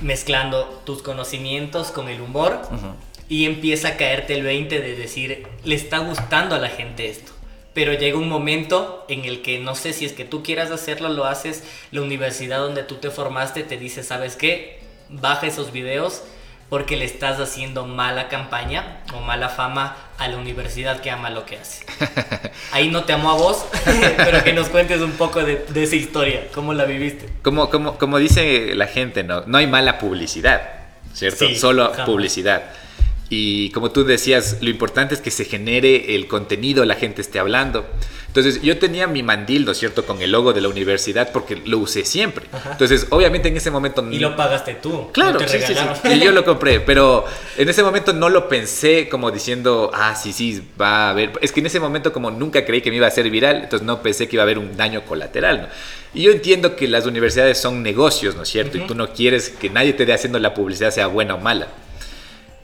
mezclando 0.00 0.80
tus 0.86 1.02
conocimientos 1.02 1.90
con 1.90 2.08
el 2.08 2.20
humor, 2.20 2.60
y 3.28 3.46
empieza 3.46 3.88
a 3.88 3.96
caerte 3.96 4.34
el 4.34 4.44
20 4.44 4.80
de 4.80 4.94
decir, 4.94 5.48
le 5.64 5.74
está 5.74 5.98
gustando 5.98 6.54
a 6.54 6.60
la 6.60 6.68
gente 6.68 7.10
esto. 7.10 7.32
Pero 7.72 7.94
llega 7.94 8.16
un 8.16 8.28
momento 8.28 9.06
en 9.08 9.24
el 9.24 9.42
que 9.42 9.58
no 9.58 9.74
sé 9.74 9.92
si 9.92 10.04
es 10.04 10.12
que 10.12 10.24
tú 10.24 10.44
quieras 10.44 10.70
hacerlo, 10.70 11.08
lo 11.08 11.24
haces, 11.24 11.64
la 11.90 12.00
universidad 12.00 12.60
donde 12.60 12.84
tú 12.84 12.94
te 12.98 13.10
formaste 13.10 13.64
te 13.64 13.76
dice, 13.76 14.04
¿sabes 14.04 14.36
qué? 14.36 14.78
Baja 15.08 15.48
esos 15.48 15.72
videos, 15.72 16.22
porque 16.68 16.96
le 16.96 17.04
estás 17.04 17.40
haciendo 17.40 17.86
mala 17.86 18.28
campaña 18.28 18.98
o 19.14 19.20
mala 19.20 19.48
fama 19.48 19.96
a 20.18 20.28
la 20.28 20.36
universidad 20.36 21.00
que 21.00 21.10
ama 21.10 21.30
lo 21.30 21.44
que 21.44 21.58
hace. 21.58 21.84
Ahí 22.72 22.88
no 22.88 23.04
te 23.04 23.12
amo 23.12 23.30
a 23.30 23.34
vos, 23.34 23.64
pero 24.16 24.42
que 24.42 24.52
nos 24.52 24.68
cuentes 24.68 25.00
un 25.00 25.12
poco 25.12 25.42
de, 25.42 25.64
esa 25.74 25.96
historia, 25.96 26.48
cómo 26.54 26.74
la 26.74 26.84
viviste. 26.84 27.28
Como, 27.42 27.70
como, 27.70 27.98
como 27.98 28.18
dice 28.18 28.74
la 28.74 28.86
gente, 28.86 29.24
no, 29.24 29.42
no 29.46 29.58
hay 29.58 29.66
mala 29.66 29.98
publicidad, 29.98 30.62
¿cierto? 31.12 31.46
Solo 31.54 31.92
publicidad. 32.04 32.62
Y 33.36 33.70
como 33.70 33.90
tú 33.90 34.04
decías, 34.04 34.58
lo 34.60 34.70
importante 34.70 35.14
es 35.14 35.20
que 35.20 35.32
se 35.32 35.44
genere 35.44 36.14
el 36.14 36.28
contenido, 36.28 36.84
la 36.84 36.94
gente 36.94 37.20
esté 37.20 37.40
hablando. 37.40 37.84
Entonces 38.28 38.62
yo 38.62 38.78
tenía 38.78 39.08
mi 39.08 39.24
mandil, 39.24 39.64
¿no 39.64 39.72
es 39.72 39.78
cierto?, 39.78 40.06
con 40.06 40.22
el 40.22 40.30
logo 40.30 40.52
de 40.52 40.60
la 40.60 40.68
universidad 40.68 41.30
porque 41.32 41.56
lo 41.64 41.78
usé 41.78 42.04
siempre. 42.04 42.46
Entonces, 42.70 43.08
obviamente 43.10 43.48
en 43.48 43.56
ese 43.56 43.72
momento... 43.72 44.06
Y 44.08 44.18
lo 44.20 44.36
pagaste 44.36 44.74
tú. 44.74 45.10
Claro, 45.12 45.40
sí, 45.46 45.58
sí, 45.64 45.74
sí. 45.74 46.08
Y 46.12 46.20
yo 46.20 46.30
lo 46.30 46.44
compré, 46.44 46.78
pero 46.80 47.24
en 47.56 47.68
ese 47.68 47.82
momento 47.82 48.12
no 48.12 48.28
lo 48.28 48.48
pensé 48.48 49.08
como 49.08 49.32
diciendo, 49.32 49.90
ah, 49.92 50.14
sí, 50.14 50.32
sí, 50.32 50.62
va 50.80 51.06
a 51.06 51.10
haber... 51.10 51.32
Es 51.42 51.50
que 51.50 51.60
en 51.60 51.66
ese 51.66 51.80
momento 51.80 52.12
como 52.12 52.30
nunca 52.30 52.64
creí 52.64 52.82
que 52.82 52.90
me 52.90 52.96
iba 52.96 53.06
a 53.08 53.10
ser 53.10 53.30
viral, 53.30 53.62
entonces 53.64 53.84
no 53.84 54.00
pensé 54.00 54.28
que 54.28 54.36
iba 54.36 54.42
a 54.42 54.46
haber 54.46 54.58
un 54.58 54.76
daño 54.76 55.04
colateral, 55.04 55.62
¿no? 55.62 55.68
Y 56.12 56.22
yo 56.22 56.30
entiendo 56.30 56.76
que 56.76 56.86
las 56.86 57.06
universidades 57.06 57.58
son 57.58 57.82
negocios, 57.82 58.36
¿no 58.36 58.42
es 58.42 58.48
cierto? 58.48 58.78
Y 58.78 58.86
tú 58.86 58.94
no 58.94 59.12
quieres 59.12 59.50
que 59.50 59.70
nadie 59.70 59.92
te 59.92 60.06
dé 60.06 60.12
haciendo 60.12 60.38
la 60.38 60.54
publicidad, 60.54 60.92
sea 60.92 61.08
buena 61.08 61.34
o 61.34 61.38
mala. 61.38 61.68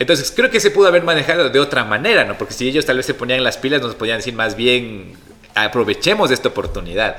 Entonces 0.00 0.32
creo 0.34 0.50
que 0.50 0.60
se 0.60 0.70
pudo 0.70 0.88
haber 0.88 1.04
manejado 1.04 1.50
de 1.50 1.60
otra 1.60 1.84
manera, 1.84 2.24
¿no? 2.24 2.36
Porque 2.38 2.54
si 2.54 2.66
ellos 2.66 2.86
tal 2.86 2.96
vez 2.96 3.04
se 3.04 3.12
ponían 3.12 3.44
las 3.44 3.58
pilas, 3.58 3.82
nos 3.82 3.94
podían 3.94 4.16
decir 4.16 4.32
más 4.32 4.56
bien, 4.56 5.12
aprovechemos 5.54 6.30
esta 6.30 6.48
oportunidad. 6.48 7.18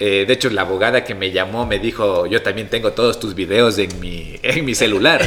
Eh, 0.00 0.24
de 0.26 0.32
hecho, 0.32 0.50
la 0.50 0.62
abogada 0.62 1.04
que 1.04 1.14
me 1.14 1.30
llamó 1.30 1.66
me 1.66 1.78
dijo, 1.78 2.26
yo 2.26 2.42
también 2.42 2.68
tengo 2.68 2.92
todos 2.94 3.20
tus 3.20 3.36
videos 3.36 3.78
en 3.78 4.00
mi, 4.00 4.38
en 4.42 4.64
mi 4.64 4.74
celular. 4.74 5.22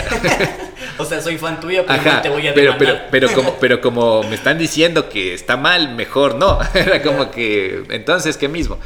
o 0.98 1.06
sea, 1.06 1.22
soy 1.22 1.38
fan 1.38 1.62
tuyo, 1.62 1.86
pero 1.88 2.22
te 2.22 2.30
voy 2.30 2.46
a 2.48 2.54
pero, 2.54 2.76
pero, 2.78 3.00
pero, 3.12 3.32
como, 3.32 3.54
pero 3.62 3.80
como 3.80 4.24
me 4.24 4.36
están 4.36 4.58
diciendo 4.58 5.08
que 5.08 5.34
está 5.34 5.56
mal, 5.56 5.96
mejor 5.96 6.36
no. 6.36 6.60
Era 6.74 7.02
como 7.02 7.32
que, 7.32 7.84
entonces, 7.92 8.36
¿qué 8.36 8.50
mismo? 8.50 8.78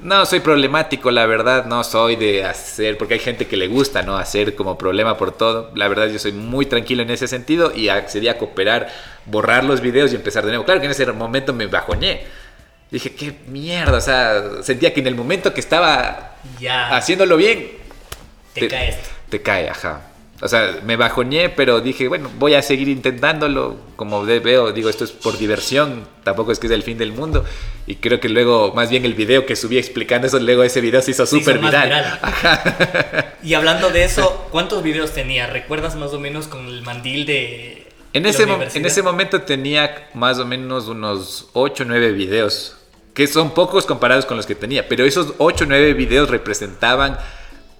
No, 0.00 0.26
soy 0.26 0.40
problemático, 0.40 1.10
la 1.10 1.24
verdad, 1.24 1.64
no 1.64 1.82
soy 1.82 2.16
de 2.16 2.44
hacer, 2.44 2.98
porque 2.98 3.14
hay 3.14 3.20
gente 3.20 3.46
que 3.46 3.56
le 3.56 3.66
gusta, 3.66 4.02
¿no? 4.02 4.16
Hacer 4.18 4.54
como 4.54 4.76
problema 4.76 5.16
por 5.16 5.32
todo. 5.32 5.70
La 5.74 5.88
verdad, 5.88 6.08
yo 6.08 6.18
soy 6.18 6.32
muy 6.32 6.66
tranquilo 6.66 7.02
en 7.02 7.10
ese 7.10 7.26
sentido 7.26 7.72
y 7.74 7.88
accedí 7.88 8.28
a 8.28 8.36
cooperar, 8.36 8.88
borrar 9.24 9.64
los 9.64 9.80
videos 9.80 10.12
y 10.12 10.16
empezar 10.16 10.44
de 10.44 10.50
nuevo. 10.50 10.64
Claro 10.64 10.80
que 10.80 10.86
en 10.86 10.92
ese 10.92 11.10
momento 11.12 11.52
me 11.52 11.66
bajoñé 11.66 12.24
Dije, 12.90 13.12
qué 13.14 13.34
mierda, 13.48 13.98
o 13.98 14.00
sea, 14.00 14.62
sentía 14.62 14.94
que 14.94 15.00
en 15.00 15.08
el 15.08 15.16
momento 15.16 15.52
que 15.52 15.60
estaba 15.60 16.36
ya. 16.60 16.96
haciéndolo 16.96 17.36
bien, 17.36 17.68
te, 18.54 18.68
cae 18.68 18.96
Te 19.28 19.42
cae, 19.42 19.68
ajá. 19.68 20.02
O 20.42 20.48
sea, 20.48 20.80
me 20.84 20.96
bajoñé, 20.96 21.48
pero 21.48 21.80
dije, 21.80 22.08
bueno, 22.08 22.30
voy 22.38 22.54
a 22.54 22.62
seguir 22.62 22.88
intentándolo. 22.88 23.76
Como 23.96 24.22
veo, 24.24 24.72
digo, 24.72 24.90
esto 24.90 25.04
es 25.04 25.12
por 25.12 25.38
diversión, 25.38 26.06
tampoco 26.24 26.52
es 26.52 26.58
que 26.58 26.66
es 26.66 26.72
el 26.74 26.82
fin 26.82 26.98
del 26.98 27.12
mundo. 27.12 27.44
Y 27.86 27.96
creo 27.96 28.20
que 28.20 28.28
luego, 28.28 28.74
más 28.74 28.90
bien 28.90 29.06
el 29.06 29.14
video 29.14 29.46
que 29.46 29.56
subí 29.56 29.78
explicando 29.78 30.26
eso, 30.26 30.38
luego 30.38 30.62
ese 30.62 30.82
video 30.82 31.00
se 31.00 31.12
hizo 31.12 31.24
súper 31.24 31.58
viral. 31.58 32.20
Y 33.42 33.54
hablando 33.54 33.90
de 33.90 34.04
eso, 34.04 34.48
¿cuántos 34.50 34.82
videos 34.82 35.12
tenía? 35.12 35.46
¿Recuerdas 35.46 35.96
más 35.96 36.12
o 36.12 36.20
menos 36.20 36.48
con 36.48 36.66
el 36.66 36.82
mandil 36.82 37.24
de... 37.24 37.86
En, 38.12 38.26
ese, 38.26 38.44
en 38.44 38.86
ese 38.86 39.02
momento 39.02 39.42
tenía 39.42 40.08
más 40.14 40.38
o 40.38 40.46
menos 40.46 40.88
unos 40.88 41.48
8 41.52 41.82
o 41.82 41.86
9 41.86 42.12
videos 42.12 42.76
que 43.16 43.26
son 43.26 43.54
pocos 43.54 43.86
comparados 43.86 44.26
con 44.26 44.36
los 44.36 44.44
que 44.44 44.54
tenía, 44.54 44.88
pero 44.88 45.06
esos 45.06 45.32
8 45.38 45.64
o 45.64 45.66
9 45.66 45.94
videos 45.94 46.28
representaban 46.28 47.18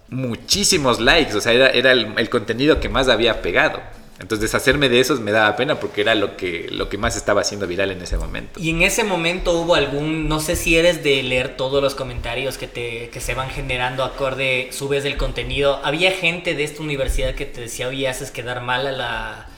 muchísimos 0.08 1.00
likes, 1.00 1.34
o 1.34 1.40
sea, 1.40 1.52
era, 1.52 1.92
el, 1.92 2.30
contenido 2.30 2.80
que 2.80 2.88
más 2.88 3.08
había 3.08 3.42
pegado. 3.42 3.80
Entonces 4.18 4.50
deshacerme 4.50 4.88
de 4.88 4.98
esos 4.98 5.20
me 5.20 5.30
daba 5.30 5.54
pena 5.56 5.78
porque 5.78 6.00
era 6.00 6.14
lo 6.14 6.38
que, 6.38 6.68
lo 6.70 6.88
que 6.88 6.96
más 6.96 7.16
estaba 7.16 7.42
haciendo 7.42 7.66
viral 7.66 7.90
en 7.90 8.00
ese 8.00 8.16
momento. 8.16 8.58
Y 8.58 8.70
en 8.70 8.80
ese 8.80 9.04
momento 9.04 9.52
hubo 9.52 9.74
algún, 9.74 10.26
no 10.26 10.40
sé 10.40 10.56
si 10.56 10.74
eres 10.76 11.04
de 11.04 11.22
leer 11.22 11.56
todos 11.58 11.82
los 11.82 11.94
comentarios 11.94 12.56
que, 12.56 12.66
te, 12.66 13.10
que 13.10 13.20
se 13.20 13.34
van 13.34 13.50
generando 13.50 14.04
acorde, 14.04 14.70
subes 14.72 15.04
el 15.04 15.18
contenido. 15.18 15.80
Había 15.84 16.12
gente 16.12 16.54
de 16.54 16.64
esta 16.64 16.82
universidad 16.82 17.34
que 17.34 17.44
te 17.44 17.60
decía, 17.60 17.88
oye, 17.88 18.08
haces 18.08 18.30
quedar 18.30 18.62
mal 18.62 18.86
a 18.86 18.92
la, 18.92 19.48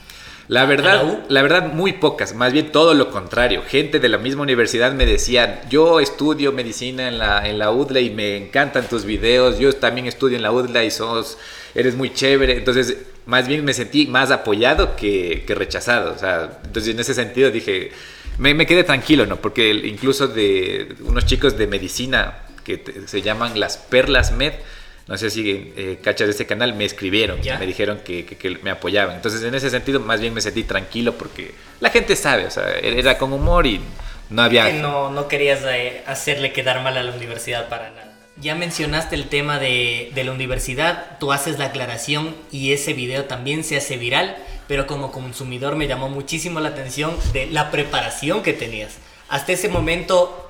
La 0.48 0.64
verdad, 0.64 1.26
la, 1.28 1.42
verdad, 1.42 1.74
muy 1.74 1.92
pocas, 1.92 2.34
más 2.34 2.54
bien 2.54 2.72
todo 2.72 2.94
lo 2.94 3.10
contrario. 3.10 3.62
Gente 3.68 4.00
de 4.00 4.08
la 4.08 4.16
misma 4.16 4.42
universidad 4.42 4.92
me 4.92 5.04
decían, 5.04 5.60
yo 5.68 6.00
estudio 6.00 6.52
medicina 6.52 7.06
en 7.06 7.18
la, 7.18 7.46
en 7.46 7.58
la 7.58 7.70
UDLA 7.70 8.00
y 8.00 8.10
me 8.10 8.36
encantan 8.38 8.88
tus 8.88 9.04
videos, 9.04 9.58
yo 9.58 9.74
también 9.74 10.06
estudio 10.06 10.38
en 10.38 10.42
la 10.42 10.50
UDLA 10.50 10.84
y 10.84 10.90
sos, 10.90 11.36
eres 11.74 11.96
muy 11.96 12.14
chévere. 12.14 12.56
Entonces, 12.56 12.96
más 13.26 13.46
bien 13.46 13.62
me 13.62 13.74
sentí 13.74 14.06
más 14.06 14.30
apoyado 14.30 14.96
que, 14.96 15.44
que 15.46 15.54
rechazado. 15.54 16.14
O 16.14 16.18
sea, 16.18 16.60
entonces 16.64 16.94
en 16.94 17.00
ese 17.00 17.12
sentido 17.12 17.50
dije, 17.50 17.92
me, 18.38 18.54
me, 18.54 18.64
quedé 18.64 18.84
tranquilo, 18.84 19.26
¿no? 19.26 19.36
Porque 19.36 19.70
incluso 19.70 20.28
de 20.28 20.96
unos 21.04 21.26
chicos 21.26 21.58
de 21.58 21.66
medicina 21.66 22.38
que 22.64 22.82
se 23.06 23.20
llaman 23.20 23.60
las 23.60 23.76
Perlas 23.76 24.32
Med, 24.32 24.54
no 25.08 25.16
sé 25.16 25.30
si 25.30 25.72
eh, 25.74 25.98
cachas 26.02 26.26
de 26.26 26.32
este 26.32 26.46
canal, 26.46 26.74
me 26.74 26.84
escribieron, 26.84 27.40
me 27.40 27.66
dijeron 27.66 28.00
que, 28.04 28.58
me 28.62 28.70
apoyaban. 28.70 29.16
Entonces, 29.16 29.42
en 29.42 29.54
ese 29.54 29.70
sentido, 29.70 30.00
más 30.00 30.20
bien 30.20 30.34
me 30.34 30.42
sentí 30.42 30.64
tranquilo 30.64 31.14
porque 31.14 31.54
la 31.80 31.88
gente 31.88 32.14
sabe, 32.14 32.44
o 32.44 32.50
sea, 32.50 32.70
era 32.74 33.16
con 33.16 33.32
humor 33.32 33.66
y 33.66 33.80
no 34.28 34.42
había... 34.42 34.70
no, 34.74 35.10
no 35.10 35.26
querías 35.26 35.60
eh, 35.64 36.02
hacerle 36.06 36.52
quedar 36.52 36.82
mal 36.82 36.98
a 36.98 37.02
la 37.02 37.14
universidad 37.14 37.70
para 37.70 37.88
nada. 37.90 38.18
Ya 38.36 38.54
mencionaste 38.54 39.16
el 39.16 39.28
tema 39.28 39.58
de, 39.58 40.12
de 40.14 40.24
la 40.24 40.32
universidad, 40.32 41.18
tú 41.18 41.32
haces 41.32 41.58
la 41.58 41.66
aclaración 41.66 42.36
y 42.52 42.72
ese 42.72 42.92
video 42.92 43.24
también 43.24 43.64
se 43.64 43.78
hace 43.78 43.96
viral, 43.96 44.36
pero 44.68 44.86
como 44.86 45.10
consumidor 45.10 45.74
me 45.74 45.88
llamó 45.88 46.10
muchísimo 46.10 46.60
la 46.60 46.68
atención 46.68 47.16
de 47.32 47.46
la 47.46 47.70
preparación 47.70 48.42
que 48.42 48.52
tenías. 48.52 48.98
Hasta 49.30 49.52
ese 49.52 49.70
momento 49.70 50.47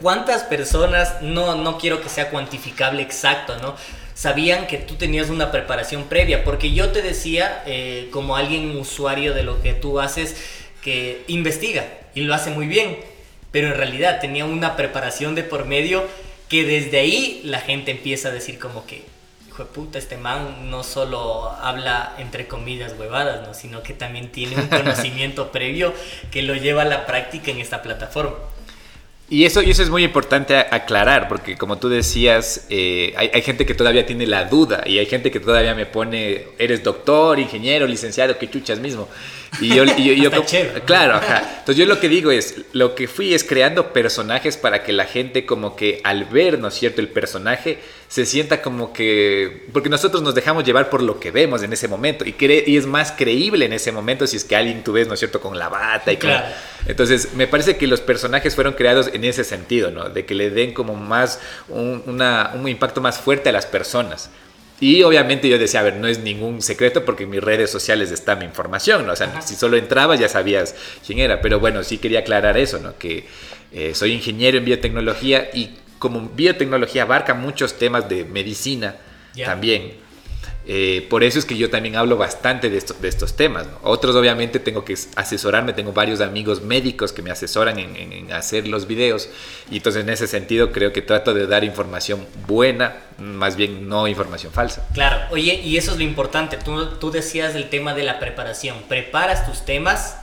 ¿Cuántas 0.00 0.44
personas, 0.44 1.20
no, 1.20 1.56
no 1.56 1.78
quiero 1.78 2.00
que 2.00 2.08
sea 2.08 2.30
cuantificable 2.30 3.02
exacto, 3.02 3.56
¿no? 3.58 3.76
Sabían 4.14 4.66
que 4.66 4.78
tú 4.78 4.96
tenías 4.96 5.28
una 5.28 5.50
preparación 5.50 6.04
previa, 6.04 6.44
porque 6.44 6.72
yo 6.72 6.90
te 6.90 7.02
decía, 7.02 7.62
eh, 7.66 8.08
como 8.10 8.36
alguien 8.36 8.76
usuario 8.76 9.34
de 9.34 9.42
lo 9.42 9.60
que 9.60 9.74
tú 9.74 10.00
haces, 10.00 10.36
que 10.82 11.24
investiga 11.28 11.86
y 12.14 12.22
lo 12.22 12.34
hace 12.34 12.50
muy 12.50 12.66
bien, 12.66 12.98
pero 13.50 13.68
en 13.68 13.74
realidad 13.74 14.20
tenía 14.20 14.44
una 14.44 14.76
preparación 14.76 15.34
de 15.34 15.42
por 15.42 15.66
medio 15.66 16.04
que 16.48 16.64
desde 16.64 16.98
ahí 16.98 17.42
la 17.44 17.60
gente 17.60 17.90
empieza 17.90 18.28
a 18.28 18.32
decir 18.32 18.58
como 18.58 18.86
que, 18.86 19.04
hijo 19.48 19.64
de 19.64 19.70
puta, 19.70 19.98
este 19.98 20.16
man 20.16 20.70
no 20.70 20.82
solo 20.82 21.50
habla 21.50 22.14
entre 22.18 22.48
comillas 22.48 22.94
huevadas, 22.98 23.46
¿no? 23.46 23.54
sino 23.54 23.82
que 23.82 23.92
también 23.92 24.32
tiene 24.32 24.56
un 24.56 24.66
conocimiento 24.68 25.52
previo 25.52 25.92
que 26.30 26.42
lo 26.42 26.54
lleva 26.54 26.82
a 26.82 26.86
la 26.86 27.06
práctica 27.06 27.50
en 27.50 27.60
esta 27.60 27.82
plataforma. 27.82 28.36
Y 29.32 29.44
eso, 29.44 29.62
y 29.62 29.70
eso 29.70 29.84
es 29.84 29.90
muy 29.90 30.02
importante 30.02 30.56
aclarar, 30.56 31.28
porque 31.28 31.56
como 31.56 31.78
tú 31.78 31.88
decías, 31.88 32.66
eh, 32.68 33.14
hay, 33.16 33.30
hay, 33.32 33.42
gente 33.42 33.64
que 33.64 33.74
todavía 33.74 34.04
tiene 34.04 34.26
la 34.26 34.46
duda 34.46 34.82
y 34.84 34.98
hay 34.98 35.06
gente 35.06 35.30
que 35.30 35.38
todavía 35.38 35.72
me 35.72 35.86
pone, 35.86 36.46
eres 36.58 36.82
doctor, 36.82 37.38
ingeniero, 37.38 37.86
licenciado, 37.86 38.36
que 38.36 38.50
chuchas 38.50 38.80
mismo. 38.80 39.08
Y 39.60 39.74
yo, 39.74 39.84
yo, 39.84 40.30
claro, 40.84 41.14
ajá. 41.16 41.56
Entonces 41.58 41.76
yo 41.76 41.86
lo 41.86 41.98
que 41.98 42.08
digo 42.08 42.30
es, 42.30 42.56
lo 42.72 42.94
que 42.94 43.08
fui 43.08 43.34
es 43.34 43.42
creando 43.42 43.92
personajes 43.92 44.56
para 44.56 44.82
que 44.84 44.92
la 44.92 45.06
gente 45.06 45.44
como 45.44 45.74
que 45.76 46.00
al 46.04 46.24
ver, 46.24 46.58
¿no 46.58 46.68
es 46.68 46.74
cierto?, 46.74 47.00
el 47.00 47.08
personaje 47.08 47.78
se 48.08 48.26
sienta 48.26 48.62
como 48.62 48.92
que, 48.92 49.66
porque 49.72 49.88
nosotros 49.88 50.22
nos 50.22 50.34
dejamos 50.34 50.64
llevar 50.64 50.88
por 50.88 51.02
lo 51.02 51.18
que 51.18 51.30
vemos 51.30 51.62
en 51.62 51.72
ese 51.72 51.88
momento 51.88 52.24
y, 52.24 52.34
y 52.38 52.76
es 52.76 52.86
más 52.86 53.12
creíble 53.12 53.66
en 53.66 53.72
ese 53.72 53.92
momento 53.92 54.26
si 54.26 54.36
es 54.36 54.44
que 54.44 54.56
alguien 54.56 54.84
tú 54.84 54.92
ves, 54.92 55.08
¿no 55.08 55.14
es 55.14 55.20
cierto?, 55.20 55.40
con 55.40 55.58
la 55.58 55.68
bata 55.68 56.12
y 56.12 56.16
claro. 56.16 56.46
Entonces 56.86 57.34
me 57.34 57.46
parece 57.46 57.76
que 57.76 57.86
los 57.86 58.00
personajes 58.00 58.54
fueron 58.54 58.74
creados 58.74 59.10
en 59.12 59.24
ese 59.24 59.44
sentido, 59.44 59.90
¿no? 59.90 60.08
De 60.08 60.24
que 60.24 60.34
le 60.34 60.50
den 60.50 60.72
como 60.72 60.94
más, 60.94 61.40
un, 61.68 62.02
una, 62.06 62.52
un 62.54 62.68
impacto 62.68 63.00
más 63.00 63.18
fuerte 63.18 63.48
a 63.48 63.52
las 63.52 63.66
personas. 63.66 64.30
Y 64.80 65.02
obviamente 65.02 65.48
yo 65.48 65.58
decía, 65.58 65.80
a 65.80 65.82
ver, 65.82 65.96
no 65.96 66.08
es 66.08 66.20
ningún 66.20 66.62
secreto 66.62 67.04
porque 67.04 67.24
en 67.24 67.30
mis 67.30 67.42
redes 67.42 67.70
sociales 67.70 68.10
está 68.10 68.34
mi 68.34 68.46
información, 68.46 69.06
¿no? 69.06 69.12
O 69.12 69.16
sea, 69.16 69.42
si 69.42 69.54
solo 69.54 69.76
entrabas 69.76 70.18
ya 70.18 70.28
sabías 70.28 70.74
quién 71.06 71.18
era. 71.18 71.42
Pero 71.42 71.60
bueno, 71.60 71.84
sí 71.84 71.98
quería 71.98 72.20
aclarar 72.20 72.56
eso, 72.56 72.78
¿no? 72.78 72.96
Que 72.96 73.26
eh, 73.72 73.94
soy 73.94 74.12
ingeniero 74.12 74.56
en 74.56 74.64
biotecnología 74.64 75.50
y 75.52 75.76
como 75.98 76.30
biotecnología 76.30 77.02
abarca 77.02 77.34
muchos 77.34 77.78
temas 77.78 78.08
de 78.08 78.24
medicina 78.24 78.96
también 79.44 79.92
eh, 80.72 81.04
por 81.10 81.24
eso 81.24 81.40
es 81.40 81.44
que 81.44 81.56
yo 81.56 81.68
también 81.68 81.96
hablo 81.96 82.16
bastante 82.16 82.70
de, 82.70 82.80
de 82.80 83.08
estos 83.08 83.34
temas. 83.34 83.66
Otros 83.82 84.14
obviamente 84.14 84.60
tengo 84.60 84.84
que 84.84 84.96
asesorarme, 85.16 85.72
tengo 85.72 85.92
varios 85.92 86.20
amigos 86.20 86.62
médicos 86.62 87.12
que 87.12 87.22
me 87.22 87.32
asesoran 87.32 87.76
en, 87.80 88.32
hacer 88.32 88.68
los 88.68 88.86
videos 88.86 89.28
y 89.68 89.78
entonces 89.78 90.04
en 90.04 90.10
ese 90.10 90.28
sentido 90.28 90.70
creo 90.70 90.92
que 90.92 91.02
trato 91.02 91.34
de 91.34 91.48
dar 91.48 91.64
información 91.64 92.24
buena, 92.46 92.98
más 93.18 93.56
bien 93.56 93.88
no 93.88 94.06
información 94.06 94.52
falsa. 94.52 94.86
Claro, 94.94 95.26
oye, 95.32 95.54
y 95.54 95.76
eso 95.76 95.90
es 95.90 95.96
lo 95.96 96.04
importante, 96.04 96.56
tú, 96.56 96.86
tú 97.00 97.10
decías 97.10 97.56
el 97.56 97.68
tema 97.68 97.92
de 97.92 98.04
la 98.04 98.20
preparación, 98.20 98.76
preparas 98.88 99.44
tus 99.46 99.64
temas, 99.64 100.18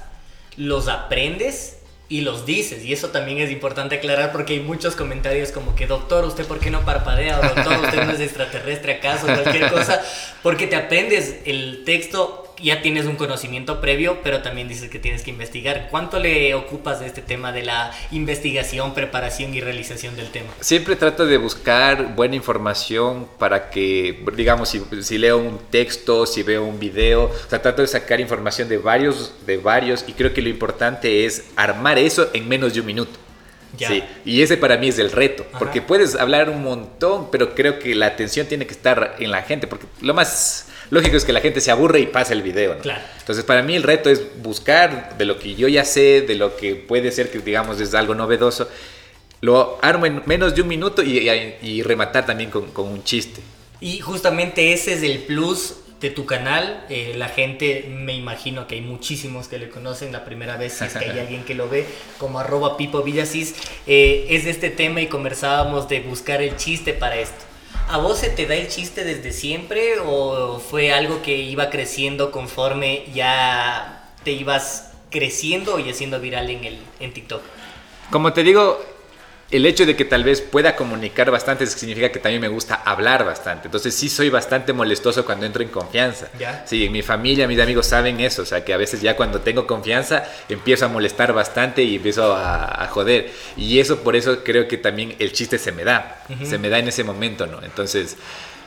los 0.55 0.87
aprendes 0.87 1.76
y 2.09 2.21
los 2.21 2.45
dices. 2.45 2.85
Y 2.85 2.93
eso 2.93 3.09
también 3.09 3.39
es 3.39 3.51
importante 3.51 3.95
aclarar 3.95 4.31
porque 4.31 4.53
hay 4.53 4.59
muchos 4.59 4.95
comentarios 4.95 5.51
como 5.51 5.75
que, 5.75 5.87
doctor, 5.87 6.23
¿usted 6.25 6.45
por 6.45 6.59
qué 6.59 6.71
no 6.71 6.85
parpadea? 6.85 7.39
O 7.39 7.41
doctor, 7.41 7.79
¿usted 7.83 8.03
no 8.03 8.11
es 8.11 8.19
extraterrestre 8.21 8.93
acaso? 8.93 9.27
Cualquier 9.27 9.71
cosa. 9.71 10.01
Porque 10.41 10.67
te 10.67 10.75
aprendes 10.75 11.37
el 11.45 11.83
texto 11.85 12.46
ya 12.61 12.81
tienes 12.81 13.05
un 13.05 13.15
conocimiento 13.15 13.81
previo, 13.81 14.19
pero 14.23 14.41
también 14.41 14.67
dices 14.67 14.89
que 14.89 14.99
tienes 14.99 15.23
que 15.23 15.31
investigar. 15.31 15.87
¿Cuánto 15.89 16.19
le 16.19 16.53
ocupas 16.55 16.99
de 16.99 17.07
este 17.07 17.21
tema 17.21 17.51
de 17.51 17.63
la 17.63 17.91
investigación, 18.11 18.93
preparación 18.93 19.53
y 19.53 19.61
realización 19.61 20.15
del 20.15 20.29
tema? 20.31 20.49
Siempre 20.59 20.95
trato 20.95 21.25
de 21.25 21.37
buscar 21.37 22.15
buena 22.15 22.35
información 22.35 23.27
para 23.37 23.69
que, 23.69 24.23
digamos, 24.35 24.69
si, 24.69 25.17
leo 25.17 25.37
un 25.37 25.59
texto, 25.69 26.25
si 26.25 26.43
veo 26.43 26.63
un 26.63 26.79
video, 26.79 27.25
o 27.25 27.49
sea, 27.49 27.61
trato 27.61 27.81
de 27.81 27.87
sacar 27.87 28.19
información 28.19 28.67
de 28.69 28.77
varios, 28.77 29.33
de 29.45 29.57
varios, 29.57 30.03
y 30.07 30.13
creo 30.13 30.33
que 30.33 30.41
lo 30.41 30.49
importante 30.49 31.25
es 31.25 31.45
armar 31.55 31.97
eso 31.97 32.29
en 32.33 32.47
menos 32.47 32.73
de 32.73 32.79
un 32.81 32.85
minuto. 32.85 33.19
Sí, 33.77 34.03
y 34.25 34.41
ese 34.41 34.57
para 34.57 34.77
mí 34.77 34.87
es 34.87 34.97
el 34.97 35.11
reto, 35.11 35.45
porque 35.59 35.81
puedes 35.81 36.15
hablar 36.15 36.49
un 36.49 36.63
montón, 36.63 37.29
pero 37.31 37.53
creo 37.53 37.77
que 37.77 37.93
la 37.93 38.07
atención 38.07 38.47
tiene 38.47 38.65
que 38.65 38.73
estar 38.73 39.15
en 39.19 39.29
la 39.29 39.43
gente, 39.43 39.67
porque 39.67 39.85
lo 40.01 40.13
más 40.15 40.66
lógico 40.89 41.17
es 41.17 41.25
que 41.25 41.33
la 41.33 41.41
gente 41.41 41.61
se 41.61 41.71
aburre 41.71 41.99
y 41.99 42.07
pasa 42.07 42.33
el 42.33 42.41
video. 42.41 42.77
Claro. 42.79 43.01
Entonces, 43.19 43.43
para 43.43 43.61
mí 43.63 43.75
el 43.75 43.83
reto 43.83 44.09
es 44.09 44.21
buscar 44.41 45.17
de 45.17 45.25
lo 45.25 45.39
que 45.39 45.55
yo 45.55 45.67
ya 45.67 45.85
sé, 45.85 46.21
de 46.21 46.35
lo 46.35 46.55
que 46.55 46.75
puede 46.75 47.11
ser 47.11 47.31
que, 47.31 47.39
digamos, 47.39 47.79
es 47.79 47.93
algo 47.93 48.15
novedoso, 48.15 48.69
lo 49.41 49.77
armo 49.81 50.05
en 50.05 50.23
menos 50.25 50.55
de 50.55 50.61
un 50.61 50.67
minuto 50.67 51.03
y, 51.03 51.81
rematar 51.83 52.25
también 52.25 52.49
con, 52.49 52.71
un 52.75 53.03
chiste. 53.03 53.41
Y 53.79 53.99
justamente 53.99 54.73
ese 54.73 54.93
es 54.93 55.03
el 55.03 55.19
plus 55.19 55.75
de 56.01 56.09
tu 56.09 56.25
canal. 56.25 56.85
Eh, 56.89 57.13
la 57.15 57.29
gente, 57.29 57.85
me 57.89 58.15
imagino 58.15 58.67
que 58.67 58.75
hay 58.75 58.81
muchísimos 58.81 59.47
que 59.47 59.59
le 59.59 59.69
conocen 59.69 60.11
la 60.11 60.25
primera 60.25 60.57
vez, 60.57 60.73
si 60.73 60.85
es 60.85 60.93
que 60.93 61.05
hay 61.05 61.19
alguien 61.19 61.43
que 61.43 61.53
lo 61.53 61.69
ve, 61.69 61.85
como 62.17 62.39
arroba 62.39 62.77
Pipo 62.77 63.03
Villasis, 63.03 63.55
eh, 63.85 64.25
es 64.29 64.45
de 64.45 64.51
este 64.51 64.69
tema 64.69 65.01
y 65.01 65.07
conversábamos 65.07 65.87
de 65.87 65.99
buscar 65.99 66.41
el 66.41 66.55
chiste 66.55 66.93
para 66.93 67.17
esto. 67.17 67.46
¿A 67.89 67.99
vos 67.99 68.17
se 68.17 68.29
te 68.29 68.45
da 68.45 68.55
el 68.55 68.67
chiste 68.67 69.05
desde 69.05 69.31
siempre 69.31 69.99
o 70.05 70.59
fue 70.59 70.91
algo 70.91 71.21
que 71.21 71.37
iba 71.37 71.69
creciendo 71.69 72.31
conforme 72.31 73.05
ya 73.13 74.11
te 74.25 74.31
ibas 74.31 74.91
creciendo 75.09 75.79
y 75.79 75.89
haciendo 75.89 76.19
viral 76.19 76.49
en, 76.49 76.65
el, 76.65 76.79
en 76.99 77.13
TikTok? 77.13 77.41
Como 78.11 78.33
te 78.33 78.43
digo, 78.43 78.77
el 79.49 79.65
hecho 79.65 79.85
de 79.85 79.95
que 79.95 80.03
tal 80.03 80.23
vez 80.23 80.41
pueda 80.41 80.75
comunicar 80.75 81.31
bastante 81.31 81.65
significa 81.67 82.11
que 82.11 82.19
también 82.19 82.41
me 82.41 82.49
gusta 82.49 82.75
hablar 82.75 83.23
bastante. 83.23 83.67
Entonces 83.67 83.95
sí 83.95 84.09
soy 84.09 84.29
bastante 84.29 84.73
molestoso 84.73 85.25
cuando 85.25 85.45
entro 85.45 85.63
en 85.63 85.69
confianza. 85.69 86.27
¿Ya? 86.37 86.65
Sí, 86.67 86.85
en 86.85 86.91
mi 86.91 87.01
familia, 87.01 87.47
mis 87.47 87.59
amigos 87.59 87.87
saben 87.87 88.19
eso. 88.19 88.41
O 88.41 88.45
sea, 88.45 88.65
que 88.65 88.73
a 88.73 88.77
veces 88.77 89.01
ya 89.01 89.15
cuando 89.15 89.39
tengo 89.39 89.65
confianza 89.65 90.25
empiezo 90.49 90.85
a 90.85 90.89
molestar 90.89 91.31
bastante 91.31 91.81
y 91.83 91.95
empiezo 91.95 92.35
a, 92.35 92.87
joder. 92.91 93.31
Y 93.55 93.79
eso 93.79 93.99
por 93.99 94.17
eso 94.17 94.43
creo 94.43 94.67
que 94.67 94.77
también 94.77 95.15
el 95.19 95.31
chiste 95.31 95.57
se 95.57 95.71
me 95.71 95.85
da. 95.85 96.23
Se 96.43 96.57
me 96.57 96.67
da 96.67 96.79
en 96.79 96.89
ese 96.89 97.05
momento, 97.05 97.47
¿no? 97.47 97.63
Entonces 97.63 98.17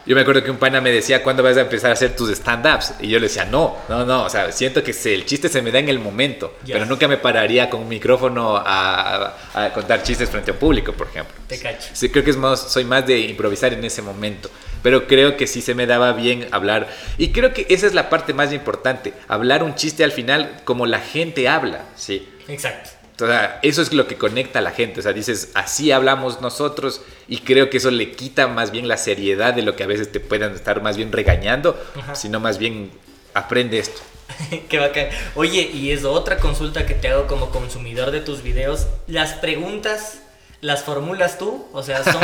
yo 0.07 0.15
me 0.15 0.23
acuerdo 0.23 0.43
que 0.43 0.51
un 0.51 0.57
pana 0.57 0.81
me 0.81 0.91
decía, 0.91 1.23
¿cuándo 1.23 1.43
vas 1.43 1.57
a 1.57 1.63
empezar 1.63 1.91
a 1.91 1.93
hacer 1.95 2.17
tus 2.17 2.31
stand-ups? 2.31 2.95
Y 3.01 3.09
yo 3.09 3.19
le 3.19 3.29
decía, 3.29 3.45
no, 3.45 3.77
no, 3.89 4.05
no, 4.05 4.25
o 4.25 4.31
sea, 4.31 4.51
siento 4.51 4.83
que 4.83 4.93
el 5.05 5.27
chiste 5.27 5.49
se 5.49 5.63
me 5.63 5.71
da 5.71 5.79
en 5.79 5.89
el 5.89 5.99
momento, 5.99 6.57
pero 6.67 6.87
nunca 6.87 7.07
me 7.07 7.17
pararía 7.17 7.69
con 7.69 7.83
un 7.83 7.89
micrófono 7.89 8.57
a, 8.57 9.35
contar 9.75 10.03
chistes 10.03 10.31
frente 10.31 10.51
a 10.51 10.55
un 10.55 10.61
público, 10.61 10.93
por 10.93 11.09
ejemplo. 11.09 11.35
Te 11.47 11.59
cacho. 11.59 11.91
Sí, 11.93 12.09
creo 12.09 12.25
que 12.25 12.31
es 12.31 12.37
más, 12.37 12.73
soy 12.73 12.85
más 12.85 13.07
de 13.07 13.19
improvisar 13.19 13.73
en 13.73 13.85
ese 13.85 14.03
momento, 14.03 14.51
pero 14.83 15.07
creo 15.07 15.37
que 15.37 15.47
sí 15.47 15.61
se 15.61 15.75
me 15.75 15.87
daba 15.87 16.13
bien 16.13 16.49
hablar. 16.51 16.89
Y 17.19 17.33
creo 17.33 17.53
que 17.53 17.67
esa 17.69 17.87
es 17.87 17.95
la 17.95 18.09
parte 18.09 18.33
más 18.33 18.53
importante, 18.53 19.13
hablar 19.29 19.63
un 19.63 19.75
chiste 19.75 20.03
al 20.05 20.13
final 20.13 20.61
como 20.65 20.87
la 20.87 21.01
gente 21.01 21.49
habla, 21.49 21.85
¿sí? 21.95 22.29
Exacto. 22.49 23.00
O 23.23 23.27
sea, 23.27 23.59
eso 23.63 23.83
es 23.83 23.93
lo 23.93 24.07
que 24.07 24.17
conecta 24.17 24.59
a 24.61 24.63
la 24.63 24.71
gente. 24.71 25.01
O 25.01 25.03
sea, 25.03 25.13
dices, 25.13 25.51
así 25.55 25.93
hablamos 25.93 26.41
nosotros 26.41 27.03
y 27.29 27.39
creo 27.39 27.71
que 27.71 27.79
eso 27.79 27.91
le 27.91 28.13
quita 28.13 28.47
más 28.47 28.71
bien 28.71 28.89
la 28.89 28.97
seriedad 28.97 29.55
de 29.55 29.63
lo 29.63 29.77
que 29.77 29.85
a 29.85 29.87
veces 29.87 30.11
te 30.11 30.21
puedan 30.21 30.55
estar 30.55 30.83
más 30.83 30.97
bien 30.97 31.13
regañando, 31.13 31.79
sino 32.15 32.41
más 32.41 32.59
bien 32.59 32.91
aprende 33.35 33.79
esto. 33.79 34.01
Qué 34.69 34.79
bacán. 34.79 35.09
Oye, 35.35 35.71
y 35.73 35.91
es 35.91 36.05
otra 36.05 36.39
consulta 36.39 36.87
que 36.87 36.95
te 36.95 37.09
hago 37.09 37.27
como 37.27 37.51
consumidor 37.51 38.11
de 38.11 38.21
tus 38.21 38.43
videos. 38.43 38.87
Las 39.07 39.35
preguntas 39.35 40.21
las 40.63 40.85
formulas 40.85 41.39
tú, 41.39 41.65
o 41.73 41.83
sea, 41.83 42.05
son, 42.05 42.23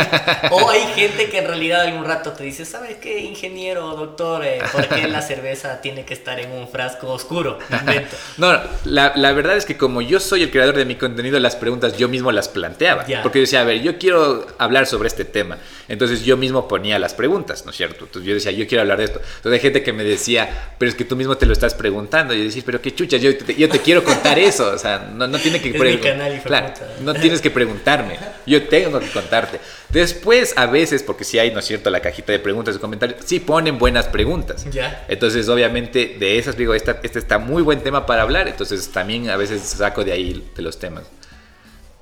o 0.51 0.69
hay 0.69 0.83
gente 0.95 1.31
que 1.31 1.39
en 1.39 1.47
realidad 1.47 1.81
algún 1.81 2.05
rato 2.05 2.33
te 2.33 2.45
dice, 2.45 2.67
¿sabes 2.67 2.97
qué, 2.99 3.21
ingeniero, 3.21 3.97
doctor, 3.97 4.45
eh, 4.45 4.59
por 4.73 4.87
qué 4.89 5.09
la 5.09 5.23
cerveza 5.23 5.81
tiene 5.81 6.05
que 6.05 6.13
estar 6.13 6.39
en 6.39 6.53
un 6.53 6.69
frasco 6.69 7.09
oscuro? 7.09 7.59
no, 8.37 8.61
la, 8.85 9.15
la, 9.17 9.33
verdad 9.33 9.57
es 9.57 9.65
que 9.65 9.79
como 9.79 10.03
yo 10.03 10.21
soy 10.21 10.43
el 10.43 10.51
creador 10.51 10.77
de 10.77 10.85
mi 10.85 10.97
contenido, 10.97 11.41
las 11.41 11.57
preguntas 11.57 11.97
yo 11.97 12.09
mismo 12.09 12.31
las 12.31 12.49
planteaba, 12.49 13.07
porque 13.23 13.39
yo 13.39 13.43
decía, 13.43 13.63
a 13.63 13.65
ver, 13.65 13.81
yo 13.81 13.97
quiero 13.97 14.47
hablar 14.59 14.87
sobre 14.87 15.09
este 15.09 15.25
tema, 15.25 15.57
entonces 15.89 16.23
yo 16.23 16.37
mismo 16.37 16.69
ponía 16.69 16.99
las 16.99 17.15
preguntas, 17.15 17.65
¿no 17.65 17.71
es 17.71 17.77
cierto? 17.79 18.05
Entonces 18.05 18.29
yo 18.29 18.35
decía, 18.35 18.53
yo 18.53 18.67
quiero 18.67 18.83
hablar 18.83 18.99
de 18.99 19.05
esto. 19.05 19.19
Entonces 19.19 19.53
hay 19.53 19.61
gente 19.61 19.83
que 19.83 19.95
me 19.95 20.05
decía, 20.05 20.75
pero 20.77 20.91
es 20.91 20.95
que 20.95 21.07
tú 21.07 21.17
mismo 21.17 21.39
te 21.39 21.47
lo 21.47 21.55
estás 21.55 21.73
preguntando, 21.73 22.35
y 22.35 22.39
yo 22.39 22.45
decía, 22.45 22.63
pero 22.67 22.83
qué 22.83 22.95
chucha, 22.95 23.17
yo 23.17 23.35
te, 23.35 23.55
yo 23.55 23.71
te 23.71 23.79
quiero 23.79 24.05
contar 24.05 24.39
eso, 24.39 24.73
o 24.73 24.79
sea, 24.79 25.11
no, 25.15 25.27
no 25.27 25.39
tiene 25.39 25.59
que... 25.59 25.71
Es 25.71 25.81
mi 25.81 25.99
canal, 25.99 26.43
claro, 26.45 26.75
no 27.01 27.15
tienes 27.15 27.41
que 27.41 27.51
preguntarme. 27.51 28.26
Yo 28.47 28.69
tengo 28.69 29.01
que 29.01 29.09
contarte. 29.09 29.61
Después, 29.89 30.55
a 30.57 30.67
veces, 30.67 31.03
porque 31.03 31.25
si 31.25 31.39
hay, 31.39 31.53
¿no 31.53 31.61
es 31.61 31.67
cierto?, 31.67 31.91
la 31.91 32.01
cajita 32.01 32.33
de 32.33 32.39
preguntas 32.39 32.77
y 32.77 32.79
comentarios, 32.79 33.21
sí 33.25 33.41
ponen 33.41 33.79
buenas 33.79 34.07
preguntas. 34.07 34.67
Ya. 34.71 35.05
Entonces, 35.09 35.49
obviamente, 35.49 36.17
de 36.19 36.39
esas 36.39 36.57
digo, 36.57 36.75
esta, 36.75 37.01
este 37.03 37.19
está 37.19 37.39
muy 37.39 37.63
buen 37.63 37.81
tema 37.81 38.07
para 38.07 38.23
hablar, 38.23 38.49
entonces 38.49 38.91
también 38.91 39.31
a 39.31 39.37
veces 39.37 39.63
saco 39.63 40.05
de 40.05 40.13
ahí 40.13 40.51
de 40.55 40.63
los 40.63 40.79
temas. 40.79 41.05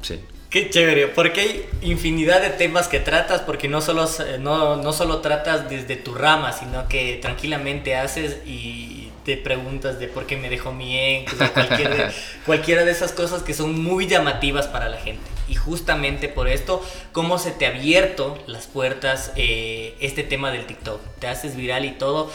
Sí. 0.03 0.21
Qué 0.55 0.71
chévere, 0.71 1.09
porque 1.09 1.41
hay 1.41 1.67
infinidad 1.83 2.41
de 2.41 2.51
temas 2.51 2.87
que 2.87 3.01
tratas, 3.01 3.41
porque 3.41 3.67
no 3.67 3.81
solo, 3.81 4.09
no, 4.39 4.77
no 4.77 4.93
solo 4.93 5.19
tratas 5.19 5.69
desde 5.69 5.97
tu 5.97 6.15
rama, 6.15 6.53
sino 6.53 6.87
que 6.89 7.19
tranquilamente 7.21 7.97
haces 7.97 8.37
y 8.47 9.04
te 9.25 9.37
preguntas 9.37 9.99
de 9.99 10.09
por 10.09 10.27
qué 10.27 10.37
me 10.37 10.51
dejó 10.51 10.73
mi 10.73 10.99
ex, 10.99 11.33
o 11.33 11.53
cualquiera 12.47 12.85
de 12.85 12.91
esas 12.91 13.13
cosas 13.13 13.43
que 13.43 13.55
son 13.55 13.83
muy 13.83 14.07
llamativas 14.07 14.67
para 14.67 14.89
la 14.89 14.99
gente. 14.99 15.23
Y 15.49 15.55
justamente 15.55 16.29
por 16.29 16.49
esto, 16.49 16.83
¿cómo 17.13 17.39
se 17.39 17.51
te 17.51 17.67
ha 17.67 17.71
abierto 17.71 18.39
las 18.47 18.67
puertas 18.67 19.33
eh, 19.37 19.95
este 20.01 20.23
tema 20.23 20.51
del 20.51 20.67
TikTok? 20.67 21.01
Te 21.19 21.27
haces 21.27 21.57
viral 21.57 21.85
y 21.85 21.93
todo, 21.93 22.31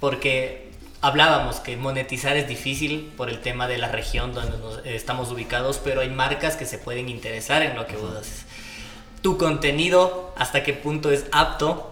porque 0.00 0.70
hablábamos 1.00 1.56
que 1.56 1.76
monetizar 1.76 2.36
es 2.36 2.48
difícil 2.48 3.12
por 3.16 3.28
el 3.28 3.40
tema 3.40 3.66
de 3.66 3.78
la 3.78 3.88
región 3.88 4.34
donde 4.34 4.56
eh, 4.84 4.94
estamos 4.94 5.30
ubicados, 5.30 5.80
pero 5.82 6.00
hay 6.00 6.10
marcas 6.10 6.56
que 6.56 6.66
se 6.66 6.78
pueden 6.78 7.08
interesar 7.08 7.62
en 7.62 7.76
lo 7.76 7.86
que 7.86 7.96
vos 7.96 8.16
haces. 8.16 8.44
Tu 9.20 9.38
contenido, 9.38 10.32
hasta 10.36 10.62
qué 10.62 10.72
punto 10.72 11.12
es 11.12 11.26
apto. 11.30 11.88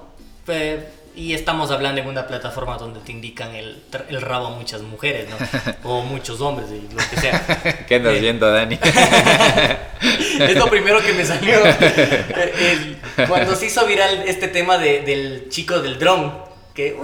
Y 1.21 1.35
estamos 1.35 1.71
hablando 1.71 2.01
en 2.01 2.09
una 2.09 2.27
plataforma 2.27 2.79
donde 2.79 3.01
te 3.01 3.13
indican 3.13 3.55
el, 3.55 3.77
el 4.09 4.23
rabo 4.23 4.47
a 4.47 4.51
muchas 4.51 4.81
mujeres, 4.81 5.29
¿no? 5.29 5.37
O 5.85 6.03
muchos 6.03 6.41
hombres, 6.41 6.69
lo 6.71 6.97
que 7.11 7.21
sea. 7.21 7.85
¿Qué 7.89 7.97
andas 7.97 8.15
eh, 8.15 8.21
viendo, 8.21 8.51
Dani? 8.51 8.79
es 10.41 10.57
lo 10.57 10.67
primero 10.71 11.01
que 11.03 11.13
me 11.13 11.27
salió. 11.27 11.59
cuando 13.29 13.55
se 13.55 13.67
hizo 13.67 13.87
viral 13.87 14.25
este 14.27 14.49
tema 14.49 14.79
de, 14.79 15.03
del 15.03 15.49
chico 15.51 15.81
del 15.81 15.99
dron, 15.99 16.33
que... 16.75 16.97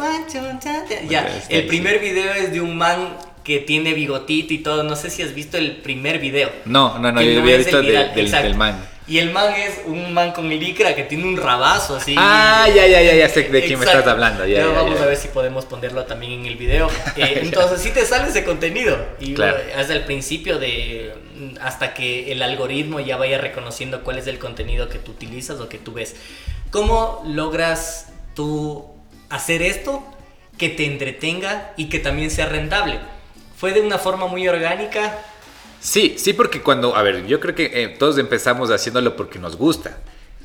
Ya, 1.09 1.29
el 1.51 1.67
primer 1.67 1.99
video 1.99 2.33
es 2.33 2.53
de 2.53 2.63
un 2.63 2.75
man 2.75 3.19
que 3.45 3.59
tiene 3.59 3.93
bigotito 3.93 4.55
y 4.55 4.59
todo. 4.59 4.83
No 4.83 4.97
sé 4.97 5.11
si 5.11 5.23
has 5.23 5.35
visto 5.35 5.59
el 5.59 5.77
primer 5.77 6.21
video. 6.21 6.51
No, 6.65 6.99
no, 6.99 7.13
no, 7.13 7.21
yo 7.21 7.43
había 7.43 7.59
visto 7.59 7.83
del, 7.83 8.15
del 8.15 8.55
man. 8.55 8.96
Y 9.09 9.19
el 9.19 9.31
man 9.31 9.55
es 9.55 9.83
un 9.87 10.13
man 10.13 10.33
con 10.33 10.49
licra 10.49 10.97
que 10.97 11.05
tiene 11.05 11.25
un 11.25 11.37
rabazo 11.37 11.97
así. 11.97 12.17
Ah, 12.19 12.67
ya, 12.75 12.87
ya, 12.89 13.01
ya, 13.01 13.15
ya 13.15 13.29
sé 13.29 13.45
de 13.45 13.65
quién 13.65 13.79
me 13.79 13.85
estás 13.85 14.07
hablando. 14.07 14.45
Ya, 14.47 14.67
vamos 14.67 15.01
a 15.01 15.07
ver 15.07 15.17
si 15.17 15.29
podemos 15.29 15.65
ponerlo 15.65 16.05
también 16.05 16.33
en 16.33 16.47
el 16.47 16.57
video. 16.57 16.89
Eh, 17.17 17.41
entonces 17.43 17.81
sí 17.81 17.93
te 17.93 18.05
sale 18.05 18.29
ese 18.29 18.45
contenido. 18.45 18.99
Y 19.21 19.33
claro. 19.33 19.57
hasta 19.75 19.95
el 19.95 20.05
principio 20.05 20.59
de 20.59 21.15
hasta 21.63 21.95
que 21.95 22.31
el 22.33 22.43
algoritmo 22.43 23.01
ya 23.01 23.17
vaya 23.17 23.39
reconociendo 23.39 24.03
cuál 24.03 24.19
es 24.19 24.27
el 24.27 24.39
contenido 24.39 24.89
que 24.89 24.99
tú 24.99 25.13
utilizas 25.13 25.61
o 25.61 25.69
que 25.69 25.79
tú 25.79 25.93
ves. 25.93 26.15
¿Cómo 26.71 27.23
logras 27.27 28.09
tú 28.35 28.87
hacer 29.31 29.63
esto 29.63 30.05
que 30.59 30.69
te 30.69 30.85
entretenga 30.85 31.73
y 31.77 31.89
que 31.89 31.99
también 31.99 32.31
sea 32.31 32.47
rentable? 32.47 32.99
¿Fue 33.57 33.73
de 33.73 33.81
una 33.81 33.99
forma 33.99 34.27
muy 34.27 34.47
orgánica? 34.47 35.19
Sí, 35.81 36.17
sí, 36.19 36.33
porque 36.33 36.63
cuando, 36.63 36.97
a 36.97 37.03
ver, 37.03 37.27
yo 37.27 37.41
creo 37.41 37.55
que 37.55 37.71
eh, 37.73 37.89
todos 37.89 38.19
empezamos 38.19 38.71
haciéndolo 38.71 39.17
porque 39.17 39.39
nos 39.39 39.57
gusta. 39.57 39.99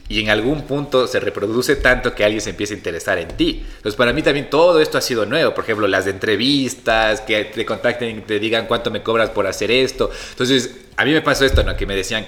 Y 0.08 0.20
en 0.20 0.30
algún 0.30 0.63
punto 0.67 1.08
se 1.08 1.22
reproduce 1.22 1.78
tanto 1.78 2.13
que 2.13 2.26
alguien 2.26 2.41
se 2.41 2.50
empieza 2.50 2.74
a 2.74 2.78
interesar 2.78 3.17
en 3.17 3.30
ti. 3.30 3.63
Entonces, 3.65 3.96
para 3.96 4.12
mí 4.12 4.22
también 4.22 4.50
todo 4.50 4.82
esto 4.82 4.98
ha 4.98 5.02
sido 5.02 5.26
nuevo. 5.26 5.54
Por 5.54 5.63
ejemplo, 5.63 5.88
las 5.88 6.06
entrevistas, 6.06 7.22
que 7.22 7.46
te 7.46 7.65
contacten 7.65 8.17
y 8.17 8.22
te 8.22 8.38
digan 8.38 8.67
cuánto 8.67 8.91
me 8.91 9.04
cobras 9.04 9.30
por 9.30 9.48
hacer 9.48 9.72
esto. 9.72 10.12
Entonces, 10.32 10.76
a 10.98 11.06
mí 11.06 11.13
me 11.13 11.22
pasó 11.22 11.46
esto, 11.46 11.63
¿no? 11.63 11.78
Que 11.78 11.86
me 11.86 11.96
decían, 11.96 12.26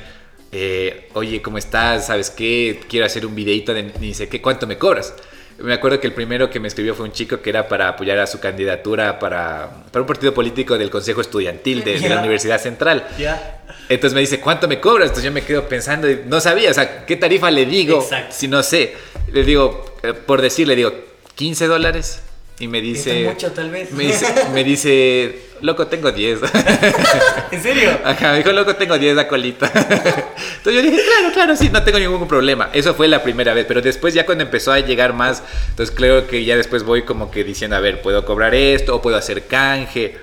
eh, 0.54 1.10
oye, 1.14 1.42
¿cómo 1.42 1.58
estás? 1.58 2.08
¿Sabes 2.08 2.30
qué? 2.30 2.80
Quiero 2.88 3.06
hacer 3.06 3.26
un 3.26 3.36
videito 3.36 3.74
de 3.74 3.92
ni 4.00 4.14
sé 4.14 4.30
qué, 4.30 4.42
¿cuánto 4.42 4.66
me 4.66 4.78
cobras? 4.78 5.14
Me 5.60 5.74
acuerdo 5.74 6.00
que 6.00 6.08
el 6.08 6.14
primero 6.14 6.50
que 6.50 6.60
me 6.60 6.68
escribió 6.68 6.96
fue 6.96 7.06
un 7.06 7.12
chico 7.12 7.42
que 7.42 7.50
era 7.50 7.68
para 7.68 7.90
apoyar 7.90 8.18
a 8.20 8.28
su 8.28 8.40
candidatura 8.40 9.20
para, 9.20 9.70
para 9.92 10.02
un 10.02 10.08
partido 10.08 10.34
político 10.34 10.78
del 10.78 10.90
Consejo 10.90 11.22
Estudiantil 11.22 11.84
de, 11.84 12.00
la 12.10 12.20
Universidad 12.20 12.60
Central. 12.60 13.08
Entonces 13.90 14.14
me 14.14 14.22
dice, 14.22 14.40
¿cuánto 14.40 14.68
me 14.68 14.80
cobras? 14.80 15.10
Entonces 15.10 15.26
yo 15.26 15.32
me 15.32 15.44
quedo 15.44 15.68
pensando, 15.68 16.08
no 16.26 16.40
sabía, 16.40 16.72
o 16.72 16.74
sea, 16.74 17.06
¿qué 17.06 17.16
tarifa 17.16 17.52
le 17.52 17.66
digo? 17.66 18.06
Si 18.30 18.48
no 18.48 18.64
sé, 18.64 18.96
le 19.32 19.44
digo, 19.44 19.98
eh, 20.04 20.14
por 20.14 20.42
decir, 20.42 20.68
le 20.68 20.76
digo, 20.76 20.92
15 21.36 21.68
dólares. 21.68 22.22
Y 22.60 22.68
me 22.68 22.82
dice. 22.82 23.30
mucho, 23.30 23.52
tal 23.52 23.72
vez. 23.72 23.92
Me 23.92 24.06
dice, 24.06 24.28
me 24.54 24.64
dice 24.64 25.54
loco, 25.64 25.88
tengo 25.88 26.12
10. 26.12 26.40
¿En 27.52 27.64
serio? 27.64 27.98
Ajá, 28.04 28.34
me 28.34 28.38
dijo, 28.40 28.52
loco, 28.52 28.76
tengo 28.76 28.98
10 28.98 29.18
a 29.18 29.28
colita. 29.28 29.72
Entonces 29.74 30.74
yo 30.74 30.82
dije, 30.82 31.02
claro, 31.04 31.34
claro, 31.34 31.56
sí, 31.56 31.70
no 31.70 31.84
tengo 31.84 32.00
ningún 32.00 32.28
problema. 32.28 32.70
Eso 32.74 32.94
fue 32.94 33.08
la 33.08 33.24
primera 33.24 33.54
vez, 33.54 33.66
pero 33.66 33.82
después 33.82 34.14
ya 34.14 34.26
cuando 34.26 34.44
empezó 34.44 34.72
a 34.72 34.80
llegar 34.80 35.14
más, 35.14 35.42
entonces 35.70 35.96
creo 35.96 36.28
que 36.28 36.46
ya 36.46 36.56
después 36.56 36.84
voy 36.84 37.04
como 37.04 37.32
que 37.32 37.44
diciendo, 37.44 37.76
a 37.76 37.80
ver, 37.80 38.02
puedo 38.02 38.24
cobrar 38.26 38.54
esto 38.54 38.96
o 38.96 39.02
puedo 39.02 39.18
hacer 39.18 39.48
canje. 39.48 40.18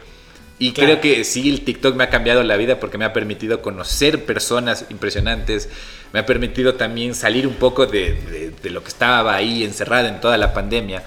Y 0.58 0.72
creo 0.72 1.00
que 1.00 1.24
sí, 1.24 1.48
el 1.48 1.62
TikTok 1.62 1.96
me 1.96 2.04
ha 2.04 2.10
cambiado 2.10 2.42
la 2.42 2.58
vida 2.58 2.78
porque 2.78 2.98
me 2.98 3.06
ha 3.06 3.14
permitido 3.14 3.62
conocer 3.62 4.26
personas 4.26 4.84
impresionantes, 4.90 5.70
me 6.12 6.20
ha 6.20 6.26
permitido 6.26 6.74
también 6.74 7.14
salir 7.14 7.46
un 7.46 7.54
poco 7.54 7.86
de, 7.86 8.12
de, 8.12 8.52
de 8.62 8.70
lo 8.70 8.82
que 8.82 8.88
estaba 8.88 9.34
ahí 9.34 9.64
encerrado 9.64 10.08
en 10.08 10.20
toda 10.20 10.36
la 10.36 10.52
pandemia 10.52 11.02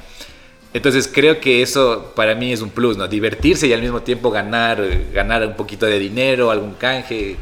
entonces 0.73 1.09
creo 1.11 1.39
que 1.39 1.61
eso 1.61 2.13
para 2.15 2.35
mí 2.35 2.51
es 2.51 2.61
un 2.61 2.69
plus, 2.69 2.97
¿no? 2.97 3.07
Divertirse 3.07 3.67
y 3.67 3.73
al 3.73 3.81
mismo 3.81 4.01
tiempo 4.01 4.31
ganar, 4.31 4.83
ganar 5.13 5.45
un 5.45 5.55
poquito 5.55 5.85
de 5.85 5.99
dinero, 5.99 6.49
algún 6.49 6.73
canje. 6.73 7.37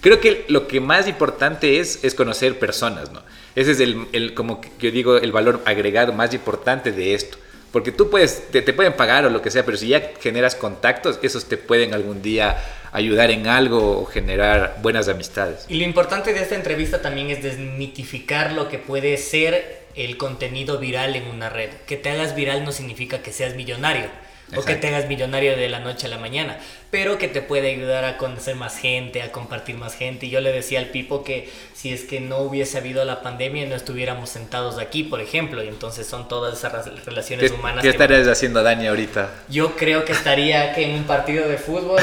Creo 0.00 0.20
que 0.20 0.44
lo 0.48 0.66
que 0.66 0.80
más 0.80 1.06
importante 1.06 1.78
es, 1.78 2.02
es 2.02 2.14
conocer 2.14 2.58
personas, 2.58 3.12
¿no? 3.12 3.22
Ese 3.54 3.72
es 3.72 3.80
el, 3.80 4.06
el, 4.12 4.34
como 4.34 4.60
yo 4.80 4.90
digo, 4.90 5.16
el 5.16 5.30
valor 5.30 5.60
agregado 5.64 6.12
más 6.12 6.34
importante 6.34 6.90
de 6.90 7.14
esto. 7.14 7.38
Porque 7.70 7.90
tú 7.90 8.10
puedes, 8.10 8.50
te, 8.50 8.60
te, 8.60 8.72
pueden 8.72 8.94
pagar 8.94 9.24
o 9.24 9.30
lo 9.30 9.40
que 9.40 9.50
sea, 9.50 9.64
pero 9.64 9.78
si 9.78 9.88
ya 9.88 10.12
generas 10.20 10.54
contactos, 10.54 11.18
esos 11.22 11.46
te 11.46 11.56
pueden 11.56 11.94
algún 11.94 12.20
día 12.20 12.58
ayudar 12.92 13.30
en 13.30 13.46
algo 13.46 13.98
o 13.98 14.04
generar 14.04 14.76
buenas 14.82 15.08
amistades. 15.08 15.64
Y 15.68 15.78
lo 15.78 15.84
importante 15.84 16.34
de 16.34 16.42
esta 16.42 16.54
entrevista 16.54 17.00
también 17.00 17.30
es 17.30 17.42
desmitificar 17.42 18.52
lo 18.52 18.68
que 18.68 18.78
puede 18.78 19.16
ser 19.16 19.81
el 19.94 20.16
contenido 20.16 20.78
viral 20.78 21.16
en 21.16 21.28
una 21.28 21.48
red. 21.48 21.70
Que 21.86 21.96
te 21.96 22.10
hagas 22.10 22.34
viral 22.34 22.64
no 22.64 22.72
significa 22.72 23.22
que 23.22 23.32
seas 23.32 23.54
millonario 23.54 24.08
o 24.56 24.62
que 24.64 24.74
te 24.74 24.88
hagas 24.88 25.08
millonario 25.08 25.56
de 25.56 25.68
la 25.68 25.78
noche 25.80 26.06
a 26.06 26.10
la 26.10 26.18
mañana, 26.18 26.58
pero 26.90 27.16
que 27.16 27.28
te 27.28 27.40
puede 27.40 27.70
ayudar 27.70 28.04
a 28.04 28.18
conocer 28.18 28.54
más 28.54 28.76
gente, 28.76 29.22
a 29.22 29.32
compartir 29.32 29.76
más 29.76 29.94
gente. 29.94 30.26
Y 30.26 30.30
yo 30.30 30.40
le 30.40 30.52
decía 30.52 30.78
al 30.78 30.86
Pipo 30.86 31.24
que 31.24 31.50
si 31.74 31.92
es 31.92 32.02
que 32.04 32.20
no 32.20 32.38
hubiese 32.38 32.78
habido 32.78 33.04
la 33.04 33.22
pandemia 33.22 33.66
no 33.66 33.74
estuviéramos 33.74 34.28
sentados 34.28 34.78
aquí, 34.78 35.04
por 35.04 35.20
ejemplo, 35.20 35.62
y 35.62 35.68
entonces 35.68 36.06
son 36.06 36.28
todas 36.28 36.58
esas 36.58 36.86
relaciones 37.06 37.50
humanas. 37.50 37.82
¿Qué 37.82 37.88
estarías 37.88 38.28
haciendo 38.28 38.62
Dani 38.62 38.86
ahorita? 38.86 39.30
Yo 39.48 39.74
creo 39.76 40.04
que 40.04 40.12
estaría 40.12 40.74
que 40.74 40.84
en 40.84 40.96
un 40.96 41.04
partido 41.04 41.48
de 41.48 41.56
fútbol 41.56 42.02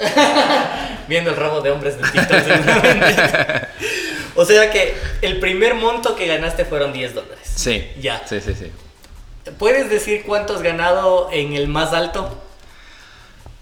viendo 1.08 1.30
el 1.30 1.36
robo 1.36 1.60
de 1.60 1.70
hombres 1.70 1.96
de 1.96 2.08
TikTok. 2.10 2.40
O 4.40 4.44
sea 4.46 4.70
que 4.70 4.94
el 5.20 5.38
primer 5.38 5.74
monto 5.74 6.16
que 6.16 6.26
ganaste 6.26 6.64
fueron 6.64 6.94
10 6.94 7.14
dólares. 7.14 7.52
Sí. 7.56 7.86
Ya. 8.00 8.26
Sí, 8.26 8.40
sí, 8.40 8.54
sí. 8.54 8.70
¿Puedes 9.58 9.90
decir 9.90 10.22
cuánto 10.26 10.54
has 10.54 10.62
ganado 10.62 11.28
en 11.30 11.52
el 11.52 11.68
más 11.68 11.92
alto? 11.92 12.40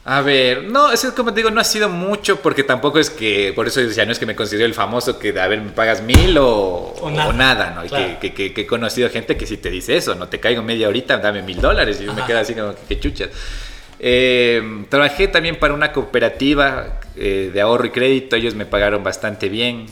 A 0.05 0.21
ver, 0.21 0.63
no, 0.63 0.93
es 0.93 1.05
como 1.17 1.35
te 1.35 1.41
digo, 1.41 1.51
no 1.51 1.61
ha 1.61 1.65
sido 1.65 1.89
mucho 1.89 2.41
porque 2.41 2.63
tampoco 2.63 3.01
es 3.01 3.11
que, 3.11 3.53
por 3.57 3.67
eso 3.67 3.81
decía, 3.81 4.07
no 4.07 4.13
es 4.13 4.21
que 4.21 4.27
me 4.27 4.37
considero 4.37 4.67
el 4.67 4.73
famoso 4.73 5.19
que, 5.19 5.39
a 5.41 5.49
ver, 5.49 5.61
me 5.61 5.71
pagas 5.73 6.01
mil 6.01 6.39
o, 6.39 6.95
nada. 7.35 7.71
¿no? 7.71 7.83
Que, 8.21 8.33
que, 8.33 8.55
que, 8.55 8.61
he 8.61 8.67
conocido 8.67 9.11
gente 9.11 9.37
que 9.37 9.49
si 9.49 9.57
te 9.57 9.71
dice 9.71 9.97
eso, 9.97 10.15
no 10.15 10.29
te 10.29 10.39
caigo 10.39 10.63
media 10.63 10.87
horita, 10.87 11.19
dame 11.19 11.43
mil 11.43 11.61
dólares 11.61 11.99
y 12.01 12.05
yo 12.05 12.15
me 12.15 12.25
quedo 12.25 12.39
así 12.39 12.55
como 12.55 12.77
que, 12.89 13.01
chuchas. 13.01 13.31
Eh, 13.99 14.85
trabajé 14.89 15.27
también 15.27 15.57
para 15.57 15.75
una 15.75 15.93
cooperativa 15.93 17.01
eh, 17.17 17.51
de 17.53 17.61
ahorro 17.61 17.87
y 17.87 17.91
crédito, 17.91 18.37
ellos 18.37 18.55
me 18.55 18.65
pagaron 18.65 19.03
bastante 19.03 19.49
bien. 19.49 19.87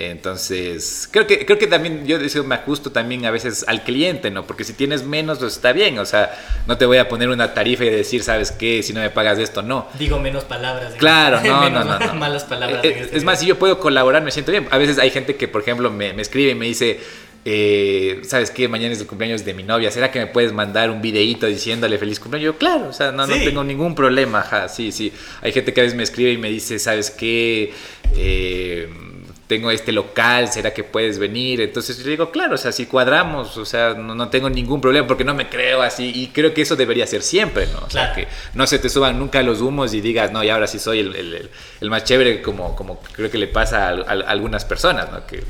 Entonces, 0.00 1.06
creo 1.10 1.26
que, 1.26 1.44
creo 1.44 1.58
que 1.58 1.66
también 1.66 2.06
yo 2.06 2.18
deseo 2.18 2.42
me 2.42 2.54
ajusto 2.54 2.90
también 2.90 3.26
a 3.26 3.30
veces 3.30 3.66
al 3.68 3.84
cliente, 3.84 4.30
¿no? 4.30 4.46
Porque 4.46 4.64
si 4.64 4.72
tienes 4.72 5.04
menos, 5.04 5.40
pues 5.40 5.52
está 5.52 5.74
bien. 5.74 5.98
O 5.98 6.06
sea, 6.06 6.34
no 6.66 6.78
te 6.78 6.86
voy 6.86 6.96
a 6.96 7.06
poner 7.06 7.28
una 7.28 7.52
tarifa 7.52 7.84
y 7.84 7.90
decir, 7.90 8.22
¿sabes 8.22 8.50
qué? 8.50 8.82
Si 8.82 8.94
no 8.94 9.00
me 9.00 9.10
pagas 9.10 9.38
esto, 9.38 9.60
no. 9.60 9.88
Digo 9.98 10.18
menos 10.18 10.44
palabras. 10.44 10.94
Claro, 10.94 11.40
no, 11.44 11.68
no, 11.68 11.84
no, 11.84 11.98
no, 11.98 12.14
Malas 12.14 12.44
palabras. 12.44 12.82
Eh, 12.82 12.96
este 12.98 13.18
es 13.18 13.24
más, 13.24 13.40
si 13.40 13.46
yo 13.46 13.58
puedo 13.58 13.78
colaborar, 13.78 14.22
me 14.22 14.30
siento 14.30 14.52
bien. 14.52 14.68
A 14.70 14.78
veces 14.78 14.98
hay 14.98 15.10
gente 15.10 15.36
que, 15.36 15.48
por 15.48 15.60
ejemplo, 15.60 15.90
me, 15.90 16.14
me 16.14 16.22
escribe 16.22 16.52
y 16.52 16.54
me 16.54 16.64
dice, 16.64 16.98
eh, 17.44 18.20
¿sabes 18.22 18.50
qué? 18.50 18.68
Mañana 18.68 18.94
es 18.94 19.02
el 19.02 19.06
cumpleaños 19.06 19.44
de 19.44 19.52
mi 19.52 19.64
novia, 19.64 19.90
¿será 19.90 20.10
que 20.10 20.18
me 20.18 20.28
puedes 20.28 20.54
mandar 20.54 20.90
un 20.90 21.02
videíto 21.02 21.46
diciéndole 21.46 21.98
feliz 21.98 22.20
cumpleaños? 22.20 22.54
Yo, 22.54 22.58
claro, 22.58 22.88
o 22.88 22.92
sea, 22.94 23.12
no, 23.12 23.26
no 23.26 23.34
tengo 23.34 23.64
ningún 23.64 23.94
problema, 23.94 24.40
ajá, 24.40 24.68
sí, 24.70 24.92
sí. 24.92 25.12
Hay 25.42 25.52
gente 25.52 25.74
que 25.74 25.80
a 25.82 25.84
veces 25.84 25.96
me 25.96 26.04
escribe 26.04 26.32
y 26.32 26.38
me 26.38 26.48
dice, 26.48 26.78
¿sabes 26.78 27.10
qué? 27.10 27.74
Eh, 28.16 28.88
tengo 29.50 29.72
este 29.72 29.90
local, 29.90 30.46
¿será 30.46 30.72
que 30.72 30.84
puedes 30.84 31.18
venir? 31.18 31.60
Entonces 31.60 31.98
yo 31.98 32.08
digo, 32.08 32.30
claro, 32.30 32.54
o 32.54 32.56
sea, 32.56 32.70
si 32.70 32.86
cuadramos, 32.86 33.56
o 33.56 33.64
sea, 33.64 33.94
no, 33.94 34.28
tengo 34.28 34.48
ningún 34.48 34.80
problema 34.80 35.08
porque 35.08 35.24
no 35.24 35.34
me 35.34 35.48
creo 35.48 35.82
así 35.82 36.12
y 36.14 36.28
creo 36.28 36.54
que 36.54 36.62
eso 36.62 36.76
debería 36.76 37.04
ser 37.04 37.20
siempre, 37.20 37.66
¿no? 37.66 37.80
O 37.84 37.90
sea, 37.90 38.12
que 38.12 38.28
no 38.54 38.64
se 38.68 38.78
te 38.78 38.88
suban 38.88 39.18
nunca 39.18 39.42
los 39.42 39.60
humos 39.60 39.92
y 39.92 40.00
digas, 40.00 40.30
no, 40.30 40.44
y 40.44 40.50
ahora 40.50 40.68
sí 40.68 40.78
soy 40.78 41.00
el, 41.00 41.50
el, 41.80 41.90
más 41.90 42.04
chévere 42.04 42.42
como, 42.42 42.76
como 42.76 43.00
creo 43.00 43.28
que 43.28 43.38
le 43.38 43.48
pasa 43.48 43.88
a, 43.88 43.92
algunas 43.92 44.64
personas, 44.64 45.10
¿no? 45.10 45.26
Que, 45.26 45.42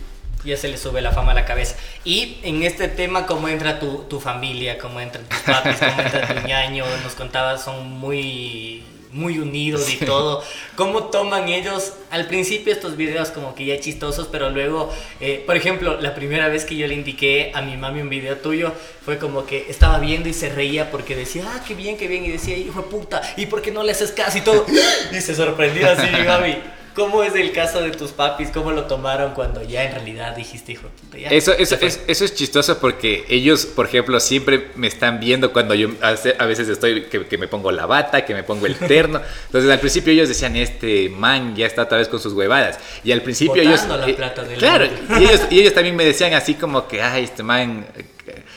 ya 0.47 0.57
se 0.57 0.69
le 0.69 0.79
sube 0.79 1.03
la 1.03 1.13
fama 1.13 1.33
a 1.33 1.35
la 1.35 1.45
cabeza. 1.45 1.77
Y 2.03 2.39
en 2.43 2.63
este 2.63 2.89
tema, 2.89 3.27
¿cómo 3.27 3.49
entra 3.49 3.79
tu, 3.81 4.05
tu 4.09 4.19
familia? 4.19 4.79
¿Cómo 4.79 4.99
entran 4.99 5.27
tus 5.27 5.41
papis? 5.41 5.77
¿Cómo 5.79 6.01
entra 6.01 6.27
tu 6.27 6.49
ñaño? 6.49 6.87
Nos 7.05 7.15
contabas, 7.15 7.63
son 7.63 7.87
muy 7.87 8.83
muy 9.13 9.39
unidos 9.39 9.93
y 9.93 10.05
todo. 10.05 10.43
¿Cómo 10.77 11.05
toman 11.05 11.49
ellos 11.49 11.95
al 12.11 12.27
principio 12.27 12.73
estos 12.73 12.97
videos 12.97 13.31
como 13.31 13.55
que 13.55 13.65
ya 13.65 13.81
chistosos, 13.81 14.29
pero 14.31 14.51
luego, 14.51 14.93
eh, 15.21 15.43
por 15.47 15.57
ejemplo, 15.57 16.01
la 16.01 16.15
primera 16.15 16.49
vez 16.49 16.65
que 16.65 16.77
yo 16.77 16.87
le 16.87 16.95
indiqué 16.95 17.53
a 17.55 17.63
mi 17.63 17.77
mami 17.77 18.01
un 18.01 18.09
video 18.09 18.37
tuyo 18.37 18.73
fue 19.05 19.19
como 19.19 19.47
que 19.47 19.67
estaba 19.69 19.99
viendo 19.99 20.29
y 20.29 20.33
se 20.33 20.49
reía 20.51 20.91
porque 20.91 21.17
decía, 21.17 21.45
ah, 21.47 21.65
qué 21.67 21.75
bien, 21.75 21.97
qué 21.97 22.09
bien, 22.09 22.25
y 22.25 22.31
decía, 22.31 22.57
hijo 22.57 22.83
de 22.83 22.89
puta, 22.89 23.23
¿y 23.37 23.47
por 23.47 23.63
qué 23.63 23.71
no 23.71 23.83
le 23.83 23.93
haces 23.93 24.13
caso 24.13 24.39
y 24.39 24.43
todo? 24.43 24.67
Y 25.13 25.21
se 25.21 25.35
sorprendía 25.35 25.93
así 25.93 26.07
mi 26.17 26.25
mami. 26.25 26.80
¿Cómo 26.95 27.23
es 27.23 27.35
el 27.37 27.53
caso 27.53 27.81
de 27.81 27.93
tus 27.93 28.11
papis? 28.11 28.51
¿Cómo 28.51 28.73
lo 28.73 28.85
tomaron 28.85 29.33
cuando 29.33 29.63
ya 29.63 29.85
en 29.85 29.93
realidad 29.93 30.35
dijiste, 30.35 30.73
hijo? 30.73 30.89
Ya, 31.17 31.29
eso, 31.29 31.53
eso, 31.53 31.77
es, 31.81 32.03
eso 32.07 32.25
es 32.25 32.35
chistoso 32.35 32.79
porque 32.79 33.25
ellos, 33.29 33.65
por 33.65 33.87
ejemplo, 33.87 34.19
siempre 34.19 34.71
me 34.75 34.89
están 34.89 35.21
viendo 35.21 35.53
cuando 35.53 35.75
yo 35.75 35.91
a 36.03 36.47
veces 36.47 36.69
estoy, 36.69 37.03
que, 37.05 37.39
me 37.39 37.47
pongo 37.47 37.71
la 37.71 37.87
bata, 37.87 38.25
que 38.25 38.35
me 38.35 38.43
pongo 38.43 38.67
el 38.67 38.77
terno. 38.77 39.21
Entonces 39.47 39.71
al 39.71 39.79
principio 39.79 40.13
ellos 40.13 40.29
decían, 40.29 40.57
este 40.57 41.09
man 41.09 41.55
ya 41.55 41.67
está 41.67 41.83
otra 41.83 41.99
vez 41.99 42.09
con 42.09 42.19
sus 42.19 42.33
huevadas. 42.33 42.79
Y 43.05 43.13
al 43.13 43.23
principio 43.23 43.63
ellos... 43.63 43.87
La 43.87 44.09
eh, 44.09 44.17
claro, 44.59 44.87
y 44.87 45.25
ellos, 45.25 45.43
y 45.49 45.61
ellos 45.61 45.75
también 45.75 45.95
me 45.95 46.05
decían 46.05 46.35
así 46.35 46.55
como 46.55 46.89
que, 46.89 47.03
ay, 47.03 47.25
este 47.25 47.43
man... 47.43 47.87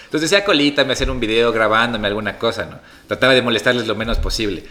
Entonces 0.05 0.29
decía 0.29 0.45
colita, 0.45 0.83
me 0.85 0.93
hacer 0.93 1.09
un 1.09 1.19
video 1.19 1.51
grabándome 1.51 2.07
alguna 2.07 2.37
cosa, 2.37 2.65
¿no? 2.65 2.79
Trataba 3.07 3.33
de 3.33 3.41
molestarles 3.41 3.87
lo 3.87 3.95
menos 3.95 4.17
posible. 4.17 4.63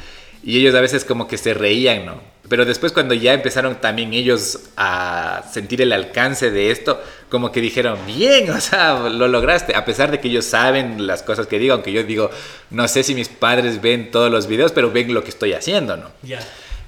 Y 0.43 0.59
ellos 0.59 0.75
a 0.75 0.81
veces 0.81 1.05
como 1.05 1.29
que 1.29 1.39
se 1.39 1.55
reían, 1.55 2.07
¿no? 2.07 2.33
Pero 2.49 2.65
después 2.65 2.93
cuando 2.93 3.15
ya 3.15 3.33
empezaron 3.33 3.81
también 3.81 4.13
ellos 4.13 4.59
a 4.77 5.45
sentir 5.51 5.81
el 5.81 5.93
alcance 5.93 6.51
de 6.51 6.71
esto, 6.71 7.01
como 7.31 7.53
que 7.53 7.61
dijeron, 7.61 7.99
bien, 8.07 8.51
o 8.51 8.61
sea, 8.61 9.09
lo 9.09 9.29
lograste, 9.29 9.75
a 9.75 9.85
pesar 9.85 10.11
de 10.11 10.21
que 10.21 10.29
ellos 10.29 10.45
saben 10.45 11.07
las 11.07 11.23
cosas 11.23 11.47
que 11.47 11.59
digo, 11.59 11.75
aunque 11.75 11.93
yo 11.93 12.03
digo, 12.03 12.31
no 12.71 12.89
sé 12.89 13.05
si 13.05 13.15
mis 13.15 13.29
padres 13.29 13.81
ven 13.81 14.11
todos 14.11 14.31
los 14.31 14.49
videos, 14.49 14.73
pero 14.73 14.91
ven 14.91 15.15
lo 15.15 15.23
que 15.23 15.31
estoy 15.31 15.53
haciendo, 15.53 15.97
¿no? 15.97 16.11
Ya. 16.23 16.41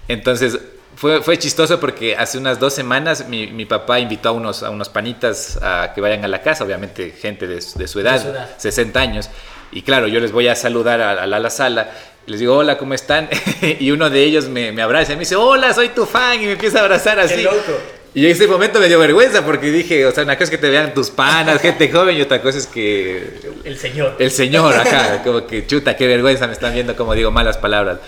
Entonces, 0.09 0.59
fue, 0.97 1.23
fue, 1.23 1.38
chistoso 1.38 1.81
porque 1.81 2.17
hace 2.17 2.38
unas 2.38 2.61
dos 2.61 2.75
semanas 2.75 3.27
mi, 3.29 3.47
mi, 3.49 3.64
papá 3.64 3.99
invitó 4.01 4.31
a 4.31 4.33
unos, 4.33 4.62
a 4.62 4.71
unos 4.71 4.88
panitas 4.88 5.59
a 5.62 5.93
que 5.95 6.01
vayan 6.01 6.25
a 6.25 6.29
la 6.29 6.43
casa, 6.43 6.64
obviamente 6.64 7.11
gente 7.11 7.47
de, 7.47 7.55
de, 7.55 7.88
su, 7.88 8.01
edad, 8.01 8.14
de 8.14 8.21
su, 8.21 8.29
edad, 8.29 8.51
60 8.59 9.01
años. 9.01 9.31
Y 9.74 9.82
claro, 9.82 10.06
yo 10.08 10.20
les 10.20 10.32
voy 10.32 10.48
a 10.48 10.56
saludar 10.56 11.02
a, 11.02 11.22
a 11.22 11.26
la 11.26 11.50
sala 11.50 11.90
les 12.26 12.40
digo, 12.40 12.56
hola, 12.56 12.78
¿cómo 12.78 12.94
están? 12.94 13.28
y 13.80 13.90
uno 13.90 14.08
de 14.08 14.22
ellos 14.22 14.48
me, 14.48 14.72
me, 14.72 14.82
abraza 14.82 15.12
y 15.12 15.16
me 15.16 15.20
dice, 15.20 15.37
hola, 15.37 15.72
soy 15.74 15.90
tu 15.90 16.06
fan, 16.06 16.42
y 16.42 16.46
me 16.46 16.52
empieza 16.52 16.78
a 16.78 16.82
abrazar 16.82 17.18
así. 17.18 17.37
Qué 17.37 17.42
loco. 17.42 17.78
Y 18.14 18.26
en 18.26 18.32
ese 18.32 18.46
momento 18.46 18.78
me 18.78 18.87
dio 18.87 18.98
vergüenza 18.98 19.44
porque 19.44 19.72
dije, 19.72 20.06
o 20.06 20.12
sea, 20.12 20.22
una 20.22 20.37
cosa 20.37 20.44
es 20.44 20.50
que 20.50 20.58
te 20.58 20.70
vean 20.70 20.94
tus 20.94 21.10
panas, 21.10 21.60
gente 21.60 21.90
joven, 21.90 22.16
y 22.16 22.22
otra 22.22 22.40
cosa 22.40 22.58
es 22.58 22.66
que... 22.66 23.40
El 23.64 23.76
señor. 23.76 24.14
El 24.20 24.30
señor, 24.30 24.72
acá, 24.74 25.20
como 25.24 25.46
que 25.46 25.66
chuta, 25.66 25.96
qué 25.96 26.06
vergüenza, 26.06 26.46
me 26.46 26.52
están 26.52 26.72
viendo 26.72 26.94
como 26.94 27.12
digo 27.14 27.32
malas 27.32 27.58
palabras. 27.58 27.98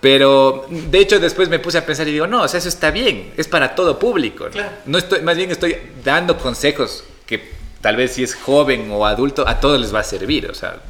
Pero 0.00 0.66
de 0.70 0.98
hecho 1.00 1.18
después 1.18 1.48
me 1.48 1.58
puse 1.58 1.78
a 1.78 1.84
pensar 1.84 2.06
y 2.06 2.12
digo, 2.12 2.28
no, 2.28 2.42
o 2.42 2.48
sea, 2.48 2.58
eso 2.58 2.68
está 2.68 2.92
bien, 2.92 3.32
es 3.36 3.48
para 3.48 3.74
todo 3.74 3.98
público. 3.98 4.46
Claro. 4.52 4.70
No 4.86 4.98
estoy, 4.98 5.20
más 5.22 5.36
bien 5.36 5.50
estoy 5.50 5.76
dando 6.04 6.38
consejos 6.38 7.02
que 7.26 7.57
tal 7.80 7.96
vez 7.96 8.12
si 8.12 8.22
es 8.22 8.34
joven 8.34 8.90
o 8.90 9.06
adulto, 9.06 9.46
a 9.46 9.60
todos 9.60 9.80
les 9.80 9.94
va 9.94 10.00
a 10.00 10.04
servir. 10.04 10.46
O 10.50 10.54
sea, 10.54 10.80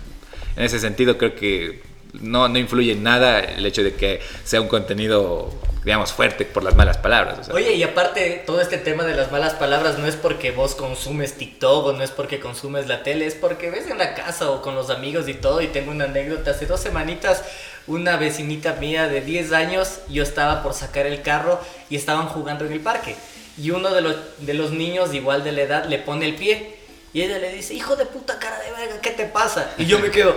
en 0.56 0.64
ese 0.64 0.78
sentido 0.78 1.18
creo 1.18 1.34
que 1.34 1.82
no, 2.20 2.48
no 2.48 2.58
influye 2.58 2.92
en 2.92 3.02
nada 3.02 3.40
el 3.40 3.64
hecho 3.66 3.82
de 3.82 3.94
que 3.94 4.20
sea 4.44 4.60
un 4.60 4.68
contenido, 4.68 5.50
digamos, 5.84 6.12
fuerte 6.12 6.44
por 6.44 6.62
las 6.62 6.74
malas 6.74 6.98
palabras. 6.98 7.48
Oye, 7.50 7.74
y 7.74 7.82
aparte, 7.82 8.42
todo 8.46 8.60
este 8.60 8.78
tema 8.78 9.04
de 9.04 9.14
las 9.14 9.30
malas 9.30 9.54
palabras 9.54 9.98
no 9.98 10.06
es 10.06 10.16
porque 10.16 10.50
vos 10.50 10.74
consumes 10.74 11.34
TikTok 11.34 11.86
o 11.86 11.92
no 11.92 12.02
es 12.02 12.10
porque 12.10 12.40
consumes 12.40 12.88
la 12.88 13.02
tele, 13.02 13.26
es 13.26 13.34
porque 13.34 13.70
ves 13.70 13.86
en 13.88 13.98
la 13.98 14.14
casa 14.14 14.50
o 14.50 14.62
con 14.62 14.74
los 14.74 14.90
amigos 14.90 15.28
y 15.28 15.34
todo. 15.34 15.60
Y 15.60 15.68
tengo 15.68 15.90
una 15.90 16.04
anécdota, 16.04 16.52
hace 16.52 16.66
dos 16.66 16.80
semanitas, 16.80 17.44
una 17.86 18.16
vecinita 18.16 18.74
mía 18.74 19.08
de 19.08 19.20
10 19.20 19.52
años, 19.52 20.00
yo 20.08 20.22
estaba 20.22 20.62
por 20.62 20.74
sacar 20.74 21.06
el 21.06 21.22
carro 21.22 21.60
y 21.88 21.96
estaban 21.96 22.26
jugando 22.28 22.64
en 22.64 22.72
el 22.72 22.80
parque. 22.80 23.16
Y 23.56 23.70
uno 23.70 23.90
de 23.90 24.00
los, 24.00 24.16
de 24.38 24.54
los 24.54 24.70
niños, 24.70 25.12
igual 25.14 25.42
de 25.42 25.52
la 25.52 25.62
edad, 25.62 25.84
le 25.86 25.98
pone 25.98 26.26
el 26.26 26.36
pie. 26.36 26.77
Y 27.12 27.22
ella 27.22 27.38
le 27.38 27.52
dice, 27.52 27.74
hijo 27.74 27.96
de 27.96 28.06
puta 28.06 28.38
cara 28.38 28.58
de 28.60 28.70
verga, 28.70 29.00
¿qué 29.00 29.10
te 29.10 29.24
pasa? 29.24 29.70
Y 29.78 29.86
yo 29.86 29.98
me 29.98 30.10
quedo, 30.10 30.36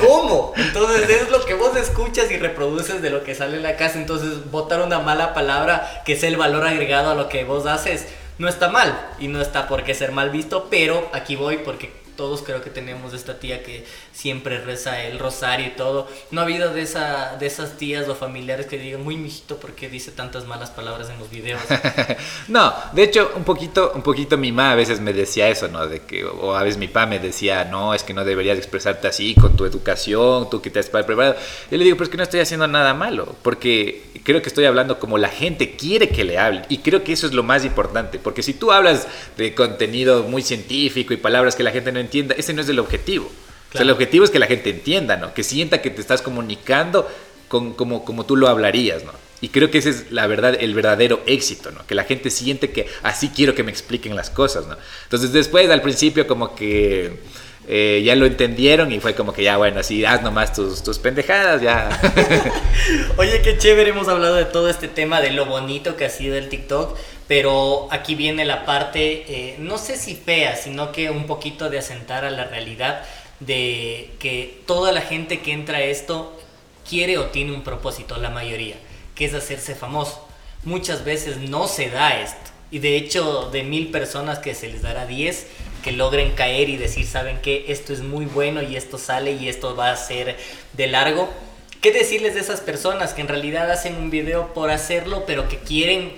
¿Cómo? 0.00 0.52
Entonces 0.56 1.08
es 1.08 1.30
lo 1.30 1.44
que 1.44 1.54
vos 1.54 1.76
escuchas 1.76 2.30
y 2.30 2.36
reproduces 2.36 3.00
de 3.02 3.10
lo 3.10 3.22
que 3.22 3.34
sale 3.34 3.56
en 3.56 3.62
la 3.62 3.76
casa. 3.76 3.98
Entonces 3.98 4.50
votar 4.50 4.82
una 4.82 4.98
mala 4.98 5.34
palabra 5.34 6.02
que 6.04 6.14
es 6.14 6.22
el 6.22 6.36
valor 6.36 6.66
agregado 6.66 7.10
a 7.10 7.14
lo 7.14 7.28
que 7.28 7.44
vos 7.44 7.66
haces 7.66 8.06
no 8.38 8.48
está 8.48 8.68
mal 8.68 9.10
y 9.18 9.28
no 9.28 9.40
está 9.40 9.68
por 9.68 9.84
qué 9.84 9.94
ser 9.94 10.10
mal 10.10 10.30
visto, 10.30 10.68
pero 10.70 11.08
aquí 11.12 11.36
voy 11.36 11.58
porque 11.58 11.92
todos 12.16 12.42
creo 12.42 12.62
que 12.62 12.70
tenemos 12.70 13.14
esta 13.14 13.38
tía 13.38 13.62
que 13.62 13.84
siempre 14.12 14.60
reza 14.60 15.02
el 15.04 15.18
rosario 15.18 15.66
y 15.66 15.70
todo. 15.70 16.08
No 16.30 16.40
ha 16.40 16.44
habido 16.44 16.72
de, 16.72 16.82
esa, 16.82 17.36
de 17.36 17.46
esas 17.46 17.76
tías 17.76 18.08
o 18.08 18.14
familiares 18.14 18.66
que 18.66 18.78
digan, 18.78 19.02
muy 19.02 19.16
mijito, 19.16 19.56
porque 19.56 19.88
dice 19.88 20.10
tantas 20.10 20.46
malas 20.46 20.70
palabras 20.70 21.10
en 21.10 21.18
los 21.18 21.30
videos? 21.30 21.60
no, 22.48 22.72
de 22.92 23.02
hecho, 23.02 23.32
un 23.36 23.44
poquito, 23.44 23.92
un 23.94 24.02
poquito 24.02 24.36
mi 24.36 24.52
mamá 24.52 24.72
a 24.72 24.74
veces 24.74 25.00
me 25.00 25.12
decía 25.12 25.48
eso, 25.48 25.68
¿no? 25.68 25.86
De 25.86 26.00
que, 26.00 26.24
o 26.24 26.54
a 26.54 26.62
veces 26.62 26.78
mi 26.78 26.88
papá 26.88 27.06
me 27.06 27.18
decía, 27.18 27.64
no, 27.64 27.94
es 27.94 28.02
que 28.02 28.14
no 28.14 28.24
deberías 28.24 28.58
expresarte 28.58 29.08
así 29.08 29.34
con 29.34 29.56
tu 29.56 29.64
educación, 29.64 30.48
tú 30.50 30.60
que 30.60 30.70
te 30.70 30.78
has 30.78 30.88
preparado. 30.88 31.36
Yo 31.70 31.78
le 31.78 31.84
digo, 31.84 31.96
pero 31.96 32.04
es 32.04 32.10
que 32.10 32.16
no 32.16 32.22
estoy 32.22 32.40
haciendo 32.40 32.66
nada 32.66 32.94
malo, 32.94 33.34
porque 33.42 34.02
creo 34.24 34.42
que 34.42 34.48
estoy 34.48 34.64
hablando 34.64 34.98
como 34.98 35.18
la 35.18 35.28
gente 35.28 35.76
quiere 35.76 36.08
que 36.08 36.24
le 36.24 36.38
hable. 36.38 36.62
Y 36.68 36.78
creo 36.78 37.04
que 37.04 37.12
eso 37.12 37.26
es 37.26 37.32
lo 37.32 37.42
más 37.42 37.64
importante, 37.64 38.18
porque 38.18 38.42
si 38.42 38.54
tú 38.54 38.72
hablas 38.72 39.06
de 39.36 39.54
contenido 39.54 40.24
muy 40.24 40.42
científico 40.42 41.12
y 41.12 41.16
palabras 41.16 41.56
que 41.56 41.62
la 41.62 41.70
gente 41.70 41.92
no 41.92 42.00
entienda, 42.02 42.34
ese 42.36 42.52
no 42.52 42.60
es 42.60 42.68
el 42.68 42.78
objetivo. 42.78 43.30
O 43.70 43.72
sea, 43.72 43.82
el 43.82 43.90
objetivo 43.90 44.24
es 44.24 44.30
que 44.30 44.38
la 44.38 44.46
gente 44.46 44.68
entienda, 44.68 45.16
¿no? 45.16 45.32
Que 45.32 45.42
sienta 45.42 45.80
que 45.80 45.88
te 45.88 46.00
estás 46.00 46.20
comunicando 46.20 47.08
con, 47.48 47.72
como, 47.72 48.04
como 48.04 48.26
tú 48.26 48.36
lo 48.36 48.48
hablarías, 48.48 49.02
¿no? 49.04 49.12
Y 49.40 49.48
creo 49.48 49.70
que 49.70 49.78
ese 49.78 49.90
es 49.90 50.12
la 50.12 50.26
verdad, 50.26 50.56
el 50.60 50.74
verdadero 50.74 51.20
éxito, 51.26 51.72
¿no? 51.72 51.84
Que 51.86 51.94
la 51.94 52.04
gente 52.04 52.30
siente 52.30 52.70
que 52.70 52.86
así 53.02 53.30
quiero 53.30 53.54
que 53.54 53.64
me 53.64 53.72
expliquen 53.72 54.14
las 54.14 54.30
cosas, 54.30 54.66
¿no? 54.66 54.76
Entonces 55.04 55.32
después, 55.32 55.68
al 55.70 55.82
principio, 55.82 56.26
como 56.28 56.54
que 56.54 57.18
eh, 57.66 58.02
ya 58.04 58.16
lo 58.16 58.26
entendieron 58.26 58.90
y 58.92 59.00
fue 59.00 59.14
como 59.14 59.32
que 59.32 59.42
ya, 59.42 59.56
bueno, 59.56 59.80
así 59.80 60.04
haz 60.04 60.22
nomás 60.22 60.52
tus, 60.52 60.82
tus 60.82 60.98
pendejadas, 60.98 61.62
ya. 61.62 61.88
Oye, 63.16 63.40
qué 63.42 63.58
chévere, 63.58 63.90
hemos 63.90 64.08
hablado 64.08 64.36
de 64.36 64.44
todo 64.44 64.68
este 64.68 64.88
tema 64.88 65.20
de 65.20 65.30
lo 65.30 65.46
bonito 65.46 65.96
que 65.96 66.04
ha 66.04 66.10
sido 66.10 66.36
el 66.36 66.48
TikTok. 66.48 66.96
Pero 67.28 67.88
aquí 67.90 68.14
viene 68.14 68.44
la 68.44 68.64
parte, 68.64 69.24
eh, 69.28 69.56
no 69.58 69.78
sé 69.78 69.96
si 69.96 70.14
fea, 70.14 70.56
sino 70.56 70.92
que 70.92 71.10
un 71.10 71.26
poquito 71.26 71.70
de 71.70 71.78
asentar 71.78 72.24
a 72.24 72.30
la 72.30 72.44
realidad 72.44 73.02
de 73.40 74.10
que 74.18 74.60
toda 74.66 74.92
la 74.92 75.00
gente 75.00 75.40
que 75.40 75.52
entra 75.52 75.78
a 75.78 75.82
esto 75.82 76.38
quiere 76.88 77.18
o 77.18 77.26
tiene 77.26 77.52
un 77.52 77.62
propósito, 77.62 78.16
la 78.16 78.30
mayoría, 78.30 78.76
que 79.14 79.24
es 79.24 79.34
hacerse 79.34 79.74
famoso. 79.74 80.26
Muchas 80.64 81.04
veces 81.04 81.38
no 81.38 81.68
se 81.68 81.90
da 81.90 82.20
esto. 82.20 82.50
Y 82.70 82.78
de 82.78 82.96
hecho, 82.96 83.50
de 83.50 83.62
mil 83.62 83.90
personas 83.90 84.38
que 84.38 84.54
se 84.54 84.68
les 84.68 84.82
dará 84.82 85.06
10 85.06 85.46
que 85.82 85.92
logren 85.92 86.32
caer 86.32 86.68
y 86.68 86.76
decir, 86.76 87.06
¿saben 87.06 87.40
qué? 87.42 87.66
Esto 87.68 87.92
es 87.92 88.00
muy 88.00 88.24
bueno 88.24 88.62
y 88.62 88.76
esto 88.76 88.98
sale 88.98 89.32
y 89.32 89.48
esto 89.48 89.76
va 89.76 89.90
a 89.90 89.96
ser 89.96 90.36
de 90.72 90.86
largo. 90.86 91.28
¿Qué 91.80 91.92
decirles 91.92 92.34
de 92.34 92.40
esas 92.40 92.60
personas 92.60 93.12
que 93.12 93.20
en 93.20 93.28
realidad 93.28 93.70
hacen 93.70 93.96
un 93.96 94.10
video 94.10 94.54
por 94.54 94.70
hacerlo, 94.70 95.24
pero 95.26 95.48
que 95.48 95.58
quieren 95.58 96.12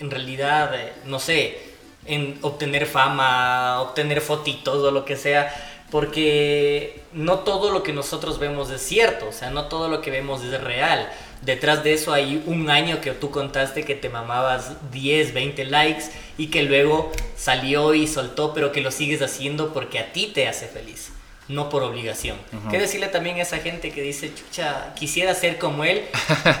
en 0.00 0.10
realidad, 0.10 0.74
eh, 0.74 0.92
no 1.04 1.18
sé, 1.18 1.58
en 2.06 2.38
obtener 2.42 2.86
fama, 2.86 3.80
obtener 3.82 4.20
fotitos 4.20 4.76
o 4.76 4.90
lo 4.90 5.04
que 5.04 5.16
sea, 5.16 5.54
porque 5.90 7.02
no 7.12 7.40
todo 7.40 7.70
lo 7.70 7.82
que 7.82 7.92
nosotros 7.92 8.38
vemos 8.38 8.70
es 8.70 8.80
cierto, 8.80 9.28
o 9.28 9.32
sea, 9.32 9.50
no 9.50 9.64
todo 9.64 9.88
lo 9.88 10.00
que 10.00 10.10
vemos 10.10 10.42
es 10.42 10.60
real. 10.60 11.10
Detrás 11.42 11.82
de 11.82 11.94
eso 11.94 12.12
hay 12.12 12.42
un 12.46 12.70
año 12.70 13.00
que 13.00 13.12
tú 13.12 13.30
contaste 13.30 13.84
que 13.84 13.94
te 13.94 14.08
mamabas 14.08 14.72
10, 14.92 15.32
20 15.34 15.64
likes 15.66 16.04
y 16.36 16.48
que 16.48 16.62
luego 16.62 17.10
salió 17.36 17.94
y 17.94 18.06
soltó, 18.06 18.54
pero 18.54 18.72
que 18.72 18.80
lo 18.80 18.90
sigues 18.90 19.22
haciendo 19.22 19.72
porque 19.72 19.98
a 19.98 20.12
ti 20.12 20.30
te 20.32 20.48
hace 20.48 20.66
feliz, 20.66 21.10
no 21.48 21.68
por 21.68 21.82
obligación. 21.82 22.36
¿Qué 22.70 22.78
decirle 22.78 23.08
también 23.08 23.38
a 23.38 23.42
esa 23.42 23.58
gente 23.58 23.90
que 23.90 24.02
dice, 24.02 24.32
chucha, 24.34 24.94
quisiera 24.94 25.34
ser 25.34 25.58
como 25.58 25.84
él, 25.84 26.04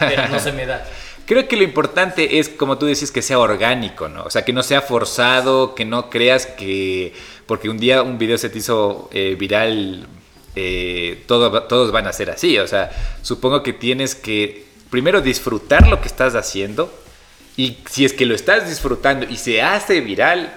pero 0.00 0.28
no 0.28 0.40
se 0.40 0.52
me 0.52 0.66
da? 0.66 0.84
Creo 1.30 1.46
que 1.46 1.56
lo 1.56 1.62
importante 1.62 2.40
es, 2.40 2.48
como 2.48 2.76
tú 2.76 2.86
decís, 2.86 3.12
que 3.12 3.22
sea 3.22 3.38
orgánico, 3.38 4.08
¿no? 4.08 4.24
O 4.24 4.30
sea, 4.30 4.44
que 4.44 4.52
no 4.52 4.64
sea 4.64 4.82
forzado, 4.82 5.76
que 5.76 5.84
no 5.84 6.10
creas 6.10 6.44
que 6.44 7.12
porque 7.46 7.68
un 7.68 7.78
día 7.78 8.02
un 8.02 8.18
video 8.18 8.36
se 8.36 8.50
te 8.50 8.58
hizo 8.58 9.08
eh, 9.12 9.36
viral, 9.38 10.08
eh, 10.56 11.22
todo, 11.28 11.62
todos 11.68 11.92
van 11.92 12.08
a 12.08 12.12
ser 12.12 12.30
así. 12.30 12.58
O 12.58 12.66
sea, 12.66 12.90
supongo 13.22 13.62
que 13.62 13.72
tienes 13.72 14.16
que 14.16 14.66
primero 14.90 15.20
disfrutar 15.20 15.86
lo 15.86 16.00
que 16.00 16.08
estás 16.08 16.34
haciendo 16.34 16.92
y 17.56 17.78
si 17.88 18.04
es 18.04 18.12
que 18.12 18.26
lo 18.26 18.34
estás 18.34 18.68
disfrutando 18.68 19.24
y 19.30 19.36
se 19.36 19.62
hace 19.62 20.00
viral, 20.00 20.52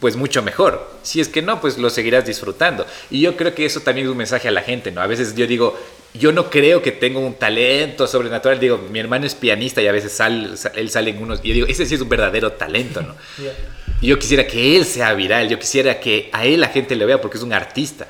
pues 0.00 0.16
mucho 0.16 0.42
mejor. 0.42 0.90
Si 1.04 1.20
es 1.20 1.28
que 1.28 1.42
no, 1.42 1.60
pues 1.60 1.78
lo 1.78 1.90
seguirás 1.90 2.26
disfrutando. 2.26 2.84
Y 3.08 3.20
yo 3.20 3.36
creo 3.36 3.54
que 3.54 3.64
eso 3.64 3.78
también 3.78 4.08
es 4.08 4.10
un 4.10 4.18
mensaje 4.18 4.48
a 4.48 4.50
la 4.50 4.62
gente, 4.62 4.90
¿no? 4.90 5.00
A 5.00 5.06
veces 5.06 5.36
yo 5.36 5.46
digo, 5.46 5.78
yo 6.18 6.32
no 6.32 6.50
creo 6.50 6.82
que 6.82 6.92
tenga 6.92 7.18
un 7.18 7.34
talento 7.34 8.06
sobrenatural. 8.06 8.58
Digo, 8.58 8.78
mi 8.90 8.98
hermano 8.98 9.26
es 9.26 9.34
pianista 9.34 9.82
y 9.82 9.86
a 9.86 9.92
veces 9.92 10.18
él 10.20 10.90
sale 10.90 11.10
en 11.10 11.22
unos... 11.22 11.40
Y 11.42 11.48
yo 11.48 11.54
digo, 11.54 11.66
ese 11.66 11.86
sí 11.86 11.94
es 11.94 12.00
un 12.00 12.08
verdadero 12.08 12.52
talento, 12.52 13.02
¿no? 13.02 13.14
Yo 14.02 14.18
quisiera 14.18 14.46
que 14.46 14.76
él 14.76 14.84
sea 14.84 15.14
viral, 15.14 15.48
yo 15.48 15.58
quisiera 15.58 15.98
que 15.98 16.28
a 16.32 16.44
él 16.44 16.60
la 16.60 16.68
gente 16.68 16.94
le 16.96 17.06
vea 17.06 17.20
porque 17.20 17.38
es 17.38 17.42
un 17.42 17.54
artista. 17.54 18.06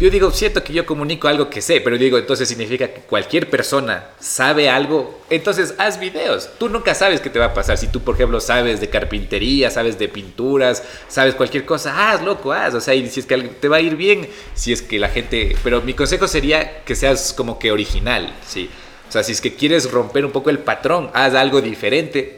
Yo 0.00 0.10
digo, 0.10 0.30
siento 0.32 0.64
que 0.64 0.72
yo 0.72 0.84
comunico 0.84 1.28
algo 1.28 1.48
que 1.48 1.60
sé, 1.60 1.80
pero 1.80 1.96
digo, 1.96 2.18
entonces 2.18 2.48
significa 2.48 2.88
que 2.88 3.00
cualquier 3.02 3.48
persona 3.48 4.08
sabe 4.18 4.68
algo, 4.68 5.22
entonces 5.30 5.74
haz 5.78 6.00
videos. 6.00 6.50
Tú 6.58 6.68
nunca 6.68 6.94
sabes 6.94 7.20
qué 7.20 7.30
te 7.30 7.38
va 7.38 7.46
a 7.46 7.54
pasar. 7.54 7.78
Si 7.78 7.86
tú, 7.86 8.00
por 8.00 8.16
ejemplo, 8.16 8.40
sabes 8.40 8.80
de 8.80 8.90
carpintería, 8.90 9.70
sabes 9.70 9.98
de 9.98 10.08
pinturas, 10.08 10.82
sabes 11.06 11.36
cualquier 11.36 11.64
cosa, 11.64 12.10
haz, 12.10 12.22
loco, 12.22 12.52
haz. 12.52 12.74
O 12.74 12.80
sea, 12.80 12.94
y 12.94 13.08
si 13.08 13.20
es 13.20 13.26
que 13.26 13.38
te 13.38 13.68
va 13.68 13.76
a 13.76 13.80
ir 13.80 13.96
bien, 13.96 14.28
si 14.54 14.72
es 14.72 14.82
que 14.82 14.98
la 14.98 15.08
gente... 15.08 15.56
Pero 15.62 15.82
mi 15.82 15.94
consejo 15.94 16.26
sería 16.26 16.82
que 16.84 16.96
seas 16.96 17.32
como 17.32 17.60
que 17.60 17.70
original, 17.70 18.32
¿sí? 18.46 18.68
O 19.08 19.12
sea, 19.12 19.22
si 19.22 19.32
es 19.32 19.40
que 19.40 19.54
quieres 19.54 19.90
romper 19.90 20.24
un 20.24 20.32
poco 20.32 20.50
el 20.50 20.58
patrón, 20.58 21.10
haz 21.14 21.34
algo 21.34 21.60
diferente 21.60 22.37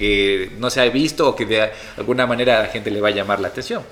que 0.00 0.50
no 0.56 0.70
se 0.70 0.80
ha 0.80 0.88
visto 0.88 1.28
o 1.28 1.36
que 1.36 1.44
de 1.44 1.70
alguna 1.98 2.26
manera 2.26 2.58
a 2.58 2.62
la 2.62 2.68
gente 2.68 2.90
le 2.90 3.02
va 3.02 3.08
a 3.08 3.10
llamar 3.10 3.38
la 3.38 3.48
atención. 3.48 3.84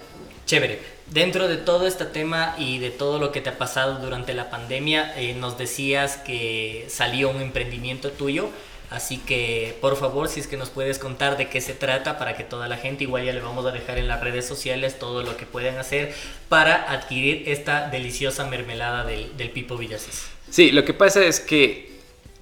Chévere. 0.46 0.78
Dentro 1.10 1.48
de 1.48 1.58
todo 1.58 1.86
este 1.86 2.06
tema 2.06 2.54
y 2.58 2.78
de 2.78 2.90
todo 2.90 3.18
lo 3.18 3.30
que 3.30 3.42
te 3.42 3.50
ha 3.50 3.58
pasado 3.58 3.98
durante 3.98 4.32
la 4.32 4.48
pandemia, 4.48 5.12
eh, 5.18 5.34
nos 5.34 5.58
decías 5.58 6.16
que 6.16 6.86
salió 6.88 7.28
un 7.28 7.42
emprendimiento 7.42 8.10
tuyo. 8.10 8.48
Así 8.90 9.18
que 9.18 9.76
por 9.82 9.96
favor, 9.96 10.28
si 10.28 10.40
es 10.40 10.46
que 10.46 10.56
nos 10.56 10.70
puedes 10.70 10.98
contar 10.98 11.36
de 11.36 11.48
qué 11.50 11.60
se 11.60 11.74
trata 11.74 12.18
para 12.18 12.36
que 12.38 12.44
toda 12.44 12.68
la 12.68 12.78
gente, 12.78 13.04
igual 13.04 13.24
ya 13.26 13.34
le 13.34 13.40
vamos 13.40 13.66
a 13.66 13.70
dejar 13.70 13.98
en 13.98 14.08
las 14.08 14.22
redes 14.22 14.46
sociales 14.46 14.98
todo 14.98 15.22
lo 15.22 15.36
que 15.36 15.44
pueden 15.44 15.76
hacer 15.76 16.14
para 16.48 16.90
adquirir 16.90 17.42
esta 17.46 17.90
deliciosa 17.90 18.46
mermelada 18.46 19.04
del, 19.04 19.36
del 19.36 19.50
Pipo 19.50 19.76
Villasís. 19.76 20.28
Sí, 20.48 20.72
lo 20.72 20.86
que 20.86 20.94
pasa 20.94 21.22
es 21.22 21.40
que 21.40 21.87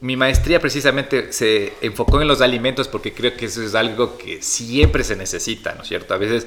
mi 0.00 0.16
maestría 0.16 0.60
precisamente 0.60 1.32
se 1.32 1.72
enfocó 1.80 2.20
en 2.20 2.28
los 2.28 2.40
alimentos 2.40 2.88
porque 2.88 3.14
creo 3.14 3.34
que 3.36 3.46
eso 3.46 3.62
es 3.62 3.74
algo 3.74 4.18
que 4.18 4.42
siempre 4.42 5.04
se 5.04 5.16
necesita, 5.16 5.74
¿no 5.74 5.82
es 5.82 5.88
cierto? 5.88 6.12
A 6.12 6.18
veces 6.18 6.46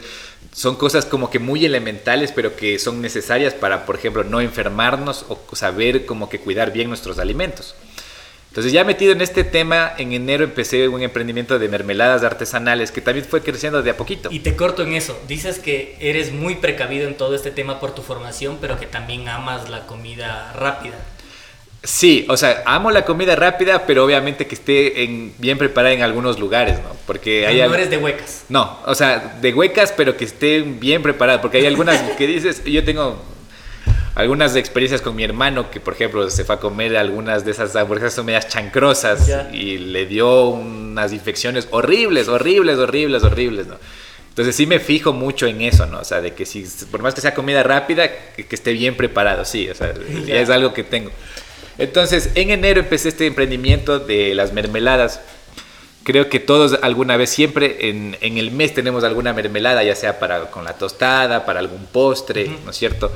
son 0.54 0.76
cosas 0.76 1.06
como 1.06 1.30
que 1.30 1.40
muy 1.40 1.66
elementales, 1.66 2.32
pero 2.32 2.56
que 2.56 2.78
son 2.80 3.02
necesarias 3.02 3.54
para, 3.54 3.86
por 3.86 3.96
ejemplo, 3.96 4.24
no 4.24 4.40
enfermarnos 4.40 5.26
o 5.30 5.40
saber 5.56 6.06
como 6.06 6.30
que 6.30 6.40
cuidar 6.40 6.72
bien 6.72 6.90
nuestros 6.90 7.18
alimentos. 7.18 7.76
Entonces 8.50 8.74
ya 8.74 8.84
metido 8.84 9.12
en 9.12 9.22
este 9.22 9.44
tema, 9.44 9.94
en 9.98 10.12
enero 10.12 10.44
empecé 10.44 10.88
un 10.88 11.04
emprendimiento 11.04 11.60
de 11.60 11.70
mermeladas 11.70 12.24
artesanales 12.24 12.92
que 12.92 13.00
también 13.00 13.26
fue 13.26 13.42
creciendo 13.42 13.84
de 13.84 13.92
a 13.92 13.98
poquito. 13.98 14.30
Y 14.32 14.40
te 14.40 14.56
corto 14.56 14.82
en 14.82 14.94
eso, 14.94 15.20
dices 15.28 15.60
que 15.60 15.96
eres 16.00 16.32
muy 16.32 16.56
precavido 16.56 17.08
en 17.08 17.16
todo 17.16 17.36
este 17.36 17.52
tema 17.52 17.80
por 17.80 17.94
tu 17.94 18.02
formación, 18.02 18.58
pero 18.60 18.80
que 18.80 18.88
también 18.88 19.28
amas 19.28 19.70
la 19.70 19.86
comida 19.86 20.52
rápida. 20.54 20.96
Sí, 21.84 22.26
o 22.28 22.36
sea, 22.36 22.62
amo 22.66 22.92
la 22.92 23.06
comida 23.06 23.36
rápida, 23.36 23.86
pero 23.88 24.04
obviamente 24.04 24.48
que 24.48 24.56
esté 24.56 25.04
en, 25.04 25.34
bien 25.38 25.58
preparada 25.58 25.94
en 25.94 26.02
algunos 26.02 26.38
lugares, 26.38 26.78
¿no? 26.80 26.90
Porque 27.08 27.48
hay 27.48 27.58
no 27.62 27.74
eres 27.74 27.90
de 27.90 27.98
huecas. 27.98 28.44
No, 28.50 28.80
o 28.86 28.94
sea, 28.96 29.38
de 29.42 29.54
huecas, 29.54 29.94
pero 29.96 30.18
que 30.18 30.26
esté 30.26 30.62
bien 30.62 31.02
preparada, 31.02 31.40
porque 31.42 31.60
hay 31.60 31.66
algunas 31.66 31.98
que 32.18 32.28
dices, 32.28 32.64
yo 32.66 32.84
tengo 32.84 33.22
algunas 34.16 34.58
experiencias 34.58 35.02
con 35.02 35.16
mi 35.16 35.24
hermano 35.24 35.72
que, 35.72 35.80
por 35.80 35.94
ejemplo, 35.94 36.30
se 36.30 36.44
fue 36.44 36.56
a 36.56 36.60
comer 36.60 36.98
algunas 36.98 37.46
de 37.46 37.52
esas 37.52 37.74
hamburguesas 37.78 38.14
son 38.14 38.26
medias 38.26 38.50
chancrosas 38.50 39.30
y 39.54 39.78
le 39.78 40.06
dio 40.06 40.50
unas 40.50 41.14
infecciones 41.14 41.70
horribles, 41.72 42.28
horribles, 42.28 42.78
horribles, 42.78 43.24
horribles, 43.24 43.68
¿no? 43.68 43.78
Entonces 44.28 44.56
sí 44.56 44.66
me 44.66 44.80
fijo 44.80 45.14
mucho 45.14 45.48
en 45.48 45.62
eso, 45.62 45.86
¿no? 45.86 46.00
O 46.00 46.04
sea, 46.04 46.22
de 46.22 46.34
que 46.34 46.46
si, 46.46 46.66
por 46.92 47.02
más 47.02 47.14
que 47.14 47.22
sea 47.22 47.34
comida 47.34 47.64
rápida, 47.64 48.10
que, 48.36 48.46
esté 48.50 48.74
bien 48.74 48.96
preparado, 48.96 49.46
sí, 49.46 49.70
o 49.70 49.76
sea, 49.76 49.94
ya 50.26 50.36
es 50.36 50.50
algo 50.50 50.74
que 50.74 50.84
tengo. 50.84 51.12
Entonces, 51.80 52.30
en 52.36 52.52
enero 52.52 52.82
empecé 52.82 53.10
este 53.10 53.26
emprendimiento 53.26 54.00
de 54.00 54.36
las 54.36 54.54
mermeladas. 54.54 55.22
Creo 56.04 56.30
que 56.30 56.40
todos 56.40 56.80
alguna 56.82 57.18
vez, 57.18 57.30
siempre 57.30 57.90
en, 57.90 58.16
el 58.22 58.52
mes 58.52 58.74
tenemos 58.74 59.04
alguna 59.04 59.34
mermelada, 59.34 59.84
ya 59.84 59.96
sea 59.96 60.20
para 60.20 60.52
con 60.52 60.64
la 60.64 60.74
tostada, 60.74 61.46
para 61.46 61.60
algún 61.60 61.86
postre, 61.86 62.50
¿no 62.66 62.72
es 62.72 62.78
cierto? 62.78 63.12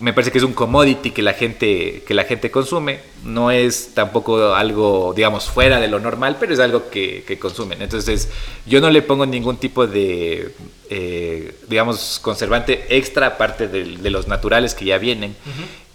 me 0.00 0.12
parece 0.12 0.32
que 0.32 0.38
es 0.38 0.44
un 0.44 0.52
commodity 0.52 1.12
que 1.12 1.22
la 1.22 1.34
gente 1.34 2.02
que 2.06 2.14
la 2.14 2.24
gente 2.24 2.50
consume. 2.50 3.00
No 3.24 3.50
es 3.50 3.94
tampoco 3.94 4.54
algo 4.54 5.14
digamos 5.14 5.46
fuera 5.46 5.80
de 5.80 5.88
lo 5.88 6.00
normal 6.00 6.36
pero 6.38 6.52
es 6.52 6.60
algo 6.60 6.90
que, 6.90 7.38
consumen. 7.40 7.80
Entonces 7.80 8.28
yo 8.66 8.80
no 8.80 8.90
le 8.90 9.02
pongo 9.02 9.24
ningún 9.24 9.56
tipo 9.56 9.86
de 9.86 10.52
eh, 10.90 11.54
digamos 11.68 12.18
conservante 12.20 12.84
extra 12.90 13.28
aparte 13.28 13.68
de, 13.68 14.10
los 14.10 14.28
naturales 14.28 14.74
que 14.74 14.84
ya 14.84 14.98
vienen 14.98 15.36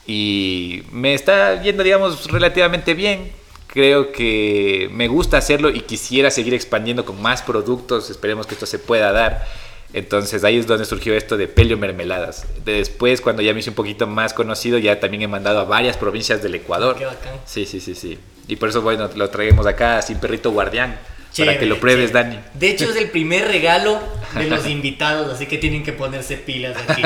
y 0.10 0.82
me 0.92 1.14
está 1.14 1.62
yendo, 1.62 1.84
digamos, 1.84 2.32
relativamente 2.32 2.96
bien. 2.96 3.32
Creo 3.68 4.12
que 4.12 4.90
me 4.92 5.08
gusta 5.08 5.38
hacerlo 5.38 5.70
y 5.70 5.82
quisiera 5.82 6.32
seguir 6.32 6.56
expandiendo 6.56 7.06
con 7.06 7.22
más 7.22 7.44
productos. 7.44 8.10
Esperemos 8.10 8.48
que 8.48 8.56
esto 8.56 8.66
se 8.66 8.80
pueda 8.80 9.12
dar. 9.12 9.46
Entonces 9.94 10.44
ahí 10.44 10.58
es 10.58 10.66
donde 10.66 10.86
surgió 10.86 11.14
esto 11.14 11.38
de 11.38 11.48
Pelio 11.48 11.78
Mermeladas. 11.78 12.48
Después, 12.66 13.22
cuando 13.22 13.44
ya 13.44 13.54
me 13.54 13.60
hice 13.60 13.70
un 13.70 13.76
poquito 13.76 14.08
más 14.08 14.34
conocido, 14.34 14.80
ya 14.80 15.00
también 15.00 15.22
he 15.22 15.28
mandado 15.28 15.60
a 15.60 15.66
varias 15.66 15.96
provincias 15.96 16.42
del 16.42 16.56
Ecuador. 16.56 16.96
Qué 16.98 17.06
bacán. 17.06 17.36
Sí, 17.46 17.68
sí, 17.68 17.80
sí, 17.80 17.94
sí. 17.94 18.18
Y 18.48 18.56
por 18.56 18.70
eso, 18.70 18.82
bueno, 18.82 19.12
lo 19.16 19.30
traemos 19.30 19.68
acá 19.68 20.02
sin 20.02 20.18
perrito 20.18 20.50
guardián 20.50 20.98
para 21.38 21.58
que 21.58 21.66
lo 21.66 21.80
pruebes, 21.80 22.12
Dani. 22.12 22.40
De 22.54 22.70
hecho, 22.70 22.90
es 22.90 22.96
el 22.96 23.10
primer 23.10 23.48
regalo 23.48 24.00
de 24.36 24.46
los 24.46 24.68
invitados, 24.68 25.32
así 25.34 25.46
que 25.46 25.58
tienen 25.58 25.84
que 25.84 25.94
ponerse 25.94 26.38
pilas 26.38 26.76
aquí. 26.88 27.02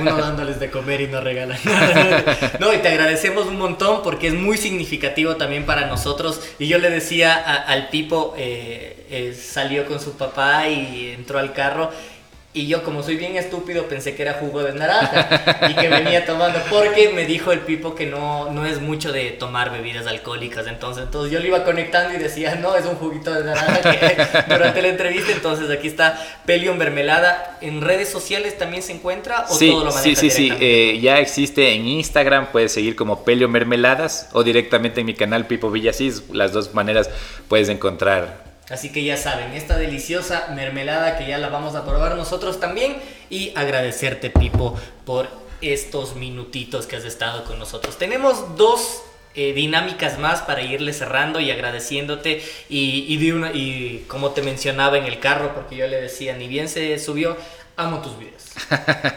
Uno 0.00 0.16
dándoles 0.16 0.60
de 0.60 0.70
comer 0.70 1.00
y 1.02 1.08
no 1.08 1.20
regalan 1.20 1.58
nada. 1.64 2.52
No, 2.60 2.72
y 2.72 2.78
te 2.78 2.88
agradecemos 2.88 3.46
un 3.46 3.58
montón 3.58 4.02
porque 4.02 4.28
es 4.28 4.34
muy 4.34 4.56
significativo 4.56 5.36
también 5.36 5.64
para 5.64 5.86
nosotros. 5.86 6.40
Y 6.58 6.68
yo 6.68 6.78
le 6.78 6.90
decía 6.90 7.34
al 7.34 7.88
Pipo, 7.88 8.34
eh, 8.36 9.06
eh, 9.10 9.34
salió 9.34 9.86
con 9.86 10.00
su 10.00 10.16
papá 10.16 10.68
y 10.68 11.10
entró 11.16 11.38
al 11.38 11.52
carro 11.52 11.90
y 12.54 12.66
yo, 12.66 12.82
como 12.82 13.02
soy 13.02 13.16
bien 13.16 13.36
estúpido, 13.36 13.86
pensé 13.86 14.14
que 14.14 14.20
era 14.20 14.34
jugo 14.34 14.62
de 14.62 14.74
naranja 14.74 15.70
y 15.70 15.74
que 15.74 15.88
venía 15.88 16.26
tomando, 16.26 16.58
porque 16.68 17.08
me 17.08 17.24
dijo 17.24 17.50
el 17.50 17.60
Pipo 17.60 17.94
que 17.94 18.04
no, 18.04 18.50
no 18.50 18.66
es 18.66 18.78
mucho 18.78 19.10
de 19.10 19.30
tomar 19.30 19.72
bebidas 19.72 20.06
alcohólicas. 20.06 20.66
Entonces, 20.66 21.04
entonces 21.04 21.32
yo 21.32 21.40
lo 21.40 21.46
iba 21.46 21.64
conectando 21.64 22.14
y 22.14 22.18
decía, 22.18 22.56
no, 22.56 22.76
es 22.76 22.84
un 22.84 22.96
juguito 22.96 23.32
de 23.32 23.44
naranja 23.44 23.80
que 23.80 24.44
durante 24.52 24.82
la 24.82 24.88
entrevista. 24.88 25.32
Entonces, 25.32 25.70
aquí 25.70 25.88
está 25.88 26.22
Pelion 26.44 26.76
Mermelada. 26.76 27.56
¿En 27.62 27.80
redes 27.80 28.10
sociales 28.10 28.58
también 28.58 28.82
se 28.82 28.92
encuentra 28.92 29.46
o 29.48 29.54
sí, 29.54 29.70
todo 29.70 29.84
lo 29.86 29.92
Sí, 29.92 30.14
sí, 30.14 30.28
sí. 30.28 30.52
Eh, 30.60 30.98
ya 31.00 31.20
existe 31.20 31.72
en 31.72 31.86
Instagram, 31.86 32.48
puedes 32.52 32.72
seguir 32.72 32.96
como 32.96 33.24
Pelio 33.24 33.48
Mermeladas 33.48 34.28
o 34.32 34.42
directamente 34.42 35.00
en 35.00 35.06
mi 35.06 35.14
canal 35.14 35.46
Pipo 35.46 35.70
Villasís. 35.70 36.24
Las 36.30 36.52
dos 36.52 36.74
maneras 36.74 37.08
puedes 37.48 37.70
encontrar 37.70 38.41
Así 38.70 38.90
que 38.90 39.04
ya 39.04 39.16
saben, 39.16 39.52
esta 39.52 39.76
deliciosa 39.76 40.48
mermelada 40.54 41.18
que 41.18 41.26
ya 41.26 41.38
la 41.38 41.48
vamos 41.48 41.74
a 41.74 41.84
probar 41.84 42.16
nosotros 42.16 42.60
también 42.60 42.96
y 43.28 43.52
agradecerte 43.56 44.30
Pipo 44.30 44.78
por 45.04 45.28
estos 45.60 46.16
minutitos 46.16 46.86
que 46.86 46.96
has 46.96 47.04
estado 47.04 47.44
con 47.44 47.58
nosotros. 47.58 47.98
Tenemos 47.98 48.56
dos 48.56 49.02
eh, 49.34 49.52
dinámicas 49.52 50.18
más 50.18 50.42
para 50.42 50.62
irle 50.62 50.92
cerrando 50.92 51.40
y 51.40 51.50
agradeciéndote 51.50 52.42
y, 52.68 53.06
y, 53.08 53.16
de 53.16 53.32
una, 53.32 53.52
y 53.52 54.04
como 54.08 54.30
te 54.30 54.42
mencionaba 54.42 54.98
en 54.98 55.06
el 55.06 55.18
carro, 55.20 55.54
porque 55.54 55.76
yo 55.76 55.86
le 55.86 56.00
decía, 56.00 56.36
ni 56.36 56.48
bien 56.48 56.68
se 56.68 56.98
subió, 56.98 57.36
amo 57.76 58.00
tus 58.00 58.18
videos. 58.18 58.42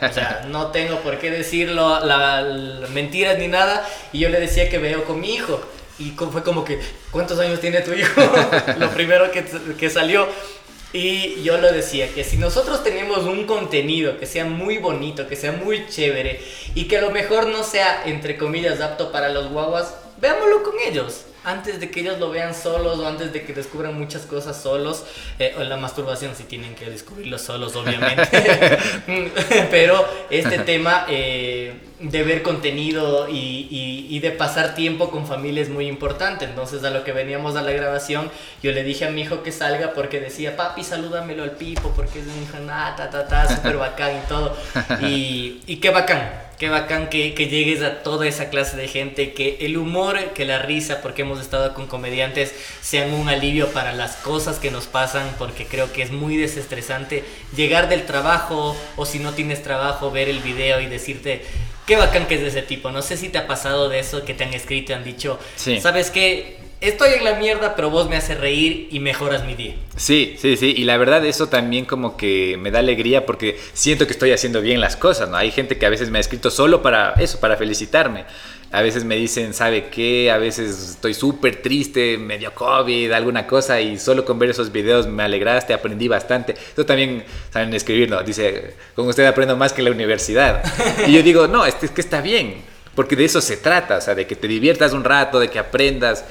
O 0.09 0.13
sea, 0.13 0.45
no 0.49 0.67
tengo 0.67 0.99
por 0.99 1.19
qué 1.19 1.31
decirlo, 1.31 1.99
la, 2.05 2.87
mentiras 2.91 3.37
ni 3.37 3.47
nada. 3.47 3.87
Y 4.13 4.19
yo 4.19 4.29
le 4.29 4.39
decía 4.39 4.69
que 4.69 4.77
veo 4.77 5.03
con 5.05 5.19
mi 5.19 5.33
hijo. 5.33 5.61
Y 5.97 6.11
fue 6.11 6.43
como 6.43 6.65
que, 6.65 6.79
¿cuántos 7.11 7.39
años 7.39 7.59
tiene 7.59 7.81
tu 7.81 7.93
hijo? 7.93 8.21
Lo 8.77 8.89
primero 8.91 9.31
que, 9.31 9.45
que 9.77 9.89
salió. 9.89 10.27
Y 10.93 11.43
yo 11.43 11.57
lo 11.57 11.73
decía, 11.73 12.07
que 12.13 12.23
si 12.23 12.37
nosotros 12.37 12.81
tenemos 12.81 13.25
un 13.25 13.45
contenido 13.45 14.17
que 14.17 14.25
sea 14.25 14.45
muy 14.45 14.77
bonito, 14.77 15.27
que 15.27 15.35
sea 15.35 15.51
muy 15.51 15.85
chévere 15.89 16.39
y 16.73 16.85
que 16.85 16.99
a 16.99 17.01
lo 17.01 17.11
mejor 17.11 17.47
no 17.47 17.63
sea, 17.63 18.03
entre 18.05 18.37
comillas, 18.37 18.79
apto 18.79 19.11
para 19.11 19.27
los 19.27 19.49
guaguas, 19.49 19.93
veámoslo 20.21 20.63
con 20.63 20.75
ellos 20.87 21.25
antes 21.45 21.79
de 21.79 21.91
que 21.91 22.01
ellos 22.01 22.19
lo 22.19 22.31
vean 22.31 22.53
solos 22.55 22.99
o 22.99 23.07
antes 23.07 23.31
de 23.31 23.43
que 23.43 23.53
descubran 23.53 23.97
muchas 23.97 24.23
cosas 24.23 24.61
solos, 24.61 25.03
eh, 25.37 25.53
o 25.57 25.63
la 25.63 25.77
masturbación 25.77 26.35
si 26.35 26.43
tienen 26.43 26.75
que 26.75 26.89
descubrirlo 26.89 27.37
solos, 27.37 27.75
obviamente. 27.75 28.27
Pero 29.71 30.05
este 30.29 30.59
tema 30.59 31.05
eh, 31.07 31.73
de 32.09 32.23
ver 32.23 32.43
contenido 32.43 33.27
y, 33.29 34.07
y, 34.09 34.19
de 34.19 34.31
pasar 34.31 34.75
tiempo 34.75 35.11
con 35.11 35.27
familia 35.27 35.61
es 35.61 35.69
muy 35.69 35.87
importante. 35.87 36.45
Entonces, 36.45 36.83
a 36.83 36.89
lo 36.89 37.03
que 37.03 37.11
veníamos 37.11 37.55
a 37.55 37.61
la 37.61 37.71
grabación, 37.71 38.31
yo 38.61 38.71
le 38.71 38.83
dije 38.83 39.05
a 39.05 39.09
mi 39.09 39.21
hijo 39.21 39.43
que 39.43 39.51
salga 39.51 39.93
porque 39.93 40.19
decía, 40.19 40.55
papi, 40.55 40.83
salúdamelo 40.83 41.43
al 41.43 41.51
Pipo, 41.51 41.93
porque 41.95 42.19
es 42.19 42.27
un 42.27 42.43
hijo, 42.43 42.59
nada, 42.65 42.95
ta, 42.95 43.09
ta, 43.09 43.27
ta, 43.27 43.55
súper 43.55 43.77
bacán 43.77 44.17
y 44.23 44.27
todo. 44.27 44.55
Y, 45.01 45.61
y 45.67 45.77
qué 45.77 45.89
bacán 45.89 46.45
Qué 46.57 46.69
bacán 46.69 47.09
que, 47.09 47.33
que, 47.33 47.49
llegues 47.49 47.81
a 47.81 48.01
toda 48.01 48.25
esa 48.27 48.49
clase 48.49 48.77
de 48.77 48.87
gente, 48.87 49.33
que 49.33 49.57
el 49.59 49.75
humor, 49.75 50.31
que 50.33 50.45
la 50.45 50.59
risa, 50.59 51.01
porque 51.01 51.23
hemos 51.23 51.41
estado 51.41 51.73
con 51.73 51.85
comediantes, 51.85 52.55
sean 52.79 53.13
un 53.13 53.27
alivio 53.27 53.73
para 53.73 53.91
las 53.91 54.15
cosas 54.15 54.57
que 54.57 54.71
nos 54.71 54.85
pasan, 54.85 55.27
porque 55.37 55.65
creo 55.65 55.91
que 55.91 56.01
es 56.01 56.11
muy 56.11 56.37
desestresante 56.37 57.25
llegar 57.57 57.89
del 57.89 58.05
trabajo 58.05 58.73
o 58.95 59.05
si 59.05 59.19
no 59.19 59.33
tienes 59.33 59.63
trabajo, 59.63 60.11
ver 60.11 60.29
el 60.29 60.39
video 60.39 60.79
y 60.79 60.85
decirte, 60.85 61.43
qué 61.85 61.95
bacán 61.95 62.27
que 62.27 62.35
es 62.35 62.41
de 62.41 62.47
ese 62.47 62.61
tipo. 62.61 62.91
No 62.91 63.01
sé 63.01 63.17
si 63.17 63.29
te 63.29 63.37
ha 63.37 63.47
pasado 63.47 63.89
de 63.89 63.99
eso, 63.99 64.23
que 64.25 64.33
te 64.33 64.43
han 64.43 64.53
escrito 64.53 64.91
y 64.91 64.95
han 64.95 65.03
dicho, 65.03 65.39
¿sabes 65.55 66.11
qué? 66.11 66.65
estoy 66.81 67.13
en 67.13 67.23
la 67.23 67.35
mierda, 67.35 67.75
pero 67.75 67.89
vos 67.89 68.09
me 68.09 68.15
haces 68.15 68.39
reír 68.39 68.87
y 68.91 68.99
mejoras 68.99 69.45
mi 69.45 69.55
día. 69.55 69.75
Sí, 69.95 70.35
sí, 70.39 70.57
sí. 70.57 70.73
Y 70.75 70.83
la 70.83 70.97
verdad 70.97 71.25
eso 71.25 71.47
también 71.47 71.85
como 71.85 72.17
que 72.17 72.57
me 72.59 72.71
da 72.71 72.79
alegría 72.79 73.25
porque 73.25 73.59
siento 73.73 74.05
que 74.05 74.13
estoy 74.13 74.31
haciendo 74.31 74.61
bien 74.61 74.81
las 74.81 74.95
cosas, 74.95 75.29
¿no? 75.29 75.37
Hay 75.37 75.51
gente 75.51 75.77
que 75.77 75.85
a 75.85 75.89
veces 75.89 76.09
me 76.09 76.17
ha 76.17 76.21
escrito 76.21 76.51
solo 76.51 76.81
para 76.81 77.13
eso, 77.13 77.39
para 77.39 77.57
felicitarme. 77.57 78.25
A 78.71 78.81
veces 78.81 79.05
me 79.05 79.15
dicen, 79.15 79.53
¿sabe 79.53 79.87
qué? 79.89 80.31
A 80.31 80.37
veces 80.37 80.91
estoy 80.91 81.13
súper 81.13 81.61
triste, 81.61 82.17
medio 82.17 82.53
COVID, 82.53 83.11
alguna 83.11 83.47
cosa, 83.47 83.79
y 83.79 83.97
solo 83.97 84.25
con 84.25 84.37
ver 84.37 84.49
esos 84.49 84.71
videos 84.71 85.07
me 85.07 85.23
alegraste, 85.23 85.73
aprendí 85.73 86.07
bastante. 86.07 86.53
Eso 86.73 86.85
también 86.85 87.23
saben 87.51 87.73
escribir, 87.73 88.09
¿no? 88.09 88.21
Dice, 88.23 88.75
con 88.95 89.07
usted 89.07 89.25
aprendo 89.25 89.55
más 89.55 89.71
que 89.73 89.81
la 89.81 89.91
universidad. 89.91 90.63
Y 91.07 91.13
yo 91.13 91.23
digo, 91.23 91.47
no, 91.47 91.65
es 91.65 91.75
que 91.75 92.01
está 92.01 92.21
bien, 92.21 92.55
porque 92.95 93.15
de 93.15 93.25
eso 93.25 93.41
se 93.41 93.57
trata, 93.57 93.97
o 93.97 94.01
sea, 94.01 94.15
de 94.15 94.27
que 94.27 94.35
te 94.35 94.47
diviertas 94.47 94.93
un 94.93 95.03
rato, 95.03 95.39
de 95.39 95.49
que 95.49 95.59
aprendas. 95.59 96.25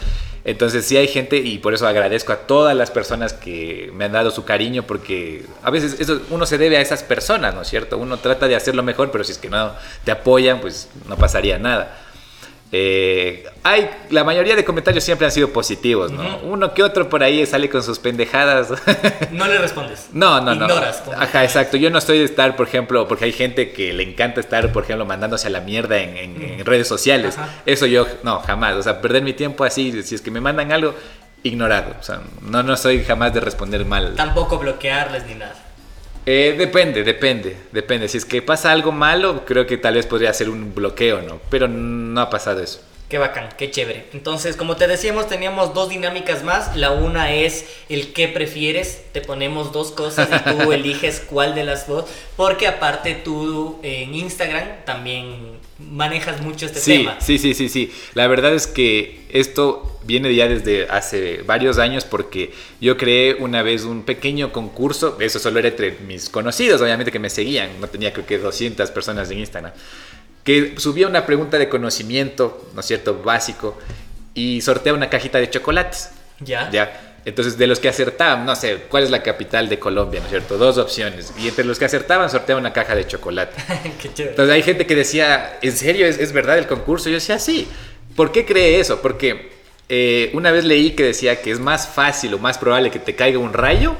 Entonces 0.44 0.84
sí 0.84 0.96
hay 0.98 1.08
gente 1.08 1.38
y 1.38 1.58
por 1.58 1.72
eso 1.72 1.86
agradezco 1.86 2.32
a 2.32 2.36
todas 2.36 2.76
las 2.76 2.90
personas 2.90 3.32
que 3.32 3.90
me 3.94 4.04
han 4.04 4.12
dado 4.12 4.30
su 4.30 4.44
cariño 4.44 4.82
porque 4.82 5.46
a 5.62 5.70
veces 5.70 5.98
eso 5.98 6.20
uno 6.28 6.44
se 6.44 6.58
debe 6.58 6.76
a 6.76 6.82
esas 6.82 7.02
personas, 7.02 7.54
¿no 7.54 7.62
es 7.62 7.68
cierto? 7.68 7.96
Uno 7.96 8.18
trata 8.18 8.46
de 8.46 8.54
hacerlo 8.54 8.82
mejor, 8.82 9.10
pero 9.10 9.24
si 9.24 9.32
es 9.32 9.38
que 9.38 9.48
no 9.48 9.72
te 10.04 10.10
apoyan, 10.10 10.60
pues 10.60 10.90
no 11.08 11.16
pasaría 11.16 11.58
nada. 11.58 11.98
Eh, 12.76 13.44
hay, 13.62 13.88
la 14.10 14.24
mayoría 14.24 14.56
de 14.56 14.64
comentarios 14.64 15.04
siempre 15.04 15.24
han 15.24 15.30
sido 15.30 15.50
positivos, 15.50 16.10
¿no? 16.10 16.38
Uno 16.38 16.74
que 16.74 16.82
otro 16.82 17.08
por 17.08 17.22
ahí 17.22 17.46
sale 17.46 17.70
con 17.70 17.84
sus 17.84 18.00
pendejadas. 18.00 18.72
No 19.30 19.46
le 19.46 19.58
respondes. 19.58 20.08
No, 20.12 20.40
no, 20.40 20.56
no. 20.56 20.66
Ajá, 21.16 21.44
exacto. 21.44 21.76
Yo 21.76 21.88
no 21.90 21.98
estoy 21.98 22.18
de 22.18 22.24
estar, 22.24 22.56
por 22.56 22.66
ejemplo, 22.66 23.06
porque 23.06 23.26
hay 23.26 23.32
gente 23.32 23.72
que 23.72 23.92
le 23.92 24.02
encanta 24.02 24.40
estar, 24.40 24.72
por 24.72 24.82
ejemplo, 24.82 25.06
mandándose 25.06 25.46
a 25.46 25.50
la 25.50 25.60
mierda 25.60 25.98
en, 25.98 26.64
redes 26.64 26.88
sociales. 26.88 27.38
Eso 27.64 27.86
yo, 27.86 28.08
no, 28.24 28.40
jamás. 28.40 28.74
O 28.74 28.82
sea, 28.82 29.00
perder 29.00 29.22
mi 29.22 29.34
tiempo 29.34 29.62
así, 29.62 30.02
si 30.02 30.16
es 30.16 30.20
que 30.20 30.32
me 30.32 30.40
mandan 30.40 30.72
algo, 30.72 30.94
ignorado. 31.44 31.94
O 32.00 32.02
sea, 32.02 32.22
no, 32.42 32.64
no 32.64 32.76
soy 32.76 33.04
jamás 33.04 33.32
de 33.32 33.40
responder 33.40 33.84
mal. 33.84 34.14
Tampoco 34.16 34.58
bloquearles 34.58 35.24
ni 35.26 35.34
nada. 35.34 35.54
Eh, 36.26 36.54
depende, 36.56 37.04
depende, 37.04 37.56
depende. 37.70 38.08
Si 38.08 38.16
es 38.16 38.24
que 38.24 38.40
pasa 38.40 38.72
algo 38.72 38.92
malo, 38.92 39.44
creo 39.44 39.66
que 39.66 39.76
tal 39.76 39.94
vez 39.94 40.06
podría 40.06 40.32
ser 40.32 40.48
un 40.48 40.74
bloqueo, 40.74 41.20
¿no? 41.20 41.40
Pero 41.50 41.68
no 41.68 42.20
ha 42.20 42.30
pasado 42.30 42.62
eso. 42.62 42.80
Qué 43.08 43.18
bacán, 43.18 43.50
qué 43.58 43.70
chévere. 43.70 44.06
Entonces, 44.14 44.56
como 44.56 44.76
te 44.76 44.86
decíamos, 44.86 45.28
teníamos 45.28 45.74
dos 45.74 45.90
dinámicas 45.90 46.42
más. 46.42 46.74
La 46.74 46.90
una 46.90 47.34
es 47.34 47.66
el 47.90 48.14
qué 48.14 48.28
prefieres. 48.28 49.02
Te 49.12 49.20
ponemos 49.20 49.72
dos 49.72 49.92
cosas 49.92 50.28
y 50.32 50.50
tú 50.50 50.72
eliges 50.72 51.20
cuál 51.20 51.54
de 51.54 51.64
las 51.64 51.86
dos. 51.86 52.06
Porque 52.36 52.66
aparte 52.66 53.14
tú 53.14 53.78
en 53.82 54.14
Instagram 54.14 54.84
también 54.86 55.58
manejas 55.78 56.40
mucho 56.40 56.64
este 56.64 56.80
tema. 56.80 57.18
Sí, 57.20 57.38
sí, 57.38 57.52
sí, 57.52 57.68
sí. 57.68 57.92
La 58.14 58.26
verdad 58.26 58.54
es 58.54 58.66
que 58.66 59.26
esto 59.28 59.98
viene 60.04 60.34
ya 60.34 60.48
desde 60.48 60.88
hace 60.88 61.42
varios 61.42 61.78
años 61.78 62.04
porque 62.04 62.52
yo 62.80 62.96
creé 62.96 63.34
una 63.34 63.62
vez 63.62 63.84
un 63.84 64.04
pequeño 64.04 64.50
concurso. 64.50 65.18
Eso 65.20 65.38
solo 65.38 65.58
era 65.58 65.68
entre 65.68 65.92
mis 66.06 66.30
conocidos, 66.30 66.80
obviamente 66.80 67.12
que 67.12 67.18
me 67.18 67.28
seguían. 67.28 67.68
No 67.80 67.86
tenía 67.86 68.14
creo 68.14 68.24
que 68.24 68.38
200 68.38 68.90
personas 68.92 69.30
en 69.30 69.40
Instagram 69.40 69.72
que 70.44 70.74
subía 70.76 71.08
una 71.08 71.26
pregunta 71.26 71.58
de 71.58 71.68
conocimiento, 71.68 72.68
¿no 72.74 72.80
es 72.80 72.86
cierto?, 72.86 73.22
básico, 73.22 73.78
y 74.34 74.60
sortea 74.60 74.92
una 74.92 75.08
cajita 75.08 75.38
de 75.38 75.50
chocolates. 75.50 76.10
Ya. 76.40 76.70
Ya. 76.70 77.14
Entonces, 77.24 77.56
de 77.56 77.66
los 77.66 77.80
que 77.80 77.88
acertaban, 77.88 78.44
no 78.44 78.54
sé, 78.54 78.82
¿cuál 78.90 79.04
es 79.04 79.10
la 79.10 79.22
capital 79.22 79.70
de 79.70 79.78
Colombia? 79.78 80.20
¿No 80.20 80.26
es 80.26 80.30
cierto? 80.30 80.58
Dos 80.58 80.76
opciones. 80.76 81.32
Y 81.38 81.48
entre 81.48 81.64
los 81.64 81.78
que 81.78 81.86
acertaban, 81.86 82.28
sortea 82.28 82.56
una 82.56 82.74
caja 82.74 82.94
de 82.94 83.06
chocolate. 83.06 83.56
Qué 84.02 84.12
chévere. 84.12 84.30
Entonces, 84.30 84.54
hay 84.54 84.62
gente 84.62 84.86
que 84.86 84.94
decía, 84.94 85.58
¿en 85.62 85.72
serio 85.72 86.06
es, 86.06 86.32
verdad 86.32 86.58
el 86.58 86.66
concurso? 86.66 87.08
Yo 87.08 87.14
decía, 87.14 87.38
sí. 87.38 87.66
¿Por 88.14 88.30
qué 88.30 88.44
cree 88.44 88.78
eso? 88.78 89.00
Porque 89.00 89.52
eh, 89.88 90.30
una 90.34 90.52
vez 90.52 90.64
leí 90.64 90.90
que 90.90 91.02
decía 91.02 91.40
que 91.40 91.50
es 91.50 91.58
más 91.58 91.88
fácil 91.88 92.34
o 92.34 92.38
más 92.38 92.58
probable 92.58 92.90
que 92.90 92.98
te 92.98 93.16
caiga 93.16 93.38
un 93.38 93.54
rayo 93.54 93.96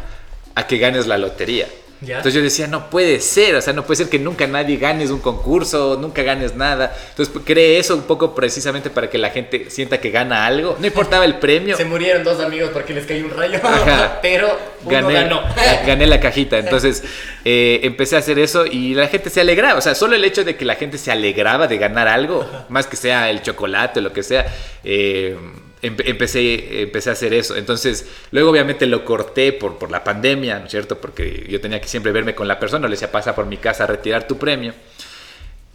a 0.55 0.67
que 0.67 0.79
ganes 0.79 1.07
la 1.07 1.17
lotería. 1.17 1.67
Entonces 2.07 2.35
yo 2.35 2.43
decía, 2.43 2.67
no 2.67 2.91
puede 2.91 3.21
ser, 3.21 3.55
o 3.57 3.61
sea, 3.63 3.73
no 3.73 3.85
puede 3.85 3.99
ser 3.99 4.09
que 4.09 4.19
nunca 4.19 4.47
nadie 4.47 4.77
ganes 4.77 5.11
un 5.11 5.21
concurso, 5.21 5.99
nunca 6.01 6.23
ganes 6.23 6.55
nada. 6.55 6.95
Entonces 7.11 7.33
pues, 7.33 7.45
creé 7.45 7.79
eso 7.79 7.95
un 7.95 8.03
poco 8.03 8.35
precisamente 8.35 8.91
para 8.91 9.09
que 9.09 9.19
la 9.19 9.31
gente 9.31 9.71
sienta 9.71 9.99
que 10.01 10.11
gana 10.11 10.47
algo. 10.47 10.77
No 10.79 10.87
importaba 10.87 11.25
el 11.25 11.37
premio. 11.39 11.77
Se 11.77 11.85
murieron 11.85 12.25
dos 12.25 12.41
amigos 12.41 12.71
porque 12.73 12.95
les 12.95 13.07
cayó 13.07 13.25
un 13.25 13.31
rayo, 13.31 13.59
pero 14.23 14.59
uno 14.83 14.91
gané, 14.91 15.15
ganó. 15.15 15.43
gané 15.87 16.07
la 16.07 16.21
cajita. 16.21 16.59
Entonces 16.65 17.03
eh, 17.45 17.81
empecé 17.83 18.17
a 18.17 18.19
hacer 18.19 18.39
eso 18.39 18.67
y 18.67 18.95
la 18.95 19.09
gente 19.09 19.31
se 19.31 19.41
alegraba. 19.41 19.79
O 19.79 19.83
sea, 19.83 19.95
solo 19.95 20.15
el 20.15 20.25
hecho 20.25 20.45
de 20.45 20.57
que 20.57 20.65
la 20.65 20.75
gente 20.75 20.99
se 20.99 21.11
alegraba 21.11 21.67
de 21.67 21.79
ganar 21.79 22.09
algo, 22.09 22.47
más 22.69 22.87
que 22.87 22.97
sea 22.97 23.31
el 23.31 23.43
chocolate 23.43 24.01
o 24.01 24.03
lo 24.03 24.13
que 24.13 24.23
sea. 24.23 24.47
Eh, 24.83 25.37
empecé, 25.85 26.83
empecé 26.83 27.11
a 27.11 27.13
hacer 27.13 27.35
eso. 27.35 27.57
Entonces, 27.57 28.07
luego 28.31 28.51
obviamente 28.51 28.87
lo 28.87 29.05
corté 29.05 29.53
por, 29.53 29.79
por 29.79 29.91
la 29.91 30.03
pandemia, 30.03 30.59
¿no 30.59 30.67
es 30.67 30.71
cierto? 30.71 30.99
Porque 30.99 31.47
yo 31.49 31.61
tenía 31.61 31.81
que 31.81 31.89
siempre 31.89 32.13
verme 32.13 32.35
con 32.35 32.49
la 32.49 32.59
persona, 32.59 32.89
le 32.89 32.93
decía, 32.93 33.13
pasa 33.13 33.35
por 33.35 33.47
mi 33.47 33.57
casa 33.57 33.85
a 33.85 33.87
retirar 33.87 34.27
tu 34.27 34.39
premio. 34.39 34.73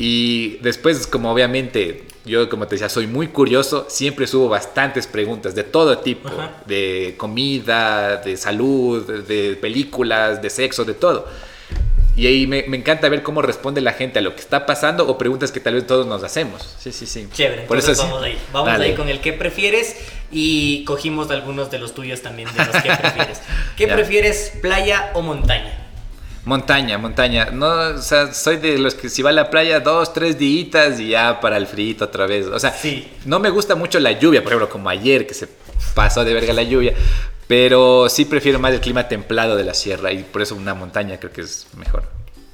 Y 0.01 0.57
después, 0.62 1.07
como 1.07 1.30
obviamente, 1.30 2.05
yo 2.24 2.49
como 2.49 2.68
te 2.68 2.76
decía, 2.76 2.88
soy 2.88 3.05
muy 3.05 3.28
curioso, 3.28 3.86
siempre 3.89 4.28
subo 4.28 4.47
bastantes 4.47 5.07
preguntas 5.07 5.53
de 5.55 5.66
todo 5.66 5.97
tipo, 5.97 6.30
de 6.66 7.16
comida, 7.18 8.16
de 8.18 8.38
salud, 8.38 9.05
de 9.28 9.57
películas, 9.60 10.41
de 10.41 10.49
sexo, 10.49 10.86
de 10.86 10.93
todo. 10.93 11.28
Y 12.20 12.28
ahí 12.28 12.48
me, 12.48 12.66
encanta 12.76 13.08
ver 13.08 13.24
cómo 13.24 13.42
responde 13.42 13.80
la 13.80 13.94
gente 13.94 14.20
a 14.20 14.22
lo 14.22 14.36
que 14.36 14.42
está 14.42 14.66
pasando 14.66 15.08
o 15.08 15.18
preguntas 15.18 15.54
que 15.54 15.62
tal 15.62 15.76
vez 15.76 15.88
todos 15.88 16.06
nos 16.06 16.22
hacemos. 16.22 16.76
Sí, 16.78 16.92
sí, 16.92 17.06
sí. 17.06 17.30
Chévere. 17.32 17.62
Por 17.62 17.78
eso 17.78 17.96
vamos 17.96 18.22
ahí. 18.22 18.38
Vamos 18.52 18.78
ahí 18.78 18.94
con 18.94 19.08
el 19.08 19.22
qué 19.22 19.32
prefieres 19.32 19.96
y 20.30 20.84
cogimos 20.84 21.32
algunos 21.32 21.72
de 21.72 21.80
los 21.80 21.94
tuyos 21.94 22.22
también 22.22 22.50
de 22.54 22.66
los 22.66 22.76
que 22.84 22.92
prefieres. 23.02 23.42
¿Qué 23.78 23.88
prefieres, 23.88 24.52
playa 24.62 25.12
o 25.14 25.22
montaña? 25.22 25.88
Montaña, 26.44 26.98
montaña. 26.98 27.52
No, 27.54 27.68
o 27.68 28.02
sea, 28.02 28.34
soy 28.34 28.58
de 28.58 28.78
los 28.80 28.96
que 28.96 29.08
si 29.08 29.22
va 29.22 29.30
a 29.30 29.34
la 29.34 29.50
playa 29.50 29.80
dos, 29.80 30.12
tres 30.12 30.38
días 30.38 31.00
y 31.00 31.12
ya 31.12 31.40
para 31.40 31.56
el 31.56 31.68
frío 31.68 31.96
otra 32.02 32.28
vez. 32.28 32.48
O 32.48 32.60
sea, 32.60 32.74
sí. 32.74 33.10
no 33.24 33.40
me 33.40 33.50
gusta 33.50 33.76
mucho 33.76 33.98
la 33.98 34.12
lluvia, 34.12 34.44
por 34.44 34.52
ejemplo, 34.52 34.68
como 34.68 34.90
ayer 34.90 35.26
que 35.26 35.34
se 35.34 35.48
pasó 35.94 36.24
de 36.24 36.34
verga 36.34 36.54
la 36.54 36.64
lluvia. 36.64 36.94
Pero 37.48 38.10
sí 38.10 38.26
prefiero 38.26 38.60
más 38.60 38.74
el 38.74 38.80
clima 38.80 39.08
templado 39.08 39.56
de 39.56 39.64
la 39.64 39.74
sierra 39.74 40.12
y 40.12 40.24
por 40.24 40.44
eso 40.44 40.56
una 40.56 40.76
montaña 40.76 41.18
creo 41.18 41.32
que 41.32 41.42
es 41.42 41.68
mejor. 41.76 42.04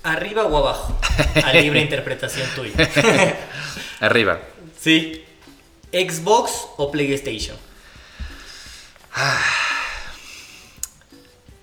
¿Arriba 0.03 0.45
o 0.45 0.57
abajo? 0.57 0.97
A 1.43 1.51
libre 1.51 1.81
interpretación 1.81 2.47
tuya. 2.55 2.73
Arriba. 3.99 4.39
Sí. 4.79 5.25
¿Xbox 5.91 6.67
o 6.77 6.91
PlayStation? 6.91 7.57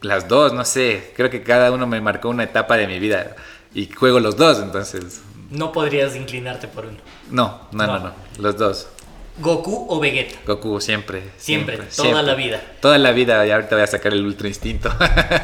Las 0.01 0.27
dos, 0.29 0.53
no 0.53 0.65
sé. 0.65 1.13
Creo 1.17 1.31
que 1.31 1.43
cada 1.43 1.71
uno 1.71 1.87
me 1.87 2.01
marcó 2.01 2.29
una 2.29 2.43
etapa 2.43 2.77
de 2.77 2.87
mi 2.87 2.99
vida 2.99 3.37
y 3.75 3.87
juego 3.91 4.21
los 4.21 4.37
dos, 4.37 4.59
entonces. 4.59 5.21
No 5.51 5.71
podrías 5.71 6.17
inclinarte 6.17 6.67
por 6.67 6.87
uno. 6.87 6.99
no, 7.31 7.69
no, 7.73 7.87
no, 7.87 7.99
no. 7.99 8.13
los 8.39 8.57
dos. 8.57 8.89
¿Goku 9.43 9.87
o 9.89 9.99
Vegeta? 9.99 10.39
Goku, 10.47 10.81
siempre. 10.81 11.25
Siempre, 11.37 11.77
toda 11.97 12.23
la 12.23 12.35
vida. 12.35 12.61
Toda 12.81 12.97
la 12.97 13.11
vida, 13.11 13.45
y 13.45 13.51
ahorita 13.51 13.75
voy 13.75 13.83
a 13.83 13.89
sacar 13.89 14.13
el 14.13 14.25
Ultra 14.25 14.47
Instinto. 14.47 14.89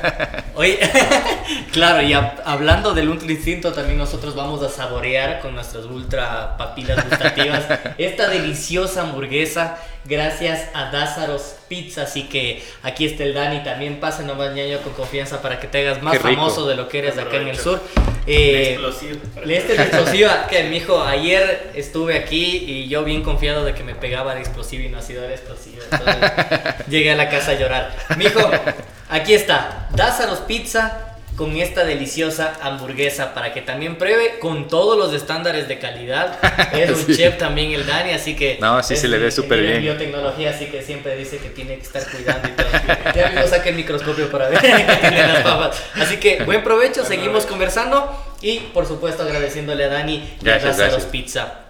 Oye, 0.55 0.79
claro, 1.73 2.01
y 2.03 2.13
hablando 2.13 2.95
del 2.95 3.09
Ultra 3.09 3.33
Instinto, 3.33 3.73
también 3.73 3.99
nosotros 3.99 4.37
vamos 4.37 4.63
a 4.63 4.69
saborear 4.69 5.41
con 5.41 5.53
nuestras 5.57 5.85
ultra 5.87 6.57
papilas 6.57 7.09
gustativas 7.09 7.67
esta 7.99 8.29
deliciosa 8.29 9.03
hamburguesa 9.03 9.79
gracias 10.05 10.69
a 10.75 10.91
Dázaros 10.91 11.57
Pizza. 11.69 12.03
Así 12.03 12.25
que 12.25 12.63
aquí 12.83 13.07
está 13.07 13.25
el 13.25 13.35
Dani. 13.35 13.63
También 13.63 14.01
pase 14.01 14.25
nomás 14.25 14.55
ñaño 14.55 14.79
con 14.81 14.93
confianza 14.93 15.43
para 15.43 15.61
que 15.61 15.67
te 15.67 15.81
hagas 15.81 16.03
más 16.03 16.19
famoso 16.19 16.67
de 16.67 16.77
lo 16.77 16.89
que 16.89 16.99
eres 16.99 17.19
acá 17.19 17.37
en 17.37 17.49
el 17.49 17.59
sur. 17.59 17.81
Eh, 18.27 18.73
explosivo. 18.73 19.21
este 19.47 19.75
es 19.75 19.81
explosivo. 19.81 20.31
Que 20.51 20.65
mi 20.65 20.77
hijo, 20.77 21.03
ayer 21.03 21.71
estuve 21.75 22.19
aquí 22.19 22.65
y 22.67 22.89
yo 22.89 23.05
bien 23.05 23.23
confiado 23.23 23.65
de 23.65 23.75
que 23.75 23.83
me 23.83 23.95
pegaba 23.95 24.35
de 24.35 24.41
explosivo 24.41 24.85
y 24.85 24.89
no 24.89 24.99
ha 24.99 25.03
sido 25.03 25.23
de 25.23 25.35
explosivo. 25.35 25.83
Entonces 25.91 26.17
llegué 26.89 27.13
a 27.13 27.17
la 27.17 27.29
casa 27.29 27.53
a 27.53 27.55
llorar. 27.55 27.97
Mijo, 28.17 28.41
aquí 29.09 29.35
está. 29.35 29.89
Dázaros 29.95 30.41
Pizza 30.41 31.08
con 31.39 31.57
esta 31.57 31.85
deliciosa 31.85 32.59
hamburguesa 32.61 33.33
para 33.33 33.55
que 33.55 33.63
también 33.63 33.97
pruebe 33.97 34.41
con 34.41 34.67
todos 34.67 34.99
los 34.99 35.15
estándares 35.15 35.69
de 35.69 35.79
calidad. 35.79 36.37
Es 36.73 36.91
un 36.91 37.07
Sí. 37.07 37.17
chef 37.17 37.39
también 37.39 37.71
el 37.71 37.87
Dani, 37.87 38.11
así 38.11 38.35
que... 38.35 38.59
No, 38.61 38.83
sí 38.83 38.95
es 38.95 39.01
se 39.01 39.07
le 39.07 39.19
ve 39.19 39.31
súper 39.31 39.61
en 39.61 39.67
bien. 39.67 39.83
biotecnología, 39.83 40.51
así 40.51 40.67
que 40.67 40.83
siempre 40.83 41.17
dice 41.17 41.39
que 41.39 41.51
tiene 41.51 41.77
que 41.77 41.83
estar 41.83 42.03
cuidando 42.11 42.49
y 42.49 42.51
todo. 42.53 42.67
Ya 43.15 43.29
mismo 43.31 43.47
saque 43.47 43.69
el 43.69 43.77
microscopio 43.77 44.29
para 44.31 44.49
ver 44.49 44.59
que 44.61 44.69
tiene 45.01 45.27
las 45.29 45.43
papas. 45.45 45.81
Así 45.95 46.17
que 46.17 46.43
buen 46.43 46.65
provecho, 46.65 47.05
seguimos 47.05 47.47
conversando 47.47 48.13
y 48.43 48.59
por 48.75 48.87
supuesto 48.87 49.23
agradeciéndole 49.23 49.85
a 49.85 49.89
Dani 49.89 50.39
y 50.43 50.49
a 50.49 50.59
gracias. 50.59 51.05
Pizza. 51.05 51.61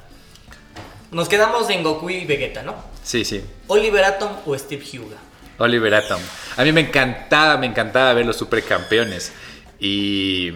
Nos 1.10 1.28
quedamos 1.28 1.68
en 1.70 1.82
Goku 1.82 2.08
y 2.10 2.24
Vegeta, 2.24 2.62
¿no? 2.62 2.74
Sí, 3.02 3.24
sí. 3.24 3.44
Oliver 3.66 4.04
Atom 4.04 4.30
o 4.46 4.56
Steve 4.58 4.82
Huga. 4.98 5.16
Oliver 5.58 5.94
Atom. 5.94 6.20
A 6.56 6.64
mí 6.64 6.72
me 6.72 6.80
encantaba, 6.82 7.56
me 7.56 7.66
encantaba 7.66 8.12
ver 8.14 8.24
los 8.26 8.36
supercampeones. 8.36 9.32
Y 9.80 10.50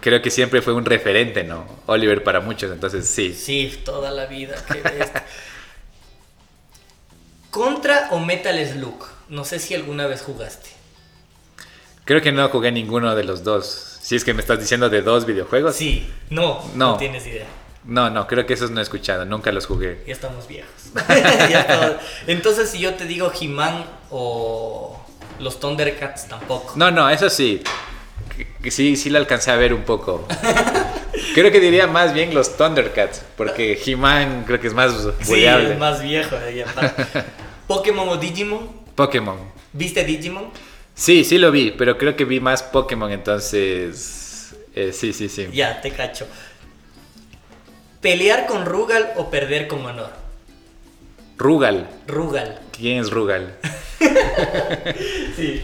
creo 0.00 0.20
que 0.22 0.30
siempre 0.30 0.60
fue 0.62 0.72
un 0.72 0.84
referente, 0.84 1.44
¿no? 1.44 1.64
Oliver 1.86 2.22
para 2.24 2.40
muchos, 2.40 2.70
entonces 2.72 3.06
sí. 3.08 3.32
Sí, 3.34 3.80
toda 3.84 4.10
la 4.10 4.26
vida. 4.26 4.56
Contra 7.50 8.08
o 8.10 8.18
Metal 8.18 8.58
Slug. 8.66 9.04
No 9.28 9.44
sé 9.44 9.58
si 9.58 9.74
alguna 9.74 10.06
vez 10.06 10.22
jugaste. 10.22 10.68
Creo 12.04 12.20
que 12.22 12.32
no 12.32 12.48
jugué 12.48 12.70
ninguno 12.70 13.14
de 13.14 13.24
los 13.24 13.42
dos. 13.44 13.98
Si 14.00 14.14
es 14.14 14.24
que 14.24 14.34
me 14.34 14.40
estás 14.40 14.60
diciendo 14.60 14.88
de 14.88 15.02
dos 15.02 15.26
videojuegos. 15.26 15.74
Sí, 15.74 16.08
no, 16.30 16.62
no, 16.74 16.92
No. 16.92 16.96
tienes 16.96 17.26
idea. 17.26 17.46
No, 17.84 18.10
no, 18.10 18.26
creo 18.26 18.46
que 18.46 18.54
esos 18.54 18.70
no 18.72 18.80
he 18.80 18.82
escuchado, 18.82 19.24
nunca 19.24 19.52
los 19.52 19.66
jugué. 19.66 20.02
Ya 20.06 20.12
estamos 20.12 20.46
viejos. 20.48 20.70
Ya 21.08 21.60
estamos- 21.60 21.96
Entonces, 22.26 22.70
si 22.70 22.78
yo 22.80 22.94
te 22.94 23.04
digo 23.06 23.32
He-Man 23.40 23.84
o 24.10 25.00
los 25.38 25.60
Thundercats, 25.60 26.28
tampoco. 26.28 26.72
No, 26.76 26.90
no, 26.90 27.08
eso 27.08 27.30
sí. 27.30 27.62
Que- 28.62 28.70
sí, 28.70 28.96
sí 28.96 29.10
lo 29.10 29.18
alcancé 29.18 29.50
a 29.50 29.56
ver 29.56 29.72
un 29.72 29.82
poco. 29.82 30.26
Creo 31.34 31.50
que 31.52 31.60
diría 31.60 31.86
más 31.86 32.12
bien 32.12 32.34
los 32.34 32.56
Thundercats, 32.56 33.22
porque 33.36 33.80
He-Man 33.84 34.44
creo 34.46 34.60
que 34.60 34.66
es 34.68 34.74
más 34.74 34.92
Sí, 35.20 35.28
buleable. 35.28 35.72
es 35.72 35.78
más 35.78 36.02
viejo. 36.02 36.36
aparte. 36.66 37.04
Pokémon 37.66 38.08
o 38.08 38.16
Digimon. 38.16 38.68
Pokémon. 38.94 39.38
¿Viste 39.72 40.04
Digimon? 40.04 40.50
Sí, 40.94 41.24
sí 41.24 41.36
lo 41.38 41.50
vi, 41.50 41.72
pero 41.72 41.98
creo 41.98 42.16
que 42.16 42.24
vi 42.24 42.40
más 42.40 42.62
Pokémon, 42.62 43.10
entonces... 43.12 44.54
eh, 44.74 44.92
sí, 44.92 45.12
sí, 45.12 45.28
sí. 45.28 45.48
Ya, 45.52 45.80
te 45.80 45.90
cacho. 45.90 46.26
¿Pelear 48.00 48.46
con 48.46 48.64
Rugal 48.64 49.12
o 49.16 49.30
perder 49.30 49.66
con 49.68 49.84
honor? 49.84 50.10
Rugal. 51.36 51.88
Rugal. 52.06 52.60
¿Quién 52.76 52.98
es 52.98 53.10
Rugal? 53.10 53.56
Sí, 55.36 55.62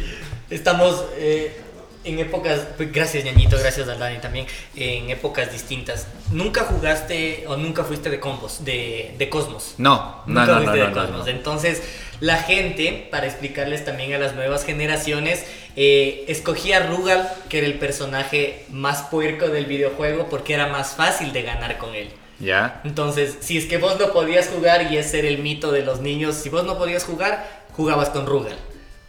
estamos 0.50 1.04
eh, 1.16 1.60
en 2.04 2.18
épocas, 2.18 2.60
pues, 2.76 2.92
gracias 2.92 3.24
ñañito, 3.24 3.58
gracias 3.58 3.88
a 3.88 3.94
Dani 3.94 4.18
también, 4.18 4.46
en 4.76 5.10
épocas 5.10 5.52
distintas. 5.52 6.06
¿Nunca 6.30 6.64
jugaste 6.64 7.44
o 7.46 7.56
nunca 7.56 7.84
fuiste 7.84 8.10
de 8.10 8.20
combos, 8.20 8.64
de, 8.64 9.14
de 9.18 9.28
Cosmos? 9.28 9.74
No, 9.78 10.22
no, 10.26 10.40
Nunca 10.40 10.46
no, 10.46 10.52
no, 10.52 10.58
fuiste 10.58 10.78
no, 10.78 10.86
de 10.86 10.92
Cosmos. 10.92 11.28
Entonces, 11.28 11.82
la 12.20 12.36
gente, 12.38 13.08
para 13.10 13.26
explicarles 13.26 13.84
también 13.84 14.12
a 14.14 14.18
las 14.18 14.34
nuevas 14.34 14.64
generaciones, 14.64 15.44
eh, 15.76 16.24
escogía 16.28 16.78
a 16.78 16.86
Rugal, 16.86 17.28
que 17.48 17.58
era 17.58 17.66
el 17.66 17.78
personaje 17.78 18.64
más 18.70 19.02
puerco 19.02 19.48
del 19.48 19.66
videojuego, 19.66 20.28
porque 20.28 20.54
era 20.54 20.68
más 20.68 20.94
fácil 20.94 21.32
de 21.32 21.42
ganar 21.42 21.78
con 21.78 21.94
él. 21.94 22.10
¿Ya? 22.38 22.80
Entonces, 22.84 23.38
si 23.40 23.56
es 23.56 23.66
que 23.66 23.78
vos 23.78 24.00
no 24.00 24.12
podías 24.12 24.48
jugar 24.48 24.90
y 24.90 24.96
ese 24.96 25.20
era 25.20 25.28
el 25.28 25.38
mito 25.38 25.70
de 25.70 25.82
los 25.82 26.00
niños, 26.00 26.34
si 26.34 26.48
vos 26.48 26.64
no 26.64 26.76
podías 26.76 27.04
jugar, 27.04 27.66
jugabas 27.72 28.08
con 28.10 28.26
Rugal. 28.26 28.56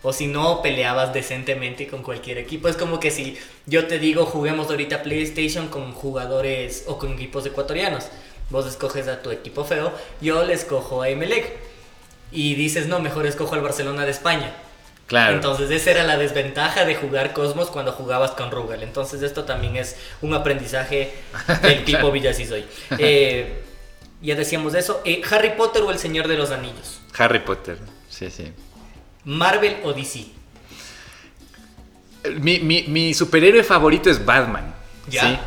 O 0.03 0.11
si 0.11 0.27
no, 0.27 0.61
peleabas 0.61 1.13
decentemente 1.13 1.87
con 1.87 2.03
cualquier 2.03 2.37
equipo. 2.37 2.67
Es 2.67 2.75
como 2.75 2.99
que 2.99 3.09
si 3.09 3.37
yo 3.65 3.87
te 3.87 3.99
digo, 3.99 4.25
juguemos 4.25 4.69
ahorita 4.69 5.01
PlayStation 5.01 5.69
con 5.69 5.93
jugadores 5.93 6.83
o 6.87 6.99
con 6.99 7.13
equipos 7.13 7.45
ecuatorianos. 7.45 8.09
Vos 8.49 8.67
escoges 8.67 9.07
a 9.07 9.21
tu 9.21 9.31
equipo 9.31 9.63
feo, 9.63 9.93
yo 10.21 10.43
le 10.43 10.53
escojo 10.53 11.01
a 11.01 11.09
Emelec. 11.09 11.51
Y 12.31 12.55
dices, 12.55 12.87
no, 12.87 12.99
mejor 12.99 13.25
escojo 13.25 13.55
al 13.55 13.61
Barcelona 13.61 14.05
de 14.05 14.11
España. 14.11 14.53
Claro. 15.07 15.35
Entonces 15.35 15.69
esa 15.69 15.91
era 15.91 16.03
la 16.03 16.17
desventaja 16.17 16.85
de 16.85 16.95
jugar 16.95 17.33
Cosmos 17.33 17.69
cuando 17.69 17.91
jugabas 17.91 18.31
con 18.31 18.51
Rugal. 18.51 18.83
Entonces 18.83 19.21
esto 19.21 19.43
también 19.43 19.75
es 19.75 19.95
un 20.21 20.33
aprendizaje 20.33 21.13
del 21.61 21.83
tipo 21.85 22.11
Villasisoy. 22.11 22.65
Eh, 22.97 23.61
ya 24.21 24.35
decíamos 24.35 24.73
eso. 24.73 25.01
Eh, 25.05 25.21
Harry 25.29 25.51
Potter 25.51 25.83
o 25.83 25.91
El 25.91 25.99
Señor 25.99 26.27
de 26.27 26.37
los 26.37 26.51
Anillos. 26.51 27.01
Harry 27.17 27.39
Potter. 27.39 27.77
Sí, 28.09 28.29
sí. 28.29 28.51
Marvel 29.25 29.77
o 29.83 29.93
DC. 29.93 30.25
Mi, 32.39 32.59
mi- 32.59 32.83
mi 32.87 33.13
superhéroe 33.13 33.63
favorito 33.63 34.09
es 34.09 34.23
Batman. 34.23 34.73
Ya. 35.09 35.21
¿sí? 35.21 35.37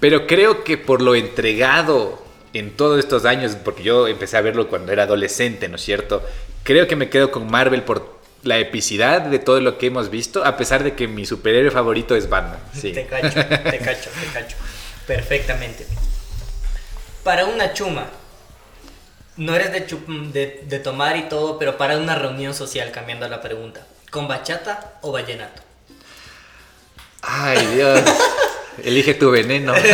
Pero 0.00 0.26
creo 0.26 0.64
que 0.64 0.76
por 0.76 1.00
lo 1.00 1.14
entregado 1.14 2.22
en 2.52 2.70
todos 2.76 2.98
estos 2.98 3.24
años, 3.24 3.56
porque 3.64 3.82
yo 3.82 4.06
empecé 4.06 4.36
a 4.36 4.42
verlo 4.42 4.68
cuando 4.68 4.92
era 4.92 5.04
adolescente, 5.04 5.68
¿no 5.68 5.76
es 5.76 5.82
cierto? 5.82 6.22
Creo 6.62 6.86
que 6.86 6.96
me 6.96 7.08
quedo 7.08 7.30
con 7.30 7.50
Marvel 7.50 7.82
por 7.82 8.16
la 8.42 8.58
epicidad 8.58 9.22
de 9.22 9.38
todo 9.38 9.60
lo 9.60 9.78
que 9.78 9.86
hemos 9.86 10.10
visto, 10.10 10.44
a 10.44 10.56
pesar 10.56 10.84
de 10.84 10.94
que 10.94 11.08
mi 11.08 11.24
superhéroe 11.26 11.70
favorito 11.70 12.14
es 12.14 12.28
Batman. 12.28 12.58
Sí. 12.74 12.92
Te 12.92 13.06
cacho, 13.06 13.28
te 13.34 13.78
cacho, 13.78 14.10
te 14.20 14.26
cacho. 14.32 14.56
Perfectamente. 15.06 15.86
Para 17.24 17.46
una 17.46 17.72
chuma, 17.72 18.06
no 19.36 19.54
eres 19.54 19.72
de, 19.72 19.86
chu- 19.86 20.30
de, 20.32 20.62
de 20.66 20.78
tomar 20.78 21.16
y 21.16 21.22
todo, 21.28 21.58
pero 21.58 21.76
para 21.76 21.98
una 21.98 22.14
reunión 22.14 22.54
social, 22.54 22.90
cambiando 22.92 23.28
la 23.28 23.40
pregunta, 23.40 23.86
¿con 24.10 24.28
bachata 24.28 24.94
o 25.02 25.12
vallenato? 25.12 25.62
Ay, 27.22 27.66
Dios. 27.74 28.00
Elige 28.84 29.14
tu 29.14 29.30
veneno. 29.30 29.72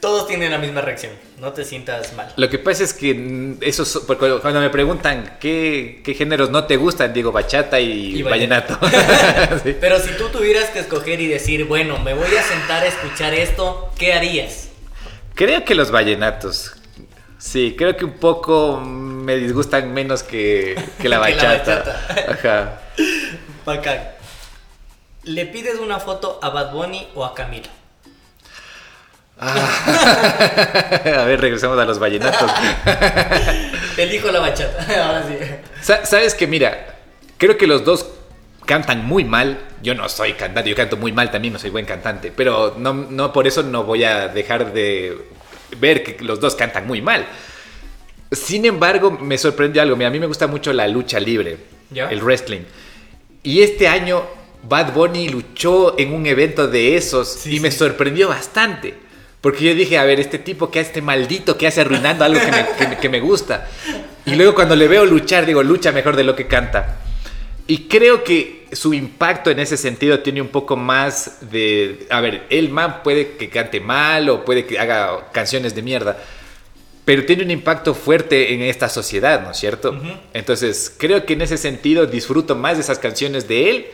Todos 0.00 0.26
tienen 0.26 0.50
la 0.50 0.58
misma 0.58 0.82
reacción, 0.82 1.12
no 1.38 1.54
te 1.54 1.64
sientas 1.64 2.12
mal. 2.12 2.30
Lo 2.36 2.50
que 2.50 2.58
pasa 2.58 2.84
es 2.84 2.92
que 2.92 3.14
mm, 3.14 3.56
eso, 3.62 4.06
porque 4.06 4.38
cuando 4.42 4.60
me 4.60 4.68
preguntan 4.68 5.38
qué, 5.40 6.02
qué 6.04 6.12
géneros 6.12 6.50
no 6.50 6.64
te 6.66 6.76
gustan, 6.76 7.14
digo 7.14 7.32
bachata 7.32 7.80
y, 7.80 8.16
Y 8.18 8.22
vallenato. 8.22 8.78
Sí. 9.62 9.74
Pero 9.80 9.98
si 10.00 10.10
tú 10.18 10.28
tuvieras 10.28 10.68
que 10.70 10.80
escoger 10.80 11.20
y 11.22 11.26
decir, 11.26 11.64
bueno, 11.64 11.98
me 12.00 12.12
voy 12.12 12.36
a 12.36 12.42
sentar 12.42 12.82
a 12.82 12.86
escuchar 12.86 13.32
esto, 13.32 13.90
¿qué 13.98 14.12
harías? 14.12 14.68
Creo 15.34 15.64
que 15.64 15.74
los 15.74 15.90
vallenatos. 15.90 16.74
Sí, 17.44 17.74
creo 17.76 17.94
que 17.94 18.06
un 18.06 18.14
poco 18.14 18.80
me 18.80 19.36
disgustan 19.36 19.92
menos 19.92 20.22
que, 20.22 20.74
que 20.98 21.08
la 21.10 21.20
Que 21.26 21.34
la 21.36 21.42
bachata. 21.44 22.00
Ajá. 22.30 22.80
Bacán. 23.66 23.98
¿Le 25.24 25.44
pides 25.44 25.78
una 25.78 26.00
foto 26.00 26.38
a 26.42 26.48
Bad 26.48 26.72
Bunny 26.72 27.06
o 27.14 27.22
a 27.22 27.34
Camilo? 27.34 27.68
A 29.40 31.24
ver, 31.26 31.38
regresemos 31.40 31.78
a 31.78 31.84
los 31.84 31.98
vallenatos. 31.98 32.50
Elijo 33.98 34.30
la 34.32 34.40
bachata, 34.40 34.82
ahora 35.06 35.24
sí. 35.28 35.36
Sa- 35.82 36.06
Sabes 36.06 36.34
que, 36.34 36.46
mira, 36.46 36.94
creo 37.36 37.58
que 37.58 37.66
los 37.66 37.84
dos 37.84 38.06
cantan 38.64 39.04
muy 39.04 39.24
mal. 39.24 39.58
Yo 39.82 39.94
no 39.94 40.08
soy 40.08 40.32
cantante, 40.32 40.70
yo 40.70 40.76
canto 40.76 40.96
muy 40.96 41.12
mal 41.12 41.30
también, 41.30 41.52
no 41.52 41.58
soy 41.58 41.68
buen 41.70 41.84
cantante. 41.84 42.32
Pero 42.34 42.74
no, 42.78 42.94
no 42.94 43.32
por 43.34 43.46
eso 43.46 43.62
no 43.62 43.84
voy 43.84 44.04
a 44.04 44.28
dejar 44.28 44.72
de 44.72 45.18
ver 45.80 46.02
que 46.04 46.22
los 46.24 46.40
dos 46.40 46.54
cantan 46.54 46.86
muy 46.86 47.00
mal. 47.02 47.26
Sin 48.32 48.64
embargo, 48.64 49.10
me 49.12 49.38
sorprendió 49.38 49.82
algo. 49.82 49.96
Mira, 49.96 50.08
a 50.08 50.12
mí 50.12 50.18
me 50.18 50.26
gusta 50.26 50.46
mucho 50.46 50.72
la 50.72 50.88
lucha 50.88 51.20
libre, 51.20 51.58
¿Ya? 51.90 52.08
el 52.10 52.20
wrestling. 52.20 52.62
Y 53.42 53.62
este 53.62 53.86
año 53.86 54.24
Bad 54.68 54.92
Bunny 54.94 55.28
luchó 55.28 55.98
en 55.98 56.12
un 56.12 56.26
evento 56.26 56.66
de 56.66 56.96
esos 56.96 57.28
Sí, 57.28 57.56
y 57.56 57.60
me 57.60 57.70
sorprendió 57.70 58.28
bastante. 58.28 58.94
Porque 59.40 59.64
yo 59.64 59.74
dije, 59.74 59.98
a 59.98 60.04
ver, 60.04 60.20
este 60.20 60.38
tipo 60.38 60.70
que 60.70 60.80
este 60.80 61.02
maldito 61.02 61.58
que 61.58 61.66
hace 61.66 61.82
arruinando 61.82 62.24
algo 62.24 62.40
que 62.40 62.50
me, 62.50 62.66
que 62.78 62.86
me- 62.88 62.98
que 62.98 63.08
me 63.10 63.20
gusta. 63.20 63.68
Y 64.24 64.34
luego 64.36 64.54
cuando 64.54 64.74
le 64.74 64.88
veo 64.88 65.04
luchar, 65.04 65.44
digo, 65.44 65.62
lucha 65.62 65.92
mejor 65.92 66.16
de 66.16 66.24
lo 66.24 66.34
que 66.34 66.46
canta. 66.46 66.96
Y 67.66 67.86
creo 67.88 68.24
que 68.24 68.63
su 68.74 68.94
impacto 68.94 69.50
en 69.50 69.58
ese 69.58 69.76
sentido 69.76 70.20
tiene 70.20 70.40
un 70.40 70.48
poco 70.48 70.76
más 70.76 71.38
de... 71.50 72.06
A 72.10 72.20
ver, 72.20 72.46
el 72.50 72.70
man 72.70 73.02
puede 73.02 73.36
que 73.36 73.48
cante 73.48 73.80
mal 73.80 74.28
o 74.28 74.44
puede 74.44 74.66
que 74.66 74.78
haga 74.78 75.30
canciones 75.32 75.74
de 75.74 75.82
mierda, 75.82 76.18
pero 77.04 77.24
tiene 77.24 77.44
un 77.44 77.50
impacto 77.50 77.94
fuerte 77.94 78.54
en 78.54 78.62
esta 78.62 78.88
sociedad, 78.88 79.42
¿no 79.42 79.50
es 79.50 79.56
cierto? 79.58 79.98
Entonces, 80.32 80.94
creo 80.96 81.26
que 81.26 81.34
en 81.34 81.42
ese 81.42 81.56
sentido 81.56 82.06
disfruto 82.06 82.54
más 82.54 82.76
de 82.76 82.82
esas 82.82 82.98
canciones 82.98 83.46
de 83.46 83.70
él 83.70 83.86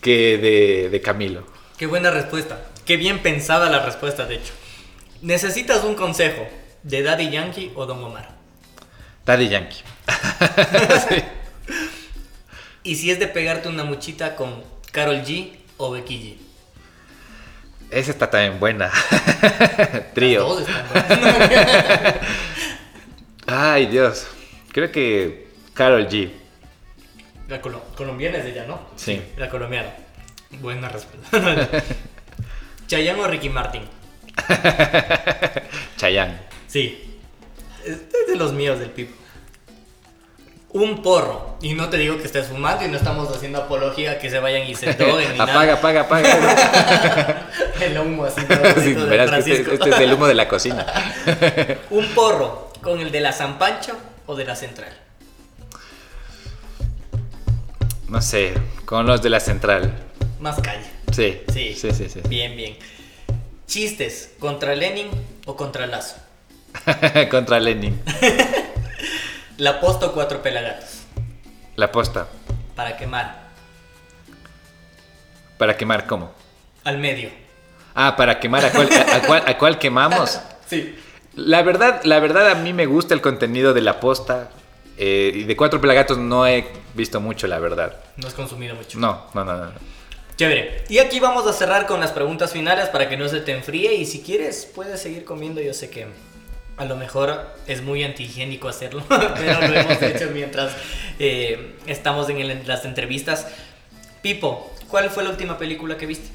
que 0.00 0.38
de, 0.38 0.88
de 0.90 1.00
Camilo. 1.00 1.44
Qué 1.76 1.86
buena 1.86 2.10
respuesta. 2.10 2.64
Qué 2.84 2.96
bien 2.96 3.20
pensada 3.20 3.70
la 3.70 3.84
respuesta, 3.84 4.26
de 4.26 4.36
hecho. 4.36 4.52
¿Necesitas 5.22 5.84
un 5.84 5.94
consejo 5.94 6.46
de 6.82 7.02
Daddy 7.02 7.30
Yankee 7.30 7.72
o 7.74 7.86
Don 7.86 8.02
Omar? 8.02 8.30
Daddy 9.24 9.48
Yankee. 9.48 9.82
Y 12.82 12.94
si 12.96 13.10
es 13.10 13.18
de 13.18 13.26
pegarte 13.28 13.68
una 13.68 13.84
muchita 13.84 14.36
con 14.36 14.62
Carol 14.92 15.22
G 15.22 15.52
o 15.76 15.90
Becky 15.90 16.16
G. 16.18 16.36
Esa 17.90 18.10
está 18.10 18.30
también 18.30 18.60
buena. 18.60 18.90
Trío. 20.14 20.40
Todos 20.44 20.68
están. 20.68 20.84
Ay, 23.46 23.86
Dios. 23.86 24.26
Creo 24.72 24.92
que 24.92 25.48
Carol 25.74 26.06
G. 26.08 26.30
La 27.48 27.62
colo- 27.62 27.82
colombiana 27.96 28.38
es 28.38 28.44
ella, 28.46 28.66
¿no? 28.66 28.80
Sí. 28.96 29.22
La 29.38 29.48
colombiana. 29.48 29.88
Buena 30.60 30.88
respuesta. 30.88 31.82
Chayanne 32.86 33.20
o 33.20 33.26
Ricky 33.26 33.48
Martin. 33.48 33.82
Chayanne. 35.96 36.38
Sí. 36.66 37.18
Este 37.84 38.16
es 38.20 38.26
de 38.28 38.36
los 38.36 38.52
míos 38.52 38.78
del 38.78 38.90
Pipo. 38.90 39.14
Un 40.78 41.02
porro. 41.02 41.56
Y 41.60 41.74
no 41.74 41.88
te 41.88 41.96
digo 41.96 42.18
que 42.18 42.24
estés 42.24 42.46
fumando 42.46 42.84
y 42.84 42.88
no 42.88 42.96
estamos 42.96 43.28
haciendo 43.34 43.58
apología 43.58 44.20
que 44.20 44.30
se 44.30 44.38
vayan 44.38 44.62
y 44.68 44.76
se 44.76 44.92
droguen 44.94 45.32
ni 45.32 45.40
apaga, 45.40 45.74
apaga, 45.74 46.02
apaga. 46.02 47.48
El 47.80 47.98
humo 47.98 48.24
así. 48.24 48.42
todo 48.44 48.58
Sí, 48.80 48.94
verás 48.94 49.28
que 49.30 49.38
este, 49.38 49.64
Francisco. 49.64 49.72
este 49.72 49.90
es 49.90 50.00
el 50.00 50.12
humo 50.12 50.28
de 50.28 50.34
la 50.34 50.46
cocina. 50.46 50.86
Un 51.90 52.06
porro. 52.14 52.70
¿Con 52.80 53.00
el 53.00 53.10
de 53.10 53.18
la 53.20 53.32
San 53.32 53.58
Pancho 53.58 53.92
o 54.26 54.36
de 54.36 54.44
la 54.44 54.54
Central? 54.54 54.92
No 58.08 58.22
sé, 58.22 58.54
con 58.84 59.04
los 59.04 59.20
de 59.20 59.30
la 59.30 59.40
central. 59.40 59.92
Más 60.40 60.60
calle. 60.60 60.86
Sí. 61.10 61.42
Sí. 61.52 61.74
Sí, 61.74 61.90
sí, 61.90 62.08
sí. 62.08 62.20
Bien, 62.28 62.56
bien. 62.56 62.76
Chistes. 63.66 64.34
¿Contra 64.38 64.76
Lenin 64.76 65.08
o 65.44 65.56
contra 65.56 65.88
Lazo? 65.88 66.16
Contra 67.30 67.58
Lenin. 67.58 68.00
La 69.58 69.80
posta 69.80 70.06
o 70.06 70.12
cuatro 70.12 70.40
pelagatos. 70.42 71.02
La 71.76 71.90
posta. 71.92 72.26
Para 72.74 72.96
quemar. 72.96 73.48
¿Para 75.58 75.76
quemar 75.76 76.06
cómo? 76.06 76.32
Al 76.84 76.98
medio. 76.98 77.30
Ah, 77.94 78.14
para 78.16 78.38
quemar 78.38 78.64
a 78.64 78.70
cuál, 78.70 78.88
a, 78.92 79.16
a 79.16 79.22
cuál, 79.22 79.42
a 79.46 79.58
cuál 79.58 79.78
quemamos. 79.78 80.40
Sí. 80.68 80.94
La 81.34 81.62
verdad, 81.62 82.02
la 82.04 82.20
verdad 82.20 82.50
a 82.50 82.54
mí 82.54 82.74
me 82.74 82.84
gusta 82.84 83.14
el 83.14 83.22
contenido 83.22 83.72
de 83.72 83.80
la 83.80 84.00
posta. 84.00 84.50
eh, 84.98 85.32
y 85.34 85.44
de 85.44 85.56
Cuatro 85.56 85.80
Pelagatos 85.80 86.18
no 86.18 86.46
he 86.46 86.66
visto 86.92 87.20
mucho, 87.20 87.46
la 87.46 87.58
verdad. 87.58 87.96
No 88.16 88.28
has 88.28 88.34
consumido 88.34 88.74
mucho. 88.74 88.98
No, 88.98 89.24
no, 89.32 89.44
no, 89.46 89.56
no. 89.56 89.72
Chévere. 90.36 90.84
Y 90.90 90.98
aquí 90.98 91.20
vamos 91.20 91.46
a 91.46 91.54
cerrar 91.54 91.86
con 91.86 92.00
las 92.00 92.12
preguntas 92.12 92.52
finales 92.52 92.88
para 92.90 93.08
que 93.08 93.16
no 93.16 93.26
se 93.30 93.40
te 93.40 93.52
enfríe. 93.52 93.94
Y 93.94 94.04
si 94.04 94.20
quieres, 94.20 94.70
puedes 94.74 95.00
seguir 95.00 95.24
comiendo. 95.24 95.62
Yo 95.62 95.72
sé 95.72 95.88
que 95.88 96.06
a 96.78 96.84
lo 96.84 96.96
mejor 96.96 97.46
es 97.66 97.82
muy 97.82 98.04
antihigiénico 98.04 98.68
hacerlo, 98.68 99.02
pero 99.08 99.60
lo 99.66 99.74
hemos 99.74 100.00
hecho 100.02 100.30
mientras 100.32 100.72
eh, 101.18 101.74
estamos 101.86 102.28
en 102.30 102.38
el- 102.38 102.66
las 102.66 102.84
entrevistas. 102.84 103.46
Pipo, 104.22 104.72
¿cuál 104.88 105.10
fue 105.10 105.24
la 105.24 105.30
última 105.30 105.58
película 105.58 105.96
que 105.96 106.06
viste? 106.06 106.28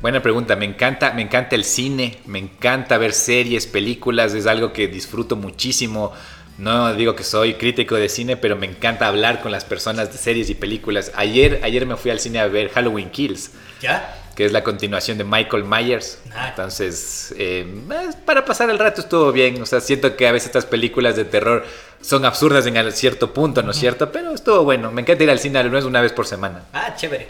Buena 0.00 0.20
pregunta, 0.20 0.54
me 0.54 0.66
encanta, 0.66 1.12
me 1.12 1.22
encanta 1.22 1.56
el 1.56 1.64
cine, 1.64 2.18
me 2.26 2.38
encanta 2.38 2.98
ver 2.98 3.14
series, 3.14 3.66
películas, 3.66 4.34
es 4.34 4.46
algo 4.46 4.72
que 4.72 4.86
disfruto 4.86 5.34
muchísimo. 5.36 6.12
No 6.58 6.92
digo 6.94 7.16
que 7.16 7.24
soy 7.24 7.54
crítico 7.54 7.94
de 7.96 8.08
cine, 8.08 8.36
pero 8.36 8.54
me 8.54 8.66
encanta 8.66 9.06
hablar 9.08 9.40
con 9.40 9.50
las 9.50 9.64
personas 9.64 10.12
de 10.12 10.18
series 10.18 10.50
y 10.50 10.54
películas. 10.54 11.10
Ayer, 11.16 11.60
ayer 11.64 11.86
me 11.86 11.96
fui 11.96 12.10
al 12.10 12.20
cine 12.20 12.38
a 12.38 12.46
ver 12.46 12.68
Halloween 12.70 13.10
Kills, 13.10 13.52
¿Ya? 13.80 14.14
Que 14.34 14.44
es 14.44 14.52
la 14.52 14.64
continuación 14.64 15.18
de 15.18 15.24
Michael 15.24 15.64
Myers. 15.64 16.18
Entonces, 16.48 17.32
eh, 17.38 17.66
eh, 17.90 18.10
para 18.24 18.44
pasar 18.44 18.68
el 18.70 18.78
rato 18.78 19.00
estuvo 19.00 19.30
bien. 19.32 19.60
O 19.62 19.66
sea, 19.66 19.80
siento 19.80 20.16
que 20.16 20.26
a 20.26 20.32
veces 20.32 20.46
estas 20.46 20.66
películas 20.66 21.16
de 21.16 21.24
terror 21.24 21.64
son 22.00 22.24
absurdas 22.24 22.66
en 22.66 22.92
cierto 22.92 23.32
punto, 23.32 23.62
¿no 23.62 23.70
es 23.70 23.76
cierto? 23.78 24.10
Pero 24.10 24.32
estuvo 24.34 24.64
bueno. 24.64 24.90
Me 24.90 25.02
encanta 25.02 25.22
ir 25.24 25.30
al 25.30 25.38
cine 25.38 25.58
al 25.58 25.70
menos 25.70 25.84
una 25.84 26.00
vez 26.00 26.12
por 26.12 26.26
semana. 26.26 26.64
Ah, 26.72 26.94
chévere. 26.96 27.28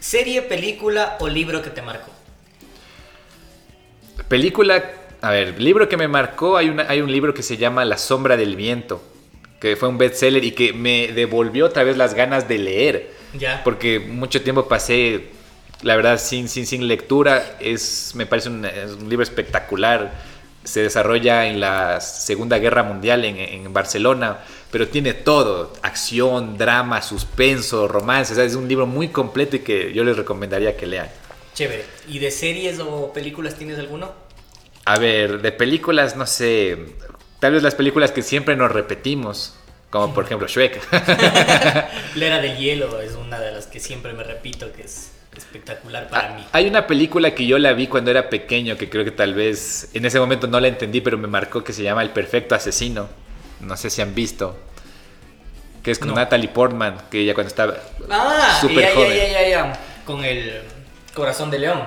¿Serie, 0.00 0.42
película 0.42 1.16
o 1.20 1.28
libro 1.28 1.60
que 1.60 1.70
te 1.70 1.82
marcó? 1.82 2.10
Película, 4.28 4.84
a 5.20 5.30
ver, 5.30 5.60
libro 5.60 5.88
que 5.88 5.96
me 5.96 6.08
marcó, 6.08 6.56
hay, 6.56 6.68
una, 6.68 6.84
hay 6.88 7.00
un 7.00 7.10
libro 7.10 7.32
que 7.34 7.42
se 7.42 7.56
llama 7.56 7.84
La 7.84 7.96
sombra 7.98 8.36
del 8.36 8.56
viento, 8.56 9.02
que 9.60 9.76
fue 9.76 9.88
un 9.88 9.98
bestseller 9.98 10.44
y 10.44 10.52
que 10.52 10.72
me 10.72 11.08
devolvió 11.08 11.66
otra 11.66 11.82
vez 11.82 11.96
las 11.96 12.14
ganas 12.14 12.46
de 12.48 12.58
leer, 12.58 13.10
Ya. 13.34 13.62
porque 13.64 14.00
mucho 14.00 14.42
tiempo 14.42 14.68
pasé, 14.68 15.28
la 15.82 15.96
verdad, 15.96 16.18
sin, 16.18 16.48
sin, 16.48 16.66
sin 16.66 16.86
lectura, 16.88 17.56
es, 17.60 18.12
me 18.14 18.26
parece 18.26 18.48
un, 18.48 18.64
es 18.64 18.92
un 18.92 19.08
libro 19.08 19.22
espectacular, 19.22 20.12
se 20.64 20.82
desarrolla 20.82 21.46
en 21.46 21.60
la 21.60 22.00
Segunda 22.00 22.58
Guerra 22.58 22.82
Mundial 22.82 23.24
en, 23.24 23.36
en 23.38 23.72
Barcelona, 23.72 24.38
pero 24.70 24.88
tiene 24.88 25.14
todo, 25.14 25.72
acción, 25.82 26.58
drama, 26.58 27.00
suspenso, 27.00 27.88
romance, 27.88 28.32
o 28.32 28.36
sea, 28.36 28.44
es 28.44 28.54
un 28.54 28.68
libro 28.68 28.86
muy 28.86 29.08
completo 29.08 29.56
y 29.56 29.60
que 29.60 29.92
yo 29.92 30.04
les 30.04 30.16
recomendaría 30.16 30.76
que 30.76 30.86
lean. 30.86 31.08
Chévere. 31.54 31.84
¿Y 32.06 32.18
de 32.18 32.30
series 32.30 32.78
o 32.80 33.12
películas 33.12 33.54
tienes 33.56 33.78
alguno? 33.78 34.12
A 34.84 34.98
ver, 34.98 35.42
de 35.42 35.52
películas, 35.52 36.16
no 36.16 36.26
sé. 36.26 36.78
Tal 37.40 37.52
vez 37.52 37.62
las 37.62 37.74
películas 37.74 38.12
que 38.12 38.22
siempre 38.22 38.56
nos 38.56 38.70
repetimos. 38.70 39.54
Como 39.90 40.14
por 40.14 40.24
ejemplo 40.24 40.46
Shrek. 40.46 40.80
La 42.14 42.26
era 42.26 42.40
del 42.40 42.58
hielo 42.58 43.00
es 43.00 43.14
una 43.14 43.40
de 43.40 43.52
las 43.52 43.66
que 43.66 43.80
siempre 43.80 44.12
me 44.12 44.22
repito 44.22 44.70
que 44.72 44.82
es 44.82 45.12
espectacular 45.38 46.08
para 46.08 46.34
mí. 46.34 46.44
Hay 46.52 46.66
una 46.66 46.86
película 46.86 47.34
que 47.34 47.46
yo 47.46 47.58
la 47.58 47.72
vi 47.72 47.86
cuando 47.86 48.10
era 48.10 48.28
pequeño 48.28 48.76
que 48.76 48.88
creo 48.90 49.04
que 49.04 49.10
tal 49.10 49.34
vez 49.34 49.90
en 49.94 50.04
ese 50.04 50.18
momento 50.20 50.46
no 50.46 50.60
la 50.60 50.68
entendí, 50.68 51.00
pero 51.00 51.16
me 51.18 51.28
marcó 51.28 51.64
que 51.64 51.72
se 51.72 51.82
llama 51.82 52.02
El 52.02 52.10
Perfecto 52.10 52.54
Asesino. 52.54 53.08
No 53.60 53.76
sé 53.76 53.90
si 53.90 54.02
han 54.02 54.14
visto. 54.14 54.56
Que 55.82 55.90
es 55.92 55.98
con 55.98 56.08
No. 56.08 56.14
Natalie 56.14 56.48
Portman, 56.48 56.96
que 57.10 57.20
ella 57.20 57.34
cuando 57.34 57.48
estaba 57.48 57.74
Ah, 58.10 58.58
súper 58.60 58.80
ya, 58.80 58.94
joven. 58.94 59.16
ya, 59.16 59.26
ya, 59.28 59.42
ya, 59.42 59.48
ya. 59.48 59.80
Con 60.04 60.24
el 60.24 60.60
corazón 61.14 61.50
de 61.50 61.58
león. 61.60 61.82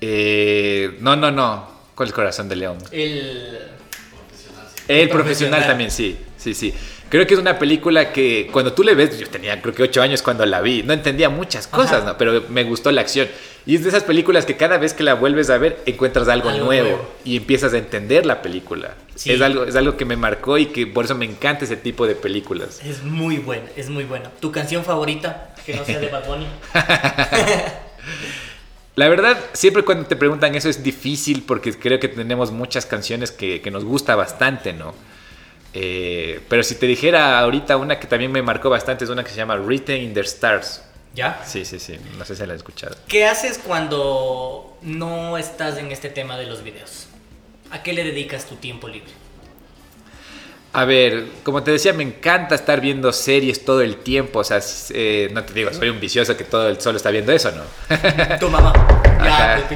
Eh, 0.00 0.96
no, 1.00 1.14
no, 1.16 1.30
no. 1.30 1.70
¿Cuál 1.94 2.08
es 2.08 2.14
Corazón 2.14 2.48
de 2.48 2.56
León? 2.56 2.78
El... 2.90 3.58
El 4.88 5.08
profesional. 5.08 5.10
profesional 5.10 5.66
también, 5.66 5.90
sí, 5.90 6.18
sí, 6.36 6.54
sí. 6.54 6.74
Creo 7.12 7.26
que 7.26 7.34
es 7.34 7.40
una 7.40 7.58
película 7.58 8.10
que 8.10 8.48
cuando 8.50 8.72
tú 8.72 8.82
le 8.82 8.94
ves, 8.94 9.18
yo 9.18 9.28
tenía 9.28 9.60
creo 9.60 9.74
que 9.74 9.82
ocho 9.82 10.00
años 10.00 10.22
cuando 10.22 10.46
la 10.46 10.62
vi, 10.62 10.82
no 10.82 10.94
entendía 10.94 11.28
muchas 11.28 11.66
cosas, 11.66 11.98
Ajá. 11.98 12.12
¿no? 12.12 12.16
pero 12.16 12.44
me 12.48 12.64
gustó 12.64 12.90
la 12.90 13.02
acción. 13.02 13.28
Y 13.66 13.76
es 13.76 13.82
de 13.82 13.90
esas 13.90 14.02
películas 14.02 14.46
que 14.46 14.56
cada 14.56 14.78
vez 14.78 14.94
que 14.94 15.02
la 15.02 15.12
vuelves 15.12 15.50
a 15.50 15.58
ver 15.58 15.78
encuentras 15.84 16.28
algo, 16.28 16.48
Algo 16.48 16.64
nuevo, 16.64 16.88
nuevo. 16.88 17.08
y 17.22 17.36
empiezas 17.36 17.74
a 17.74 17.76
entender 17.76 18.24
la 18.24 18.40
película. 18.40 18.94
Sí. 19.14 19.30
Es, 19.30 19.42
algo, 19.42 19.64
es 19.64 19.76
algo 19.76 19.98
que 19.98 20.06
me 20.06 20.16
marcó 20.16 20.56
y 20.56 20.68
que 20.68 20.86
por 20.86 21.04
eso 21.04 21.14
me 21.14 21.26
encanta 21.26 21.66
ese 21.66 21.76
tipo 21.76 22.06
de 22.06 22.14
películas. 22.14 22.80
Es 22.82 23.02
muy 23.02 23.36
buena, 23.36 23.66
es 23.76 23.90
muy 23.90 24.04
buena. 24.04 24.30
¿Tu 24.40 24.50
canción 24.50 24.82
favorita? 24.82 25.54
Que 25.66 25.74
no 25.74 25.84
sea 25.84 26.00
de 26.00 26.08
Bad 26.08 26.26
Bunny. 26.26 26.46
La 28.96 29.10
verdad, 29.10 29.36
siempre 29.52 29.84
cuando 29.84 30.06
te 30.06 30.16
preguntan 30.16 30.54
eso 30.54 30.70
es 30.70 30.82
difícil 30.82 31.44
porque 31.46 31.78
creo 31.78 32.00
que 32.00 32.08
tenemos 32.08 32.52
muchas 32.52 32.86
canciones 32.86 33.32
que, 33.32 33.60
que 33.60 33.70
nos 33.70 33.84
gusta 33.84 34.16
bastante, 34.16 34.72
¿no? 34.72 34.94
Eh, 35.74 36.40
pero 36.48 36.62
si 36.62 36.74
te 36.74 36.86
dijera 36.86 37.38
ahorita 37.38 37.76
una 37.76 37.98
que 37.98 38.06
también 38.06 38.30
me 38.30 38.42
marcó 38.42 38.68
bastante 38.68 39.04
es 39.04 39.10
una 39.10 39.24
que 39.24 39.30
se 39.30 39.36
llama 39.36 39.56
Written 39.56 40.02
in 40.02 40.14
the 40.14 40.20
Stars. 40.20 40.82
¿Ya? 41.14 41.42
Sí, 41.44 41.64
sí, 41.64 41.78
sí. 41.78 41.98
No 42.18 42.24
sé 42.24 42.34
si 42.34 42.46
la 42.46 42.54
has 42.54 42.58
escuchado. 42.58 42.96
¿Qué 43.06 43.26
haces 43.26 43.58
cuando 43.58 44.76
no 44.82 45.36
estás 45.36 45.78
en 45.78 45.92
este 45.92 46.08
tema 46.08 46.38
de 46.38 46.46
los 46.46 46.62
videos? 46.62 47.06
¿A 47.70 47.82
qué 47.82 47.92
le 47.92 48.04
dedicas 48.04 48.46
tu 48.46 48.56
tiempo 48.56 48.88
libre? 48.88 49.10
A 50.74 50.86
ver, 50.86 51.26
como 51.42 51.62
te 51.62 51.70
decía, 51.70 51.92
me 51.92 52.02
encanta 52.02 52.54
estar 52.54 52.80
viendo 52.80 53.12
series 53.12 53.62
todo 53.62 53.82
el 53.82 53.96
tiempo. 53.96 54.38
O 54.38 54.44
sea, 54.44 54.60
eh, 54.90 55.28
no 55.32 55.44
te 55.44 55.52
digo, 55.52 55.72
soy 55.74 55.90
un 55.90 56.00
vicioso 56.00 56.34
que 56.34 56.44
todo 56.44 56.68
el 56.68 56.80
solo 56.80 56.96
está 56.96 57.10
viendo 57.10 57.30
eso, 57.32 57.50
¿no? 57.52 57.62
Tu 58.40 58.48
mamá. 58.48 58.72
Ya, 59.22 59.68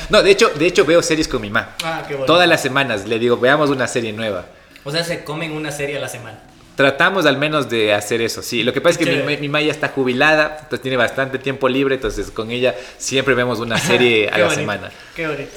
no, 0.08 0.22
de 0.22 0.30
hecho, 0.30 0.50
de 0.50 0.66
hecho 0.66 0.84
veo 0.84 1.02
series 1.02 1.26
con 1.26 1.42
mi 1.42 1.50
mamá. 1.50 1.74
Ah, 1.82 2.04
qué 2.06 2.14
bueno. 2.14 2.26
Todas 2.26 2.48
las 2.48 2.62
semanas 2.62 3.06
le 3.06 3.18
digo, 3.18 3.36
veamos 3.36 3.70
una 3.70 3.88
serie 3.88 4.12
nueva. 4.12 4.46
O 4.84 4.90
sea, 4.90 5.02
se 5.04 5.24
comen 5.24 5.52
una 5.52 5.70
serie 5.72 5.96
a 5.96 6.00
la 6.00 6.08
semana. 6.08 6.38
Tratamos 6.76 7.24
al 7.26 7.36
menos 7.38 7.70
de 7.70 7.94
hacer 7.94 8.20
eso, 8.20 8.42
sí. 8.42 8.62
Lo 8.64 8.72
que 8.72 8.80
pasa 8.80 8.92
es 8.92 8.98
que 8.98 9.04
mi, 9.06 9.16
Chévere. 9.18 9.36
mi 9.40 9.48
mamá 9.48 9.62
ya 9.62 9.70
está 9.70 9.88
jubilada, 9.88 10.56
entonces 10.62 10.80
tiene 10.82 10.96
bastante 10.96 11.38
tiempo 11.38 11.68
libre, 11.68 11.94
entonces 11.94 12.30
con 12.32 12.50
ella 12.50 12.74
siempre 12.98 13.34
vemos 13.34 13.60
una 13.60 13.78
serie 13.78 14.28
a 14.32 14.38
la 14.38 14.44
bonito, 14.46 14.60
semana. 14.60 14.90
Qué 15.14 15.26
bonito. 15.28 15.52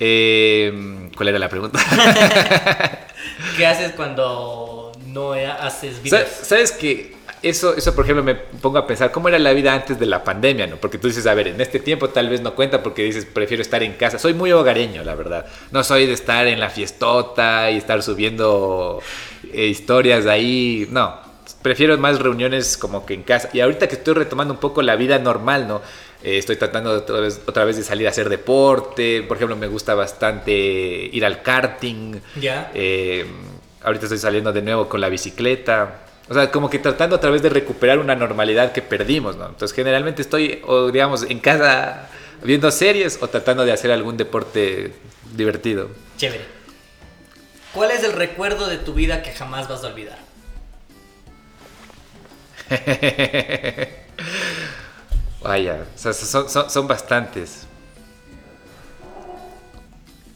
Eh, 0.00 1.10
¿Cuál 1.16 1.28
era 1.28 1.38
la 1.38 1.48
pregunta? 1.48 1.78
¿Qué 3.56 3.66
haces 3.66 3.92
cuando 3.92 4.92
no 5.06 5.32
haces 5.32 6.02
videos? 6.02 6.28
Sa- 6.28 6.44
¿Sabes 6.44 6.72
que 6.72 7.14
Eso, 7.42 7.74
eso, 7.74 7.94
por 7.94 8.04
ejemplo, 8.04 8.22
me 8.22 8.34
pongo 8.34 8.78
a 8.78 8.86
pensar 8.86 9.10
cómo 9.10 9.28
era 9.28 9.38
la 9.38 9.52
vida 9.52 9.72
antes 9.72 9.98
de 9.98 10.04
la 10.06 10.22
pandemia, 10.22 10.66
¿no? 10.66 10.76
Porque 10.76 10.98
tú 10.98 11.08
dices, 11.08 11.26
a 11.26 11.34
ver, 11.34 11.48
en 11.48 11.60
este 11.60 11.78
tiempo 11.78 12.10
tal 12.10 12.28
vez 12.28 12.42
no 12.42 12.54
cuenta 12.54 12.82
porque 12.82 13.02
dices, 13.02 13.24
prefiero 13.24 13.62
estar 13.62 13.82
en 13.82 13.94
casa. 13.94 14.18
Soy 14.18 14.34
muy 14.34 14.52
hogareño, 14.52 15.02
la 15.04 15.14
verdad. 15.14 15.46
No 15.70 15.82
soy 15.82 16.06
de 16.06 16.12
estar 16.12 16.46
en 16.46 16.60
la 16.60 16.68
fiestota 16.68 17.70
y 17.70 17.78
estar 17.78 18.02
subiendo 18.02 19.00
eh, 19.52 19.66
historias 19.66 20.24
de 20.24 20.30
ahí. 20.30 20.86
No, 20.90 21.18
prefiero 21.62 21.96
más 21.98 22.18
reuniones 22.18 22.76
como 22.76 23.06
que 23.06 23.14
en 23.14 23.22
casa. 23.22 23.48
Y 23.52 23.60
ahorita 23.60 23.88
que 23.88 23.94
estoy 23.94 24.14
retomando 24.14 24.52
un 24.52 24.60
poco 24.60 24.82
la 24.82 24.96
vida 24.96 25.18
normal, 25.18 25.66
¿no? 25.66 25.80
Eh, 26.22 26.36
estoy 26.36 26.56
tratando 26.56 26.90
otra 26.92 27.20
vez, 27.20 27.40
otra 27.46 27.64
vez 27.64 27.76
de 27.76 27.82
salir 27.82 28.06
a 28.06 28.10
hacer 28.10 28.28
deporte. 28.28 29.22
Por 29.22 29.38
ejemplo, 29.38 29.56
me 29.56 29.66
gusta 29.66 29.94
bastante 29.94 30.52
ir 30.52 31.24
al 31.24 31.42
karting. 31.42 32.20
Ya. 32.38 32.70
Eh, 32.74 33.24
ahorita 33.82 34.04
estoy 34.04 34.18
saliendo 34.18 34.52
de 34.52 34.62
nuevo 34.62 34.88
con 34.88 35.00
la 35.00 35.08
bicicleta. 35.08 36.00
O 36.30 36.34
sea, 36.34 36.52
como 36.52 36.70
que 36.70 36.78
tratando 36.78 37.16
otra 37.16 37.28
vez 37.30 37.42
de 37.42 37.48
recuperar 37.48 37.98
una 37.98 38.14
normalidad 38.14 38.70
que 38.70 38.82
perdimos, 38.82 39.36
¿no? 39.36 39.48
Entonces, 39.48 39.74
generalmente 39.74 40.22
estoy, 40.22 40.62
o 40.64 40.92
digamos, 40.92 41.24
en 41.24 41.40
casa 41.40 42.08
viendo 42.44 42.70
series 42.70 43.18
o 43.20 43.26
tratando 43.26 43.64
de 43.64 43.72
hacer 43.72 43.90
algún 43.90 44.16
deporte 44.16 44.92
divertido. 45.34 45.90
Chévere. 46.16 46.44
¿Cuál 47.74 47.90
es 47.90 48.04
el 48.04 48.12
recuerdo 48.12 48.68
de 48.68 48.76
tu 48.76 48.94
vida 48.94 49.24
que 49.24 49.32
jamás 49.32 49.68
vas 49.68 49.82
a 49.82 49.88
olvidar? 49.88 50.18
Vaya, 55.42 55.84
o 55.96 55.98
sea, 55.98 56.12
son, 56.12 56.48
son, 56.48 56.70
son 56.70 56.86
bastantes. 56.86 57.66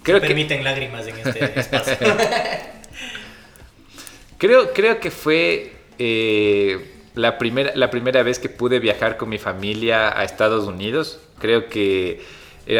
Creo 0.02 0.20
que 0.20 0.26
permiten 0.26 0.64
lágrimas 0.64 1.06
en 1.06 1.18
este 1.18 1.44
espacio. 1.60 2.16
creo, 4.38 4.72
creo 4.72 4.98
que 4.98 5.12
fue 5.12 5.73
eh, 5.98 6.92
la, 7.14 7.38
primera, 7.38 7.72
la 7.74 7.90
primera 7.90 8.22
vez 8.22 8.38
que 8.38 8.48
pude 8.48 8.78
viajar 8.78 9.16
con 9.16 9.28
mi 9.28 9.38
familia 9.38 10.18
a 10.18 10.24
Estados 10.24 10.66
Unidos. 10.66 11.20
Creo 11.38 11.68
que 11.68 12.22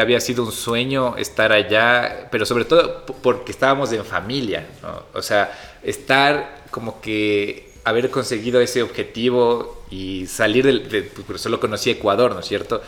había 0.01 0.21
sido 0.21 0.45
un 0.45 0.53
sueño 0.53 1.17
estar 1.17 1.53
allá, 1.53 2.29
pero 2.31 2.47
sobre 2.47 2.65
todo 2.65 3.05
porque 3.07 3.53
estábamos 3.53 3.93
en 3.93 4.05
familia. 4.05 4.67
O 5.13 5.23
sea, 5.23 5.53
estar 5.83 6.65
como 6.71 7.01
que 7.01 7.71
haber 7.85 8.11
conseguido 8.11 8.61
ese 8.61 8.83
objetivo 8.83 9.85
y 9.91 10.27
salir 10.27 10.65
del... 10.65 10.89
De, 10.89 11.03
pues 11.03 11.41
solo 11.41 11.61
conocí 11.61 11.91
Ecuador, 11.91 12.33
¿no 12.33 12.41
es 12.41 12.47
cierto? 12.47 12.83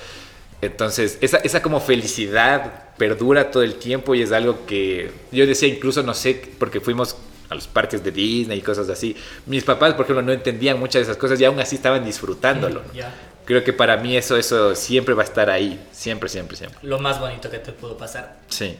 Entonces, 0.62 1.18
esa, 1.20 1.36
esa 1.38 1.60
como 1.60 1.80
felicidad 1.80 2.94
perdura 2.96 3.50
todo 3.50 3.62
el 3.62 3.74
tiempo 3.74 4.14
y 4.14 4.22
es 4.22 4.32
algo 4.32 4.64
que 4.66 5.10
yo 5.30 5.46
decía 5.46 5.68
incluso, 5.68 6.02
no 6.02 6.14
sé, 6.14 6.42
porque 6.58 6.80
fuimos 6.80 7.16
a 7.48 7.54
los 7.54 7.66
parques 7.66 8.02
de 8.02 8.10
Disney 8.10 8.58
y 8.58 8.62
cosas 8.62 8.88
así. 8.88 9.16
Mis 9.46 9.64
papás, 9.64 9.94
por 9.94 10.04
ejemplo, 10.04 10.22
no 10.22 10.32
entendían 10.32 10.78
muchas 10.78 11.00
de 11.00 11.02
esas 11.04 11.16
cosas 11.16 11.40
y 11.40 11.44
aún 11.44 11.58
así 11.60 11.76
estaban 11.76 12.04
disfrutándolo. 12.04 12.82
¿no? 12.82 13.04
Creo 13.44 13.62
que 13.62 13.72
para 13.72 13.96
mí 13.96 14.16
eso, 14.16 14.36
eso 14.36 14.74
siempre 14.74 15.14
va 15.14 15.22
a 15.22 15.26
estar 15.26 15.50
ahí, 15.50 15.80
siempre, 15.92 16.28
siempre, 16.28 16.56
siempre. 16.56 16.78
Lo 16.82 16.98
más 16.98 17.20
bonito 17.20 17.48
que 17.50 17.58
te 17.58 17.72
pudo 17.72 17.96
pasar. 17.96 18.38
Sí. 18.48 18.76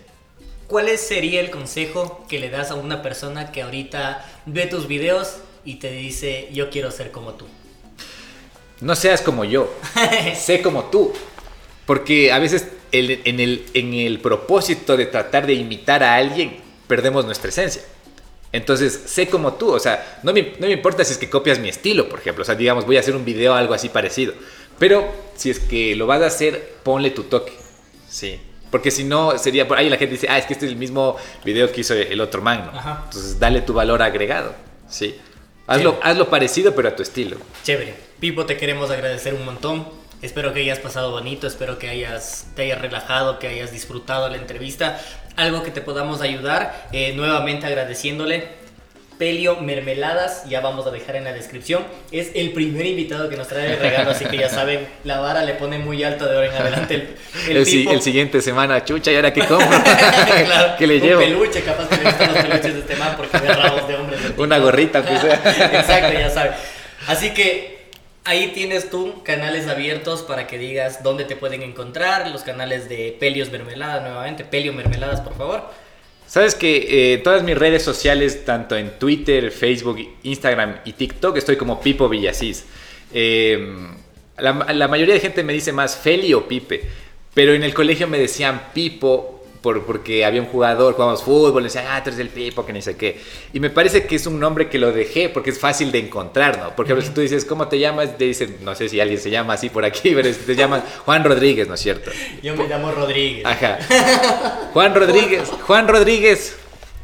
¿Cuál 0.66 0.88
sería 0.98 1.40
el 1.40 1.50
consejo 1.50 2.26
que 2.28 2.40
le 2.40 2.50
das 2.50 2.72
a 2.72 2.74
una 2.74 3.00
persona 3.00 3.52
que 3.52 3.62
ahorita 3.62 4.24
ve 4.46 4.66
tus 4.66 4.88
videos 4.88 5.36
y 5.64 5.76
te 5.76 5.92
dice, 5.92 6.48
yo 6.52 6.70
quiero 6.70 6.90
ser 6.90 7.12
como 7.12 7.34
tú? 7.34 7.46
No 8.80 8.96
seas 8.96 9.22
como 9.22 9.44
yo, 9.44 9.72
sé 10.36 10.62
como 10.62 10.84
tú. 10.86 11.12
Porque 11.86 12.32
a 12.32 12.40
veces 12.40 12.66
en, 12.90 13.40
el, 13.40 13.66
en 13.74 13.94
el 13.94 14.20
propósito 14.20 14.96
de 14.96 15.06
tratar 15.06 15.46
de 15.46 15.54
imitar 15.54 16.02
a 16.02 16.16
alguien, 16.16 16.56
perdemos 16.88 17.24
nuestra 17.24 17.50
esencia. 17.50 17.82
Entonces, 18.52 19.02
sé 19.06 19.28
como 19.28 19.54
tú, 19.54 19.72
o 19.72 19.78
sea, 19.78 20.20
no 20.22 20.32
me, 20.32 20.54
no 20.58 20.66
me, 20.66 20.72
importa 20.72 21.04
si 21.04 21.12
es 21.12 21.18
que 21.18 21.28
copias 21.28 21.58
mi 21.58 21.68
estilo, 21.68 22.08
por 22.08 22.20
ejemplo, 22.20 22.42
o 22.42 22.44
sea, 22.44 22.54
digamos, 22.54 22.86
voy 22.86 22.96
a 22.96 23.00
hacer 23.00 23.14
un 23.14 23.24
video 23.24 23.54
algo 23.54 23.74
así 23.74 23.88
parecido, 23.88 24.34
pero 24.78 25.06
si 25.34 25.50
es 25.50 25.58
que 25.58 25.94
lo 25.96 26.06
vas 26.06 26.22
a 26.22 26.26
hacer, 26.26 26.76
ponle 26.82 27.10
tu 27.10 27.24
toque, 27.24 27.52
sí, 28.08 28.40
porque 28.70 28.90
si 28.90 29.04
no, 29.04 29.36
sería, 29.36 29.68
por 29.68 29.78
ahí 29.78 29.90
la 29.90 29.96
gente 29.96 30.14
dice, 30.14 30.28
ah, 30.30 30.38
es 30.38 30.46
que 30.46 30.54
este 30.54 30.66
es 30.66 30.72
el 30.72 30.78
mismo 30.78 31.16
video 31.44 31.70
que 31.70 31.80
hizo 31.80 31.94
el 31.94 32.20
otro 32.20 32.40
man, 32.40 32.70
¿no? 32.72 32.78
Entonces, 33.04 33.38
dale 33.38 33.60
tu 33.60 33.74
valor 33.74 34.00
agregado, 34.00 34.54
sí. 34.88 35.16
Hazlo, 35.66 35.98
hazlo 36.02 36.30
parecido, 36.30 36.74
pero 36.74 36.88
a 36.88 36.96
tu 36.96 37.02
estilo. 37.02 37.36
Chévere. 37.64 37.94
Pipo, 38.20 38.46
te 38.46 38.56
queremos 38.56 38.90
agradecer 38.90 39.34
un 39.34 39.44
montón. 39.44 39.86
Espero 40.22 40.54
que 40.54 40.60
hayas 40.60 40.78
pasado 40.78 41.10
bonito, 41.10 41.46
espero 41.46 41.78
que 41.78 41.88
hayas, 41.88 42.46
te 42.54 42.62
hayas 42.62 42.80
relajado, 42.80 43.38
que 43.38 43.48
hayas 43.48 43.72
disfrutado 43.72 44.28
la 44.28 44.36
entrevista. 44.36 45.00
Algo 45.36 45.62
que 45.62 45.70
te 45.70 45.80
podamos 45.82 46.20
ayudar, 46.22 46.86
eh, 46.92 47.12
nuevamente 47.14 47.66
agradeciéndole. 47.66 48.66
Pelio 49.18 49.56
Mermeladas, 49.60 50.44
ya 50.46 50.60
vamos 50.60 50.86
a 50.86 50.90
dejar 50.90 51.16
en 51.16 51.24
la 51.24 51.32
descripción. 51.32 51.82
Es 52.12 52.32
el 52.34 52.52
primer 52.52 52.84
invitado 52.84 53.30
que 53.30 53.36
nos 53.38 53.48
trae 53.48 53.72
el 53.72 53.78
regalo, 53.78 54.10
así 54.10 54.26
que 54.26 54.36
ya 54.36 54.48
saben, 54.50 54.86
la 55.04 55.20
vara 55.20 55.42
le 55.42 55.54
pone 55.54 55.78
muy 55.78 56.04
alto 56.04 56.26
de 56.26 56.34
ahora 56.36 56.46
en 56.48 56.54
adelante. 56.54 56.94
El, 57.48 57.56
el, 57.56 57.88
el 57.88 58.02
siguiente 58.02 58.42
semana, 58.42 58.84
chucha, 58.84 59.10
¿y 59.12 59.16
ahora 59.16 59.32
qué 59.32 59.40
claro, 59.46 60.74
¿Qué 60.78 60.86
le 60.86 60.96
un 60.96 61.00
llevo? 61.02 61.20
peluche, 61.22 61.62
capaz 61.62 61.88
que 61.88 61.96
le 61.96 62.02
gustan 62.04 62.34
los 62.34 62.44
peluches 62.44 62.74
de 62.74 62.80
este 62.80 62.96
man 62.96 63.14
porque 63.16 63.38
ve 63.38 63.48
rabos 63.54 63.88
de 63.88 63.94
hombres. 63.94 64.20
Una 64.36 64.58
gorrita, 64.58 65.02
pues. 65.02 65.24
Exacto, 65.72 66.12
ya 66.12 66.28
saben. 66.30 66.52
Así 67.06 67.30
que 67.32 67.75
Ahí 68.26 68.48
tienes 68.48 68.90
tú 68.90 69.22
canales 69.22 69.68
abiertos 69.68 70.22
para 70.22 70.48
que 70.48 70.58
digas 70.58 71.04
dónde 71.04 71.24
te 71.24 71.36
pueden 71.36 71.62
encontrar, 71.62 72.28
los 72.30 72.42
canales 72.42 72.88
de 72.88 73.16
Pelios 73.20 73.52
Mermelada 73.52 74.00
nuevamente, 74.00 74.44
Pelio 74.44 74.72
Mermeladas, 74.72 75.20
por 75.20 75.36
favor. 75.36 75.70
Sabes 76.26 76.56
que 76.56 77.12
eh, 77.14 77.18
todas 77.18 77.44
mis 77.44 77.56
redes 77.56 77.84
sociales, 77.84 78.44
tanto 78.44 78.76
en 78.76 78.98
Twitter, 78.98 79.52
Facebook, 79.52 79.98
Instagram 80.24 80.80
y 80.84 80.94
TikTok, 80.94 81.36
estoy 81.36 81.54
como 81.54 81.80
Pipo 81.80 82.08
Villasís. 82.08 82.64
Eh, 83.14 83.64
la, 84.38 84.52
la, 84.74 84.88
mayoría 84.88 85.14
de 85.14 85.20
gente 85.20 85.44
me 85.44 85.52
dice 85.52 85.72
más 85.72 85.96
Feli 85.96 86.34
o 86.34 86.48
Pipe, 86.48 86.82
pero 87.32 87.54
en 87.54 87.62
el 87.62 87.72
colegio 87.72 88.08
me 88.08 88.18
decían 88.18 88.60
Pipo 88.74 89.35
porque 89.84 90.24
había 90.24 90.40
un 90.40 90.46
jugador, 90.48 90.94
jugábamos 90.94 91.22
fútbol, 91.22 91.62
le 91.62 91.68
decían, 91.68 91.86
ah, 91.88 92.02
tú 92.02 92.10
eres 92.10 92.20
el 92.20 92.28
Pipo, 92.28 92.64
que 92.64 92.72
ni 92.72 92.82
sé 92.82 92.96
qué. 92.96 93.20
Y 93.52 93.60
me 93.60 93.70
parece 93.70 94.06
que 94.06 94.16
es 94.16 94.26
un 94.26 94.38
nombre 94.38 94.68
que 94.68 94.78
lo 94.78 94.92
dejé 94.92 95.28
porque 95.28 95.50
es 95.50 95.58
fácil 95.58 95.90
de 95.90 95.98
encontrar, 95.98 96.58
¿no? 96.58 96.76
Porque 96.76 97.00
si 97.02 97.10
tú 97.10 97.20
dices, 97.20 97.44
¿cómo 97.44 97.68
te 97.68 97.78
llamas? 97.78 98.16
Te 98.16 98.24
dicen, 98.24 98.58
no 98.62 98.74
sé 98.74 98.88
si 98.88 99.00
alguien 99.00 99.20
se 99.20 99.30
llama 99.30 99.54
así 99.54 99.68
por 99.68 99.84
aquí, 99.84 100.12
pero 100.14 100.30
te 100.30 100.54
llaman 100.54 100.82
Juan 101.04 101.24
Rodríguez, 101.24 101.68
¿no 101.68 101.74
es 101.74 101.80
cierto? 101.80 102.10
Yo 102.42 102.54
me 102.54 102.68
llamo 102.68 102.92
Rodríguez. 102.92 103.44
Ajá. 103.44 103.78
Juan 104.72 104.94
Rodríguez, 104.94 105.48
Juan 105.66 105.88
Rodríguez. 105.88 106.56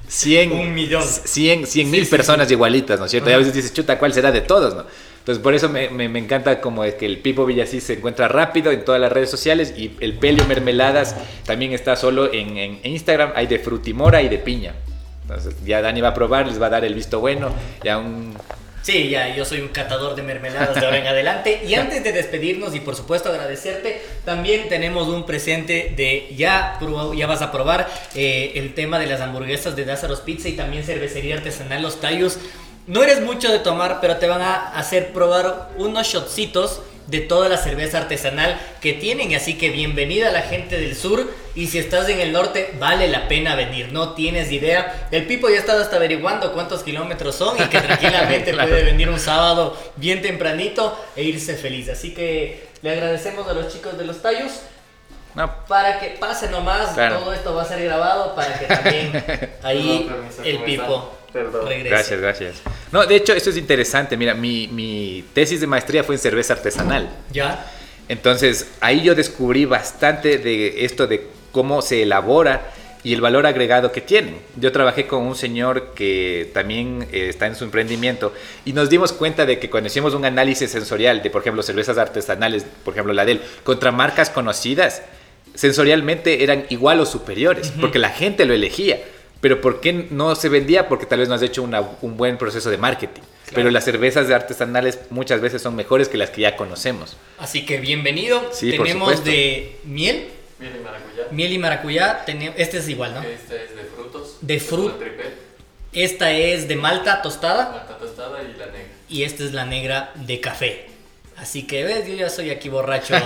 100, 0.08 0.52
un 0.52 0.74
millón. 0.74 1.02
100, 1.02 1.66
100 1.66 1.90
mil 1.90 2.06
personas 2.06 2.50
igualitas, 2.50 2.98
¿no 2.98 3.06
es 3.06 3.10
cierto? 3.10 3.30
Y 3.30 3.32
a 3.32 3.38
veces 3.38 3.54
dices, 3.54 3.72
chuta, 3.72 3.98
¿cuál 3.98 4.12
será 4.12 4.30
de 4.30 4.42
todos, 4.42 4.74
no? 4.74 4.84
Entonces, 5.23 5.41
por 5.41 5.55
eso 5.55 5.68
me, 5.68 5.89
me, 5.89 6.18
encanta 6.18 6.61
como 6.61 6.83
que 6.83 7.07
el 7.07 7.18
Pipo 7.18 7.47
Villasís 7.47 7.85
se 7.85 7.93
encuentra 7.93 8.27
rápido 8.27 8.73
en 8.73 8.85
todas 8.85 9.01
las 9.01 9.12
redes 9.12 9.31
sociales 9.31 9.73
y 9.77 9.97
el 10.01 10.14
Pelio 10.14 10.45
Mermeladas 10.47 11.14
también 11.47 11.73
está 11.73 11.95
solo 11.95 12.33
en, 12.33 12.59
en, 12.59 12.81
Instagram. 12.83 13.31
Hay 13.37 13.47
de 13.47 13.61
frutimora 13.61 14.20
y 14.20 14.29
de 14.29 14.39
piña. 14.39 14.75
Entonces, 15.23 15.55
ya 15.64 15.81
Dani 15.81 16.01
va 16.01 16.09
a 16.09 16.14
probar, 16.14 16.49
les 16.49 16.61
va 16.61 16.66
a 16.66 16.70
dar 16.70 16.85
el 16.85 16.95
visto 16.95 17.20
bueno. 17.20 17.55
Ya 17.85 17.99
un 17.99 18.35
Sí, 18.83 19.11
ya, 19.11 19.33
yo 19.35 19.45
soy 19.45 19.61
un 19.61 19.68
catador 19.68 20.16
de 20.16 20.23
mermeladas 20.23 20.75
de 20.75 20.85
ahora 20.85 20.99
en 20.99 21.07
adelante. 21.07 21.62
Y 21.66 21.75
antes 21.77 22.03
de 22.03 22.12
despedirnos 22.12 22.75
y 22.75 22.81
por 22.81 22.97
supuesto 22.97 23.29
agradecerte, 23.29 24.03
también 24.25 24.68
tenemos 24.68 25.07
un 25.07 25.25
presente 25.25 25.95
de 25.97 26.35
ya, 26.37 26.81
ya 27.16 27.27
vas 27.29 27.43
a 27.43 27.53
probar 27.53 27.89
eh, 28.16 28.53
el 28.57 28.75
tema 28.75 28.99
de 28.99 29.07
las 29.07 29.20
hamburguesas 29.20 29.77
de 29.77 29.85
Dazaros 29.85 30.20
Pizza 30.20 30.49
y 30.49 30.55
también 30.55 30.83
cervecería 30.83 31.37
artesanal 31.37 31.81
Los 31.81 32.01
Tallos. 32.01 32.39
No 32.87 33.03
eres 33.05 33.20
mucho 33.20 33.53
de 33.53 33.61
tomar, 33.61 34.01
pero 34.01 34.16
te 34.16 34.26
van 34.26 34.43
a 34.43 34.76
hacer 34.76 35.12
probar 35.12 35.70
unos 35.76 36.05
shotcitos 36.05 36.80
de 37.07 37.20
toda 37.20 37.49
la 37.49 37.57
cerveza 37.57 37.99
artesanal 37.99 38.59
que 38.80 38.93
tienen. 38.93 39.35
Así 39.37 39.57
que 39.57 39.70
bienvenida 39.70 40.30
a 40.30 40.33
la 40.33 40.43
gente 40.43 40.80
del 40.80 40.97
sur. 40.97 41.30
Y 41.55 41.68
si 41.68 41.78
estás 41.78 42.09
en 42.09 42.18
el 42.18 42.33
norte, 42.33 42.74
vale 42.80 43.07
la 43.07 43.28
pena 43.28 43.55
venir. 43.55 43.93
No 43.93 44.14
tienes 44.14 44.51
idea. 44.51 45.09
El 45.12 45.26
Pipo 45.26 45.49
ya 45.49 45.59
está 45.59 45.80
hasta 45.80 45.95
averiguando 45.95 46.53
cuántos 46.53 46.83
kilómetros 46.83 47.37
son 47.37 47.57
y 47.57 47.66
que 47.68 47.80
tranquilamente 47.83 48.53
puede 48.53 48.83
venir 48.83 49.09
un 49.09 49.20
sábado 49.20 49.76
bien 49.95 50.20
tempranito 50.20 50.99
e 51.14 51.22
irse 51.22 51.55
feliz. 51.55 51.89
Así 51.89 52.12
que 52.12 52.68
le 52.83 52.91
agradecemos 52.91 53.47
a 53.47 53.53
los 53.53 53.72
chicos 53.72 53.97
de 53.97 54.07
los 54.07 54.20
tallos. 54.20 54.53
Para 55.68 56.01
que 56.01 56.09
pase 56.18 56.49
nomás, 56.51 56.97
todo 56.97 57.33
esto 57.33 57.55
va 57.55 57.62
a 57.62 57.64
ser 57.64 57.85
grabado 57.85 58.35
para 58.35 58.59
que 58.59 58.66
también 58.66 59.24
ahí 59.62 60.11
el 60.45 60.59
Pipo 60.64 61.22
Perdón. 61.33 61.68
Gracias, 61.85 62.20
gracias. 62.20 62.62
No, 62.91 63.07
de 63.07 63.16
hecho, 63.16 63.33
eso 63.33 63.51
es 63.51 63.57
interesante. 63.57 64.16
Mira, 64.16 64.35
mi, 64.35 64.68
mi 64.68 65.24
tesis 65.33 65.61
de 65.61 65.66
maestría 65.66 66.05
fue 66.05 66.16
en 66.16 66.20
cerveza 66.20 66.53
artesanal. 66.53 67.09
¿Ya? 67.33 67.70
Entonces, 68.09 68.68
ahí 68.80 69.03
yo 69.03 69.14
descubrí 69.14 69.64
bastante 69.64 70.39
de 70.39 70.85
esto 70.85 71.07
de 71.07 71.28
cómo 71.53 71.80
se 71.83 72.03
elabora 72.03 72.72
y 73.05 73.14
el 73.14 73.20
valor 73.20 73.47
agregado 73.47 73.91
que 73.93 74.01
tienen. 74.01 74.37
Yo 74.57 74.70
trabajé 74.70 75.07
con 75.07 75.22
un 75.22 75.35
señor 75.35 75.93
que 75.95 76.51
también 76.53 77.09
eh, 77.12 77.28
está 77.28 77.47
en 77.47 77.57
su 77.57 77.64
emprendimiento 77.64 78.33
y 78.64 78.72
nos 78.72 78.91
dimos 78.91 79.12
cuenta 79.12 79.45
de 79.45 79.59
que 79.59 79.70
cuando 79.70 79.89
hicimos 79.89 80.14
un 80.14 80.24
análisis 80.24 80.70
sensorial 80.70 81.22
de, 81.22 81.30
por 81.30 81.43
ejemplo, 81.43 81.62
cervezas 81.62 81.99
artesanales, 81.99 82.64
por 82.85 82.95
ejemplo, 82.95 83.12
la 83.12 83.24
de 83.24 83.33
él, 83.33 83.41
contra 83.64 83.91
marcas 83.91 84.30
conocidas, 84.30 85.03
sensorialmente 85.55 86.45
eran 86.45 86.66
igual 86.68 87.01
o 87.01 87.07
superiores, 87.07 87.72
porque 87.80 87.99
la 87.99 88.11
gente 88.11 88.45
lo 88.45 88.55
elegía. 88.55 89.01
Pero 89.43 89.61
¿por 89.61 89.80
qué 89.80 89.93
no 90.09 90.36
se 90.36 90.49
vendía? 90.49 90.88
Porque 90.88 91.05
tal 91.05 91.18
vez 91.18 91.28
no 91.28 91.34
has 91.34 91.43
hecho 91.43 91.64
un 91.64 92.16
buen 92.16 92.38
proceso 92.38 92.70
de 92.70 92.78
marketing. 92.78 93.22
Pero 93.53 93.70
las 93.72 93.84
cervezas 93.84 94.28
de 94.28 94.34
artesanales 94.36 95.01
muchas 95.11 95.40
veces 95.40 95.61
son 95.61 95.74
mejores 95.74 96.09
que 96.09 96.16
las 96.16 96.30
que 96.30 96.43
ya 96.43 96.57
conocemos. 96.57 97.16
Así 97.38 97.66
que 97.66 97.78
bienvenido. 97.78 98.40
Tenemos 98.61 99.24
de 99.24 99.80
miel. 99.82 100.28
Miel 100.61 100.76
y 100.76 100.78
maracuyá. 100.78 101.26
Miel 101.32 101.53
y 101.53 101.59
maracuyá. 101.59 102.24
Este 102.57 102.78
es 102.78 102.88
igual, 102.88 103.14
¿no? 103.14 103.22
Este 103.22 103.64
es 103.64 103.74
de 103.74 103.82
frutos. 103.82 104.36
De 104.40 104.61
frutos. 104.61 105.01
Esta 105.93 106.30
es 106.30 106.68
de 106.68 106.76
malta 106.76 107.20
tostada. 107.20 107.70
Malta 107.70 107.99
tostada 107.99 108.43
y 108.45 108.57
la 108.57 108.66
negra. 108.66 108.88
y 109.09 109.24
esta 109.24 109.43
es 109.43 109.53
la 109.53 109.66
negra 109.66 110.12
de 110.14 110.40
café. 110.40 110.86
Así 111.43 111.64
que, 111.64 111.82
ves, 111.82 112.07
yo 112.07 112.14
ya 112.14 112.30
soy 112.30 112.51
aquí 112.51 112.68
borracho. 112.68 113.16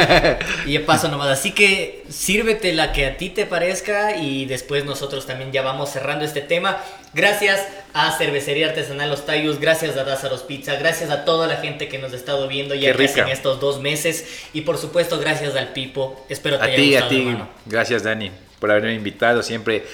y 0.66 0.78
paso 0.78 1.08
nomás. 1.08 1.26
Así 1.30 1.50
que 1.50 2.04
sírvete 2.08 2.72
la 2.72 2.92
que 2.92 3.06
a 3.06 3.16
ti 3.16 3.28
te 3.28 3.44
parezca 3.44 4.14
y 4.16 4.44
después 4.46 4.84
nosotros 4.84 5.26
también 5.26 5.50
ya 5.50 5.62
vamos 5.62 5.90
cerrando 5.90 6.24
este 6.24 6.42
tema. 6.42 6.80
Gracias 7.12 7.66
a 7.92 8.16
Cervecería 8.16 8.68
Artesanal 8.68 9.10
Los 9.10 9.26
Tayus, 9.26 9.58
gracias 9.58 9.96
a 9.96 10.04
Dázaros 10.04 10.44
Pizza, 10.44 10.76
gracias 10.76 11.10
a 11.10 11.24
toda 11.24 11.48
la 11.48 11.56
gente 11.56 11.88
que 11.88 11.98
nos 11.98 12.12
ha 12.12 12.16
estado 12.16 12.46
viendo 12.46 12.72
ya 12.76 12.90
en 12.90 13.28
estos 13.30 13.58
dos 13.58 13.80
meses 13.80 14.44
y 14.52 14.60
por 14.60 14.78
supuesto 14.78 15.18
gracias 15.18 15.56
al 15.56 15.72
Pipo. 15.72 16.24
Espero 16.28 16.60
te 16.60 16.72
a 16.72 16.76
ti, 16.76 16.94
A 16.94 17.08
ti, 17.08 17.36
gracias 17.64 18.04
Dani 18.04 18.30
por 18.60 18.70
haberme 18.70 18.94
invitado. 18.94 19.42
Siempre 19.42 19.84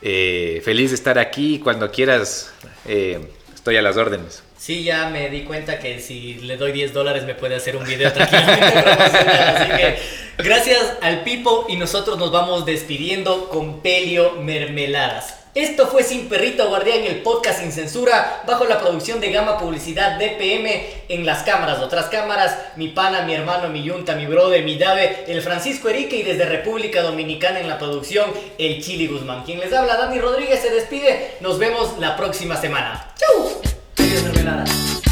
eh, 0.00 0.62
feliz 0.64 0.88
de 0.88 0.94
estar 0.94 1.18
aquí. 1.18 1.58
Cuando 1.58 1.90
quieras, 1.90 2.50
eh, 2.86 3.20
estoy 3.54 3.76
a 3.76 3.82
las 3.82 3.98
órdenes. 3.98 4.42
Sí, 4.60 4.84
ya 4.84 5.08
me 5.08 5.30
di 5.30 5.44
cuenta 5.44 5.78
que 5.78 6.00
si 6.00 6.34
le 6.34 6.58
doy 6.58 6.72
10 6.72 6.92
dólares 6.92 7.24
me 7.24 7.34
puede 7.34 7.56
hacer 7.56 7.76
un 7.76 7.84
video 7.84 8.12
tranquilamente 8.12 8.78
Así 8.78 9.70
que 9.70 9.98
gracias 10.36 10.98
al 11.00 11.22
Pipo 11.22 11.64
y 11.70 11.76
nosotros 11.76 12.18
nos 12.18 12.30
vamos 12.30 12.66
despidiendo 12.66 13.48
con 13.48 13.80
Pelio 13.80 14.32
Mermeladas. 14.32 15.36
Esto 15.54 15.86
fue 15.86 16.02
Sin 16.02 16.28
Perrito 16.28 16.68
Guardián, 16.68 17.04
el 17.04 17.22
podcast 17.22 17.60
sin 17.60 17.72
censura, 17.72 18.42
bajo 18.46 18.66
la 18.66 18.78
producción 18.78 19.18
de 19.18 19.32
Gama 19.32 19.58
Publicidad 19.58 20.18
DPM 20.18 20.68
en 21.08 21.24
las 21.24 21.42
cámaras, 21.42 21.78
otras 21.78 22.06
cámaras, 22.06 22.54
mi 22.76 22.88
pana, 22.88 23.22
mi 23.22 23.32
hermano, 23.32 23.70
mi 23.70 23.82
yunta, 23.82 24.14
mi 24.14 24.26
brother, 24.26 24.62
mi 24.62 24.76
dave, 24.76 25.24
el 25.26 25.40
Francisco 25.40 25.88
Erique 25.88 26.16
y 26.16 26.22
desde 26.22 26.44
República 26.44 27.00
Dominicana 27.00 27.60
en 27.60 27.68
la 27.68 27.78
producción, 27.78 28.30
el 28.58 28.82
Chili 28.82 29.06
Guzmán. 29.06 29.42
Quien 29.42 29.58
les 29.58 29.72
habla, 29.72 29.96
Dani 29.96 30.18
Rodríguez, 30.18 30.60
se 30.60 30.68
despide. 30.68 31.36
Nos 31.40 31.58
vemos 31.58 31.98
la 31.98 32.14
próxima 32.14 32.60
semana. 32.60 33.08
¡Chau! 33.16 33.79
Mermelada. 34.10 35.09